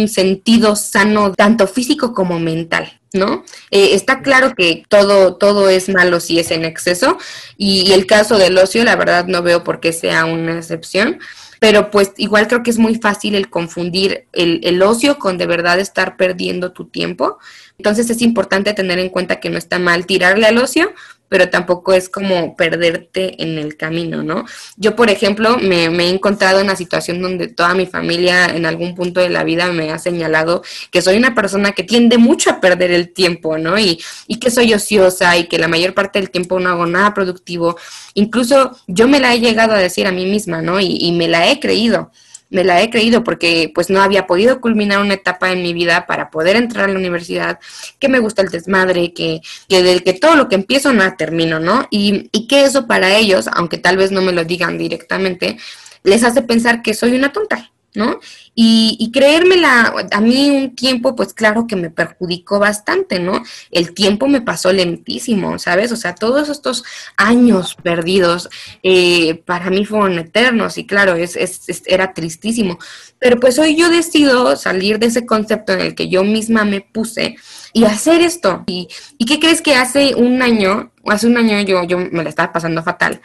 sentido 0.08 0.76
sano, 0.76 1.32
tanto 1.32 1.66
físico 1.66 2.12
como 2.12 2.38
mental. 2.38 2.98
¿no? 3.14 3.44
Eh, 3.70 3.90
está 3.92 4.22
claro 4.22 4.54
que 4.54 4.84
todo, 4.88 5.36
todo 5.36 5.68
es 5.68 5.90
malo 5.90 6.18
si 6.18 6.38
es 6.38 6.50
en 6.50 6.64
exceso 6.64 7.18
y 7.58 7.92
el 7.92 8.06
caso 8.06 8.38
del 8.38 8.56
ocio, 8.56 8.84
la 8.84 8.96
verdad 8.96 9.26
no 9.26 9.42
veo 9.42 9.62
por 9.62 9.80
qué 9.80 9.92
sea 9.92 10.24
una 10.24 10.56
excepción 10.56 11.18
pero 11.62 11.92
pues 11.92 12.10
igual 12.16 12.48
creo 12.48 12.64
que 12.64 12.72
es 12.72 12.78
muy 12.80 12.96
fácil 12.96 13.36
el 13.36 13.48
confundir 13.48 14.26
el, 14.32 14.58
el, 14.64 14.82
ocio 14.82 15.20
con 15.20 15.38
de 15.38 15.46
verdad 15.46 15.78
estar 15.78 16.16
perdiendo 16.16 16.72
tu 16.72 16.86
tiempo. 16.86 17.38
Entonces 17.78 18.10
es 18.10 18.20
importante 18.20 18.74
tener 18.74 18.98
en 18.98 19.10
cuenta 19.10 19.38
que 19.38 19.48
no 19.48 19.58
está 19.58 19.78
mal 19.78 20.04
tirarle 20.04 20.46
al 20.46 20.58
ocio, 20.58 20.92
pero 21.32 21.48
tampoco 21.48 21.94
es 21.94 22.10
como 22.10 22.54
perderte 22.56 23.42
en 23.42 23.56
el 23.56 23.78
camino, 23.78 24.22
¿no? 24.22 24.44
Yo, 24.76 24.94
por 24.94 25.08
ejemplo, 25.08 25.56
me, 25.56 25.86
he 25.86 26.08
encontrado 26.10 26.58
en 26.58 26.66
una 26.66 26.76
situación 26.76 27.22
donde 27.22 27.48
toda 27.48 27.72
mi 27.72 27.86
familia 27.86 28.54
en 28.54 28.66
algún 28.66 28.94
punto 28.94 29.18
de 29.18 29.30
la 29.30 29.42
vida 29.42 29.72
me 29.72 29.92
ha 29.92 29.98
señalado 29.98 30.62
que 30.90 31.00
soy 31.00 31.16
una 31.16 31.34
persona 31.34 31.72
que 31.72 31.84
tiende 31.84 32.18
mucho 32.18 32.50
a 32.50 32.60
perder 32.60 32.90
el 32.90 33.14
tiempo, 33.14 33.56
¿no? 33.56 33.78
Y, 33.78 33.98
y 34.26 34.40
que 34.40 34.50
soy 34.50 34.74
ociosa 34.74 35.38
y 35.38 35.48
que 35.48 35.56
la 35.56 35.68
mayor 35.68 35.94
parte 35.94 36.18
del 36.18 36.28
tiempo 36.28 36.60
no 36.60 36.68
hago 36.68 36.84
nada 36.84 37.14
productivo. 37.14 37.78
Incluso 38.12 38.76
yo 38.86 39.08
me 39.08 39.18
la 39.18 39.32
he 39.32 39.40
llegado 39.40 39.72
a 39.72 39.78
decir 39.78 40.06
a 40.06 40.12
mí 40.12 40.26
misma, 40.26 40.60
¿no? 40.60 40.80
Y, 40.80 40.98
y 41.00 41.12
me 41.12 41.28
la 41.28 41.50
he 41.50 41.60
creído 41.60 42.10
me 42.52 42.64
la 42.64 42.82
he 42.82 42.90
creído 42.90 43.24
porque 43.24 43.72
pues 43.74 43.90
no 43.90 44.02
había 44.02 44.26
podido 44.26 44.60
culminar 44.60 45.00
una 45.00 45.14
etapa 45.14 45.50
en 45.50 45.62
mi 45.62 45.72
vida 45.72 46.06
para 46.06 46.30
poder 46.30 46.56
entrar 46.56 46.84
a 46.84 46.92
la 46.92 46.98
universidad, 46.98 47.58
que 47.98 48.08
me 48.08 48.18
gusta 48.18 48.42
el 48.42 48.48
desmadre, 48.48 49.12
que, 49.12 49.40
que 49.68 49.82
del 49.82 50.04
que 50.04 50.12
todo 50.12 50.36
lo 50.36 50.48
que 50.48 50.54
empiezo 50.54 50.92
no 50.92 51.16
termino, 51.16 51.58
¿no? 51.58 51.88
Y, 51.90 52.28
y 52.30 52.46
que 52.46 52.64
eso 52.64 52.86
para 52.86 53.16
ellos, 53.16 53.48
aunque 53.52 53.78
tal 53.78 53.96
vez 53.96 54.12
no 54.12 54.22
me 54.22 54.32
lo 54.32 54.44
digan 54.44 54.78
directamente, 54.78 55.56
les 56.04 56.22
hace 56.24 56.42
pensar 56.42 56.82
que 56.82 56.94
soy 56.94 57.14
una 57.14 57.32
tonta, 57.32 57.72
¿no? 57.94 58.20
Y, 58.54 58.96
y 58.98 59.10
creérmela, 59.12 59.94
a 60.10 60.20
mí 60.20 60.50
un 60.50 60.76
tiempo, 60.76 61.16
pues 61.16 61.32
claro 61.32 61.66
que 61.66 61.74
me 61.74 61.88
perjudicó 61.88 62.58
bastante, 62.58 63.18
¿no? 63.18 63.42
El 63.70 63.94
tiempo 63.94 64.28
me 64.28 64.42
pasó 64.42 64.72
lentísimo, 64.72 65.58
¿sabes? 65.58 65.90
O 65.90 65.96
sea, 65.96 66.14
todos 66.14 66.50
estos 66.50 66.84
años 67.16 67.74
perdidos 67.82 68.50
eh, 68.82 69.42
para 69.46 69.70
mí 69.70 69.86
fueron 69.86 70.18
eternos 70.18 70.76
y 70.76 70.86
claro, 70.86 71.14
es, 71.14 71.34
es, 71.36 71.82
era 71.86 72.12
tristísimo. 72.12 72.78
Pero 73.18 73.40
pues 73.40 73.58
hoy 73.58 73.74
yo 73.74 73.88
decido 73.88 74.54
salir 74.56 74.98
de 74.98 75.06
ese 75.06 75.24
concepto 75.24 75.72
en 75.72 75.80
el 75.80 75.94
que 75.94 76.10
yo 76.10 76.22
misma 76.22 76.64
me 76.64 76.82
puse 76.82 77.36
y 77.72 77.84
hacer 77.84 78.20
esto. 78.20 78.64
¿Y, 78.66 78.88
y 79.16 79.24
qué 79.24 79.40
crees 79.40 79.62
que 79.62 79.76
hace 79.76 80.14
un 80.14 80.42
año, 80.42 80.92
hace 81.06 81.26
un 81.26 81.38
año 81.38 81.58
yo, 81.62 81.84
yo 81.84 81.98
me 81.98 82.22
la 82.22 82.28
estaba 82.28 82.52
pasando 82.52 82.82
fatal? 82.82 83.22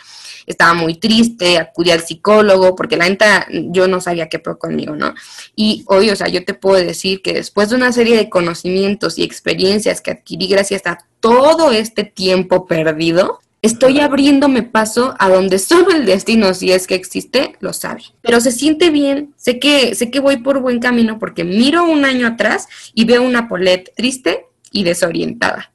estaba 0.47 0.73
muy 0.73 0.95
triste, 0.95 1.59
acudí 1.59 1.91
al 1.91 2.01
psicólogo, 2.01 2.73
porque 2.73 2.95
la 2.95 3.07
neta 3.07 3.45
yo 3.49 3.87
no 3.87 3.99
sabía 3.99 4.29
qué 4.29 4.39
fue 4.39 4.57
conmigo, 4.57 4.95
¿no? 4.95 5.13
Y 5.55 5.83
hoy, 5.87 6.09
o 6.09 6.15
sea, 6.15 6.27
yo 6.27 6.43
te 6.45 6.53
puedo 6.53 6.83
decir 6.83 7.21
que 7.21 7.33
después 7.33 7.69
de 7.69 7.75
una 7.75 7.91
serie 7.91 8.17
de 8.17 8.29
conocimientos 8.29 9.17
y 9.17 9.23
experiencias 9.23 10.01
que 10.01 10.11
adquirí 10.11 10.47
gracias 10.47 10.83
a 10.85 10.99
todo 11.19 11.71
este 11.71 12.03
tiempo 12.03 12.65
perdido, 12.67 13.39
estoy 13.61 13.99
abriéndome 13.99 14.63
paso 14.63 15.15
a 15.19 15.29
donde 15.29 15.59
solo 15.59 15.91
el 15.91 16.05
destino, 16.05 16.53
si 16.53 16.71
es 16.71 16.87
que 16.87 16.95
existe, 16.95 17.55
lo 17.59 17.73
sabe. 17.73 18.03
Pero 18.21 18.39
se 18.41 18.51
siente 18.51 18.89
bien, 18.89 19.33
sé 19.37 19.59
que, 19.59 19.95
sé 19.95 20.11
que 20.11 20.19
voy 20.19 20.37
por 20.37 20.59
buen 20.59 20.79
camino 20.79 21.19
porque 21.19 21.43
miro 21.43 21.85
un 21.85 22.05
año 22.05 22.27
atrás 22.27 22.67
y 22.93 23.05
veo 23.05 23.23
una 23.23 23.47
Polet 23.47 23.93
triste 23.95 24.45
y 24.71 24.83
desorientada. 24.83 25.71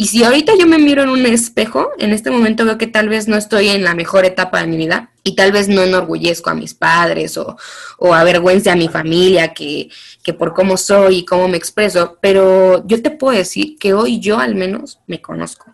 Y 0.00 0.06
si 0.06 0.24
ahorita 0.24 0.54
yo 0.58 0.66
me 0.66 0.78
miro 0.78 1.02
en 1.02 1.10
un 1.10 1.26
espejo, 1.26 1.90
en 1.98 2.14
este 2.14 2.30
momento 2.30 2.64
veo 2.64 2.78
que 2.78 2.86
tal 2.86 3.10
vez 3.10 3.28
no 3.28 3.36
estoy 3.36 3.68
en 3.68 3.84
la 3.84 3.94
mejor 3.94 4.24
etapa 4.24 4.62
de 4.62 4.66
mi 4.66 4.78
vida 4.78 5.12
y 5.22 5.34
tal 5.34 5.52
vez 5.52 5.68
no 5.68 5.82
enorgullezco 5.82 6.48
a 6.48 6.54
mis 6.54 6.72
padres 6.72 7.36
o, 7.36 7.58
o 7.98 8.14
avergüence 8.14 8.70
a 8.70 8.76
mi 8.76 8.88
familia 8.88 9.52
que, 9.52 9.90
que 10.22 10.32
por 10.32 10.54
cómo 10.54 10.78
soy 10.78 11.16
y 11.16 11.24
cómo 11.26 11.48
me 11.48 11.58
expreso, 11.58 12.16
pero 12.22 12.82
yo 12.86 13.02
te 13.02 13.10
puedo 13.10 13.36
decir 13.36 13.76
que 13.78 13.92
hoy 13.92 14.20
yo 14.20 14.38
al 14.38 14.54
menos 14.54 15.00
me 15.06 15.20
conozco. 15.20 15.66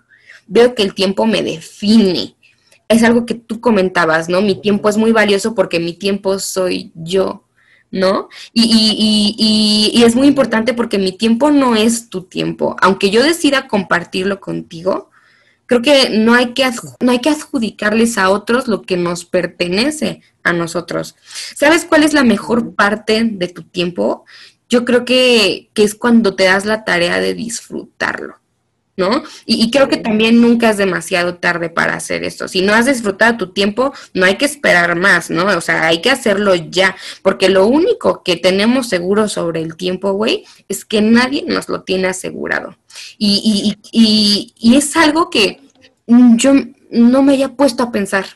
Veo 0.48 0.74
que 0.74 0.82
el 0.82 0.92
tiempo 0.92 1.24
me 1.24 1.44
define. 1.44 2.34
Es 2.88 3.04
algo 3.04 3.26
que 3.26 3.34
tú 3.34 3.60
comentabas, 3.60 4.28
¿no? 4.28 4.42
Mi 4.42 4.60
tiempo 4.60 4.88
es 4.88 4.96
muy 4.96 5.12
valioso 5.12 5.54
porque 5.54 5.78
mi 5.78 5.92
tiempo 5.92 6.40
soy 6.40 6.90
yo. 6.96 7.45
¿No? 7.90 8.28
Y, 8.52 8.62
y, 8.62 9.34
y, 9.38 9.98
y, 9.98 10.04
es 10.04 10.14
muy 10.14 10.26
importante 10.28 10.74
porque 10.74 10.98
mi 10.98 11.12
tiempo 11.12 11.50
no 11.50 11.76
es 11.76 12.08
tu 12.08 12.22
tiempo. 12.22 12.76
Aunque 12.80 13.10
yo 13.10 13.22
decida 13.22 13.68
compartirlo 13.68 14.40
contigo, 14.40 15.10
creo 15.66 15.82
que 15.82 16.10
no 16.10 16.34
hay 16.34 16.52
que, 16.54 16.68
no 17.00 17.12
hay 17.12 17.20
que 17.20 17.30
adjudicarles 17.30 18.18
a 18.18 18.30
otros 18.30 18.68
lo 18.68 18.82
que 18.82 18.96
nos 18.96 19.24
pertenece 19.24 20.22
a 20.42 20.52
nosotros. 20.52 21.16
¿Sabes 21.54 21.84
cuál 21.84 22.02
es 22.02 22.12
la 22.12 22.24
mejor 22.24 22.74
parte 22.74 23.22
de 23.24 23.48
tu 23.48 23.62
tiempo? 23.62 24.24
Yo 24.68 24.84
creo 24.84 25.04
que, 25.04 25.70
que 25.74 25.84
es 25.84 25.94
cuando 25.94 26.34
te 26.34 26.44
das 26.44 26.64
la 26.64 26.84
tarea 26.84 27.20
de 27.20 27.34
disfrutarlo. 27.34 28.36
¿No? 28.96 29.22
Y, 29.44 29.70
creo 29.70 29.88
que 29.88 29.98
también 29.98 30.40
nunca 30.40 30.70
es 30.70 30.78
demasiado 30.78 31.36
tarde 31.36 31.68
para 31.68 31.94
hacer 31.94 32.24
esto. 32.24 32.48
Si 32.48 32.62
no 32.62 32.72
has 32.72 32.86
disfrutado 32.86 33.36
tu 33.36 33.52
tiempo, 33.52 33.92
no 34.14 34.24
hay 34.24 34.36
que 34.36 34.46
esperar 34.46 34.96
más, 34.96 35.30
¿no? 35.30 35.44
O 35.44 35.60
sea, 35.60 35.86
hay 35.86 36.00
que 36.00 36.10
hacerlo 36.10 36.54
ya, 36.54 36.96
porque 37.22 37.48
lo 37.48 37.66
único 37.66 38.22
que 38.22 38.36
tenemos 38.36 38.88
seguro 38.88 39.28
sobre 39.28 39.60
el 39.60 39.76
tiempo, 39.76 40.12
güey, 40.12 40.44
es 40.68 40.84
que 40.84 41.02
nadie 41.02 41.44
nos 41.46 41.68
lo 41.68 41.82
tiene 41.82 42.08
asegurado. 42.08 42.76
Y, 43.18 43.76
y, 43.92 44.52
y, 44.58 44.76
es 44.76 44.96
algo 44.96 45.28
que 45.28 45.60
yo 46.06 46.54
no 46.90 47.22
me 47.22 47.34
haya 47.34 47.50
puesto 47.54 47.82
a 47.82 47.92
pensar. 47.92 48.26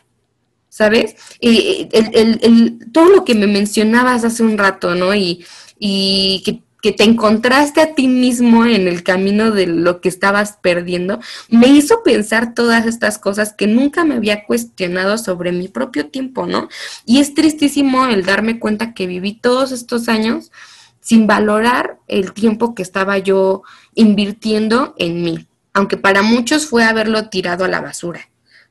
¿Sabes? 0.72 1.16
el, 1.40 1.88
el, 1.92 2.38
el, 2.42 2.92
todo 2.92 3.08
lo 3.08 3.24
que 3.24 3.34
me 3.34 3.48
mencionabas 3.48 4.24
hace 4.24 4.44
un 4.44 4.56
rato, 4.56 4.94
¿no? 4.94 5.12
Y, 5.14 5.44
y 5.80 6.42
que 6.44 6.62
que 6.82 6.92
te 6.92 7.04
encontraste 7.04 7.80
a 7.80 7.94
ti 7.94 8.08
mismo 8.08 8.64
en 8.64 8.88
el 8.88 9.02
camino 9.02 9.50
de 9.50 9.66
lo 9.66 10.00
que 10.00 10.08
estabas 10.08 10.58
perdiendo, 10.62 11.20
me 11.48 11.68
hizo 11.68 12.02
pensar 12.02 12.54
todas 12.54 12.86
estas 12.86 13.18
cosas 13.18 13.52
que 13.52 13.66
nunca 13.66 14.04
me 14.04 14.14
había 14.14 14.44
cuestionado 14.44 15.18
sobre 15.18 15.52
mi 15.52 15.68
propio 15.68 16.06
tiempo, 16.06 16.46
¿no? 16.46 16.68
Y 17.04 17.20
es 17.20 17.34
tristísimo 17.34 18.06
el 18.06 18.24
darme 18.24 18.58
cuenta 18.58 18.94
que 18.94 19.06
viví 19.06 19.34
todos 19.34 19.72
estos 19.72 20.08
años 20.08 20.50
sin 21.00 21.26
valorar 21.26 21.98
el 22.08 22.32
tiempo 22.32 22.74
que 22.74 22.82
estaba 22.82 23.18
yo 23.18 23.62
invirtiendo 23.94 24.94
en 24.98 25.22
mí, 25.22 25.46
aunque 25.72 25.96
para 25.96 26.22
muchos 26.22 26.66
fue 26.66 26.84
haberlo 26.84 27.28
tirado 27.28 27.64
a 27.64 27.68
la 27.68 27.80
basura, 27.80 28.28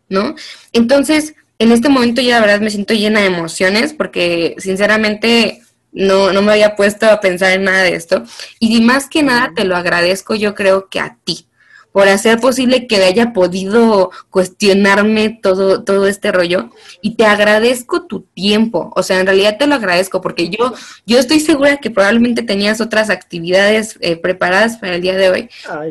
¿no? 0.08 0.36
Entonces, 0.72 1.36
en 1.58 1.72
este 1.72 1.90
momento 1.90 2.22
ya 2.22 2.36
la 2.36 2.46
verdad 2.46 2.62
me 2.62 2.70
siento 2.70 2.94
llena 2.94 3.20
de 3.20 3.28
emociones 3.28 3.94
porque 3.94 4.56
sinceramente 4.60 5.62
no, 5.92 6.32
no 6.32 6.42
me 6.42 6.52
había 6.52 6.76
puesto 6.76 7.10
a 7.10 7.20
pensar 7.20 7.54
en 7.54 7.64
nada 7.64 7.84
de 7.84 7.96
esto. 7.96 8.24
Y 8.60 8.82
más 8.82 9.08
que 9.08 9.24
nada 9.24 9.52
te 9.56 9.64
lo 9.64 9.76
agradezco 9.76 10.36
yo 10.36 10.56
creo 10.56 10.90
que 10.90 11.00
a 11.00 11.18
ti, 11.24 11.48
por 11.92 12.08
hacer 12.08 12.40
posible 12.40 12.86
que 12.86 12.98
haya 12.98 13.34
podido 13.34 14.12
cuestionarme 14.30 15.40
todo, 15.42 15.84
todo 15.84 16.08
este 16.08 16.32
rollo. 16.32 16.70
Y 17.02 17.16
te 17.16 17.26
agradezco 17.26 18.06
tu 18.06 18.22
tiempo. 18.22 18.94
O 18.96 19.02
sea, 19.02 19.20
en 19.20 19.26
realidad 19.26 19.58
te 19.58 19.66
lo 19.66 19.76
agradezco 19.76 20.22
porque 20.22 20.50
yo, 20.50 20.74
yo 21.08 21.18
estoy 21.18 21.40
segura 21.40 21.78
que 21.78 21.90
probablemente 21.90 22.44
tenías 22.44 22.80
otras 22.80 23.10
actividades 23.10 23.98
eh, 24.02 24.18
preparadas 24.18 24.78
para 24.78 24.96
el 24.96 25.02
día 25.02 25.18
de 25.18 25.30
hoy. 25.30 25.50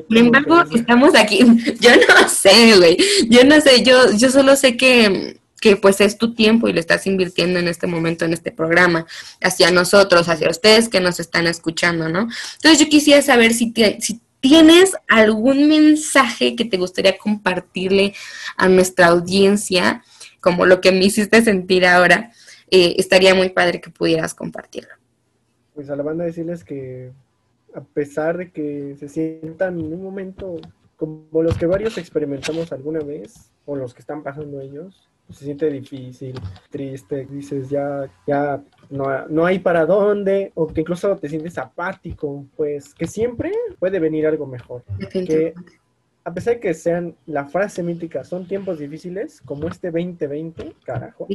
Sin 0.09 0.19
embargo, 0.19 0.63
estamos 0.73 1.15
aquí. 1.17 1.41
Yo 1.81 1.91
no 1.97 2.29
sé, 2.29 2.77
güey. 2.77 2.97
Yo 3.29 3.45
no 3.45 3.61
sé, 3.61 3.83
yo, 3.83 4.13
yo 4.13 4.31
solo 4.31 4.57
sé 4.57 4.77
que 4.77 5.39
que 5.61 5.77
pues 5.77 6.01
es 6.01 6.19
tu 6.19 6.35
tiempo 6.35 6.69
y 6.69 6.73
lo 6.73 6.81
estás 6.81 7.07
invirtiendo 7.07 7.59
en 7.59 7.69
este 7.69 7.87
momento, 7.87 8.25
en 8.25 8.33
este 8.33 8.53
programa, 8.53 9.07
hacia 9.41 9.71
nosotros, 9.71 10.29
hacia 10.29 10.51
ustedes 10.51 10.89
que 10.89 11.01
nos 11.01 11.21
están 11.21 11.47
escuchando, 11.47 12.09
¿no? 12.09 12.29
Entonces 12.57 12.79
yo 12.79 12.89
quisiera 12.89 13.23
saber 13.23 13.53
si, 13.53 13.73
¿Tienes 14.41 14.93
algún 15.09 15.67
mensaje 15.67 16.55
que 16.55 16.65
te 16.65 16.77
gustaría 16.77 17.19
compartirle 17.19 18.15
a 18.57 18.69
nuestra 18.69 19.09
audiencia, 19.09 20.05
como 20.41 20.65
lo 20.65 20.81
que 20.81 20.93
me 20.93 21.05
hiciste 21.05 21.43
sentir 21.43 21.85
ahora? 21.85 22.31
Eh, 22.71 22.95
estaría 22.99 23.35
muy 23.35 23.49
padre 23.49 23.81
que 23.81 23.91
pudieras 23.91 24.35
compartirlo. 24.35 24.91
Pues 25.75 25.91
a 25.91 25.97
la 25.97 26.05
banda 26.05 26.25
decirles 26.25 26.63
que 26.63 27.11
a 27.75 27.81
pesar 27.81 28.37
de 28.37 28.53
que 28.53 28.97
se 29.01 29.09
sientan 29.09 29.81
en 29.81 29.93
un 29.93 30.05
momento 30.05 30.61
como 30.97 31.43
los 31.43 31.57
que 31.57 31.67
varios 31.67 31.99
experimentamos 31.99 32.73
alguna 32.73 33.01
vez, 33.01 33.51
o 33.65 33.77
los 33.77 33.93
que 33.93 34.01
están 34.01 34.23
pasando 34.23 34.61
ellos, 34.61 35.09
se 35.31 35.45
siente 35.45 35.71
difícil, 35.71 36.35
triste, 36.71 37.27
dices 37.31 37.69
ya, 37.69 38.09
ya 38.27 38.63
no, 38.91 39.29
no, 39.29 39.45
hay 39.45 39.59
para 39.59 39.85
dónde, 39.85 40.53
o 40.55 40.67
que 40.67 40.81
incluso 40.81 41.17
te 41.17 41.29
sientes 41.29 41.59
apático, 41.59 42.47
pues 42.57 42.95
que 42.95 43.07
siempre 43.07 43.53
puede 43.79 43.99
venir 43.99 44.27
algo 44.27 44.47
mejor. 44.47 44.83
Que 45.11 45.53
a 46.25 46.33
pesar 46.33 46.55
de 46.55 46.61
que 46.61 46.75
sean 46.75 47.15
la 47.27 47.47
frase 47.47 47.83
mítica, 47.83 48.25
son 48.25 48.47
tiempos 48.47 48.79
difíciles, 48.79 49.41
como 49.43 49.69
este 49.69 49.91
2020, 49.91 50.75
carajo, 50.85 51.27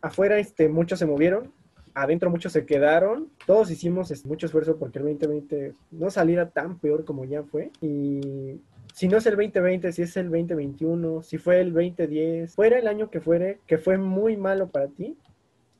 afuera 0.00 0.38
este, 0.38 0.68
muchos 0.68 0.98
se 0.98 1.06
movieron, 1.06 1.52
adentro 1.94 2.30
muchos 2.30 2.52
se 2.52 2.64
quedaron, 2.64 3.28
todos 3.46 3.70
hicimos 3.70 4.10
este, 4.10 4.28
mucho 4.28 4.46
esfuerzo 4.46 4.78
porque 4.78 4.98
el 4.98 5.04
2020 5.04 5.74
no 5.90 6.10
saliera 6.10 6.48
tan 6.48 6.78
peor 6.78 7.04
como 7.04 7.24
ya 7.24 7.42
fue, 7.42 7.70
y 7.80 8.60
si 8.98 9.06
no 9.06 9.18
es 9.18 9.26
el 9.26 9.36
2020, 9.36 9.92
si 9.92 10.02
es 10.02 10.16
el 10.16 10.24
2021, 10.28 11.22
si 11.22 11.38
fue 11.38 11.60
el 11.60 11.72
2010, 11.72 12.52
fuera 12.52 12.80
el 12.80 12.88
año 12.88 13.10
que 13.10 13.20
fuere, 13.20 13.60
que 13.64 13.78
fue 13.78 13.96
muy 13.96 14.36
malo 14.36 14.70
para 14.70 14.88
ti, 14.88 15.16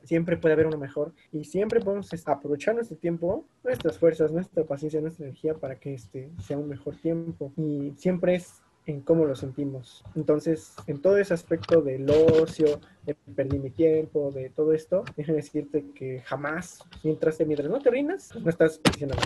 siempre 0.05 0.37
puede 0.37 0.53
haber 0.53 0.69
uno 0.69 0.79
mejor. 0.79 1.13
Y 1.33 1.43
siempre 1.43 1.81
podemos 1.81 2.09
aprovechar 2.29 2.77
nuestro 2.77 2.97
tiempo, 2.97 3.45
nuestras 3.65 3.99
fuerzas, 3.99 4.31
nuestra 4.31 4.63
paciencia, 4.63 5.01
nuestra 5.01 5.27
energía 5.27 5.55
para 5.55 5.81
que 5.81 5.95
este 5.95 6.31
sea 6.47 6.59
un 6.59 6.69
mejor 6.69 6.95
tiempo. 6.95 7.53
Y 7.57 7.93
siempre 7.97 8.37
es 8.37 8.63
en 8.89 9.03
cómo 9.03 9.27
lo 9.27 9.37
sentimos. 9.37 10.03
Entonces, 10.17 10.73
en 10.87 11.01
todo 11.01 11.19
ese 11.19 11.35
aspecto 11.35 11.83
del 11.83 12.09
ocio, 12.09 12.81
de 13.05 13.15
perdí 13.37 13.59
mi 13.59 13.71
tiempo, 13.71 14.33
de 14.35 14.49
todo 14.49 14.73
esto, 14.73 15.05
déjame 15.17 15.39
decirte 15.39 15.85
que 15.95 16.23
jamás, 16.25 16.79
mientras, 17.03 17.39
mientras 17.41 17.69
no 17.69 17.81
te 17.81 17.91
rindas, 17.91 18.31
no 18.35 18.49
estás 18.49 18.81
nada. 19.01 19.23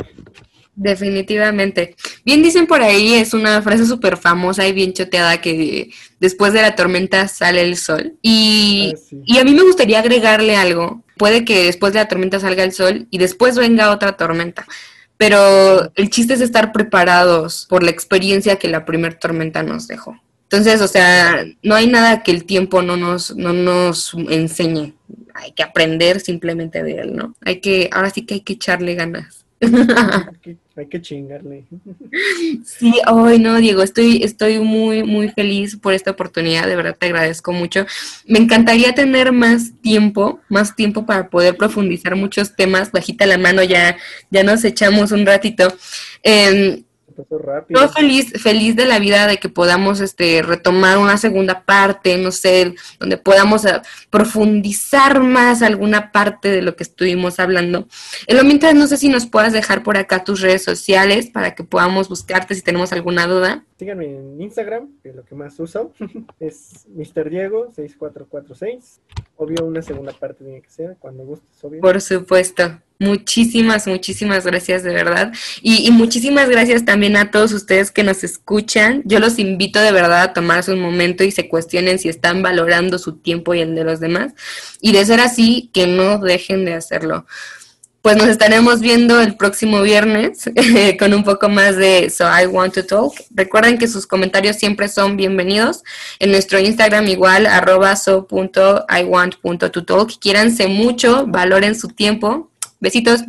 Definitivamente. 0.75 1.95
Bien 2.25 2.43
dicen 2.43 2.67
por 2.67 2.83
ahí, 2.83 3.15
es 3.15 3.35
una 3.35 3.63
frase 3.63 3.87
súper 3.87 4.17
famosa 4.17 4.67
y 4.67 4.73
bien 4.73 4.93
choteada 4.93 5.41
que 5.41 5.91
después 6.19 6.53
de 6.53 6.63
la 6.63 6.75
tormenta 6.75 7.29
sale 7.29 7.63
el 7.63 7.77
sol. 7.77 8.19
Y, 8.21 8.93
ah, 8.97 9.17
y 9.25 9.39
a 9.39 9.45
mí 9.45 9.55
me 9.55 9.63
gustaría 9.63 10.01
agregarle 10.01 10.57
algo. 10.57 11.05
Puede 11.19 11.45
que 11.45 11.67
después 11.67 11.93
de 11.93 12.01
la 12.01 12.09
tormenta 12.09 12.41
salga 12.41 12.65
el 12.65 12.73
sol 12.73 13.07
y 13.11 13.19
después 13.19 13.57
venga 13.57 13.93
otra 13.93 14.17
tormenta 14.17 14.67
pero 15.23 15.93
el 15.95 16.11
chiste 16.11 16.35
es 16.35 16.41
estar 16.41 16.73
preparados 16.73 17.67
por 17.69 17.85
la 17.85 17.93
experiencia 17.93 18.57
que 18.57 18.67
la 18.67 18.85
primera 18.85 19.17
tormenta 19.17 19.63
nos 19.63 19.87
dejó. 19.87 20.21
Entonces, 20.51 20.81
o 20.81 20.89
sea, 20.89 21.45
no 21.63 21.77
hay 21.77 21.87
nada 21.87 22.25
que 22.25 22.33
el 22.33 22.43
tiempo 22.43 22.83
no 22.83 22.97
nos, 22.97 23.37
no 23.37 23.53
nos 23.53 24.15
enseñe. 24.15 24.95
Hay 25.35 25.53
que 25.53 25.63
aprender 25.63 26.19
simplemente 26.19 26.83
de 26.83 26.95
él, 26.95 27.15
¿no? 27.15 27.37
Hay 27.45 27.61
que, 27.61 27.89
ahora 27.93 28.11
sí 28.11 28.27
que 28.27 28.35
hay 28.35 28.41
que 28.41 28.55
echarle 28.55 28.97
ganas. 28.97 29.42
Hay 30.77 30.87
que, 30.87 31.01
chingarle. 31.01 31.65
Sí, 32.65 32.95
hoy 33.11 33.39
no, 33.39 33.57
Diego, 33.57 33.83
estoy, 33.83 34.23
estoy 34.23 34.59
muy, 34.59 35.05
muy 35.05 35.29
feliz 35.29 35.77
por 35.77 35.93
esta 35.93 36.11
oportunidad, 36.11 36.67
de 36.67 36.77
verdad 36.77 36.97
te 36.99 37.07
agradezco 37.07 37.53
mucho. 37.53 37.87
Me 38.27 38.39
encantaría 38.39 38.95
tener 38.95 39.33
más 39.33 39.73
tiempo, 39.81 40.41
más 40.49 40.75
tiempo 40.75 41.07
para 41.07 41.29
poder 41.29 41.57
profundizar 41.57 42.17
muchos 42.17 42.57
temas. 42.57 42.91
Bajita 42.91 43.27
la 43.27 43.39
mano, 43.39 43.63
ya, 43.63 43.97
ya 44.31 44.43
nos 44.43 44.65
echamos 44.65 45.13
un 45.13 45.27
ratito. 45.27 45.69
Eh, 46.23 46.83
Estoy 47.17 47.89
feliz, 47.95 48.33
feliz 48.43 48.77
de 48.77 48.87
la 48.87 48.99
vida 48.99 49.27
de 49.27 49.39
que 49.39 49.49
podamos 49.49 50.01
este, 50.01 50.43
retomar 50.43 50.99
una 50.99 51.17
segunda 51.17 51.65
parte, 51.65 52.17
no 52.19 52.33
sé, 52.33 52.75
donde 52.99 53.17
podamos 53.17 53.65
eh, 53.65 53.81
profundizar 54.11 55.21
más 55.21 55.63
alguna 55.63 56.13
parte 56.13 56.49
de 56.49 56.63
lo 56.63 56.77
que 56.77 56.83
estuvimos 56.83 57.41
hablando. 57.41 57.89
En 58.27 58.37
lo 58.37 58.45
mientras, 58.45 58.75
no 58.75 58.87
sé 58.87 58.97
si 58.97 59.09
nos 59.09 59.27
puedas 59.27 59.53
dejar 59.53 59.83
por 59.83 59.97
acá 59.97 60.25
tus 60.25 60.41
redes 60.41 60.63
sociales 60.63 61.29
para 61.31 61.55
que 61.55 61.65
podamos 61.65 62.09
buscarte 62.09 62.55
si 62.55 62.63
tenemos 62.63 62.93
alguna 62.93 63.27
duda. 63.27 63.65
Síganme 63.79 64.07
en 64.07 64.41
Instagram, 64.41 64.91
que 65.03 65.11
es 65.11 65.17
lo 65.17 65.25
que 65.25 65.35
más 65.35 65.59
uso. 65.59 65.93
es 66.41 66.87
Mr. 66.89 67.31
Diego 67.31 67.73
6446. 67.75 69.01
Obvio, 69.37 69.65
una 69.65 69.83
segunda 69.83 70.13
parte 70.13 70.45
tiene 70.45 70.61
que 70.61 70.71
ser, 70.71 70.97
cuando 70.99 71.25
gustes, 71.25 71.65
obvio. 71.65 71.81
Por 71.81 72.01
supuesto. 72.01 72.81
Muchísimas, 73.03 73.89
muchísimas 73.89 74.47
gracias 74.47 74.85
de 74.85 74.95
verdad. 74.95 75.33
Y, 75.61 75.91
muchísimas 75.91 76.49
gracias 76.49 76.85
también 76.85 77.17
a 77.17 77.33
todos 77.33 77.53
ustedes 77.53 77.91
que 77.91 78.05
nos 78.05 78.23
escuchan. 78.23 79.03
Yo 79.05 79.19
los 79.19 79.41
invito 79.41 79.81
de 79.81 79.91
verdad 79.91 80.23
a 80.23 80.33
tomarse 80.33 80.73
un 80.73 80.79
momento 80.79 81.25
y 81.25 81.33
se 81.33 81.49
cuestionen 81.49 81.99
si 81.99 82.09
están 82.09 82.43
valorando 82.43 83.01
su 83.01 83.17
tiempo 83.17 83.55
y 83.55 83.61
el 83.61 83.75
de 83.75 83.83
los 83.83 83.99
demás. 83.99 84.35
Y 84.81 84.93
de 84.93 85.05
ser 85.05 85.19
así, 85.19 85.69
que 85.73 85.89
no 85.89 86.19
dejen 86.19 86.65
de 86.65 86.75
hacerlo. 86.75 87.27
Pues 88.03 88.17
nos 88.17 88.29
estaremos 88.29 88.79
viendo 88.79 89.21
el 89.21 89.37
próximo 89.37 89.83
viernes 89.83 90.49
con 91.01 91.13
un 91.13 91.25
poco 91.25 91.49
más 91.49 91.75
de 91.77 92.09
So 92.09 92.27
I 92.27 92.47
Want 92.47 92.75
to 92.75 92.87
Talk. 92.87 93.15
Recuerden 93.35 93.79
que 93.79 93.89
sus 93.89 94.07
comentarios 94.07 94.59
siempre 94.59 94.87
son 94.87 95.17
bienvenidos. 95.17 95.83
En 96.21 96.31
nuestro 96.31 96.61
Instagram 96.61 97.09
igual, 97.09 97.47
arroba 97.47 97.97
so.iwant.to 97.97 99.85
talk. 99.85 100.13
Quieranse 100.21 100.69
mucho, 100.69 101.27
valoren 101.27 101.75
su 101.75 101.89
tiempo 101.89 102.52
Besitos. 102.83 103.23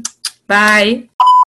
Bye. 0.48 1.08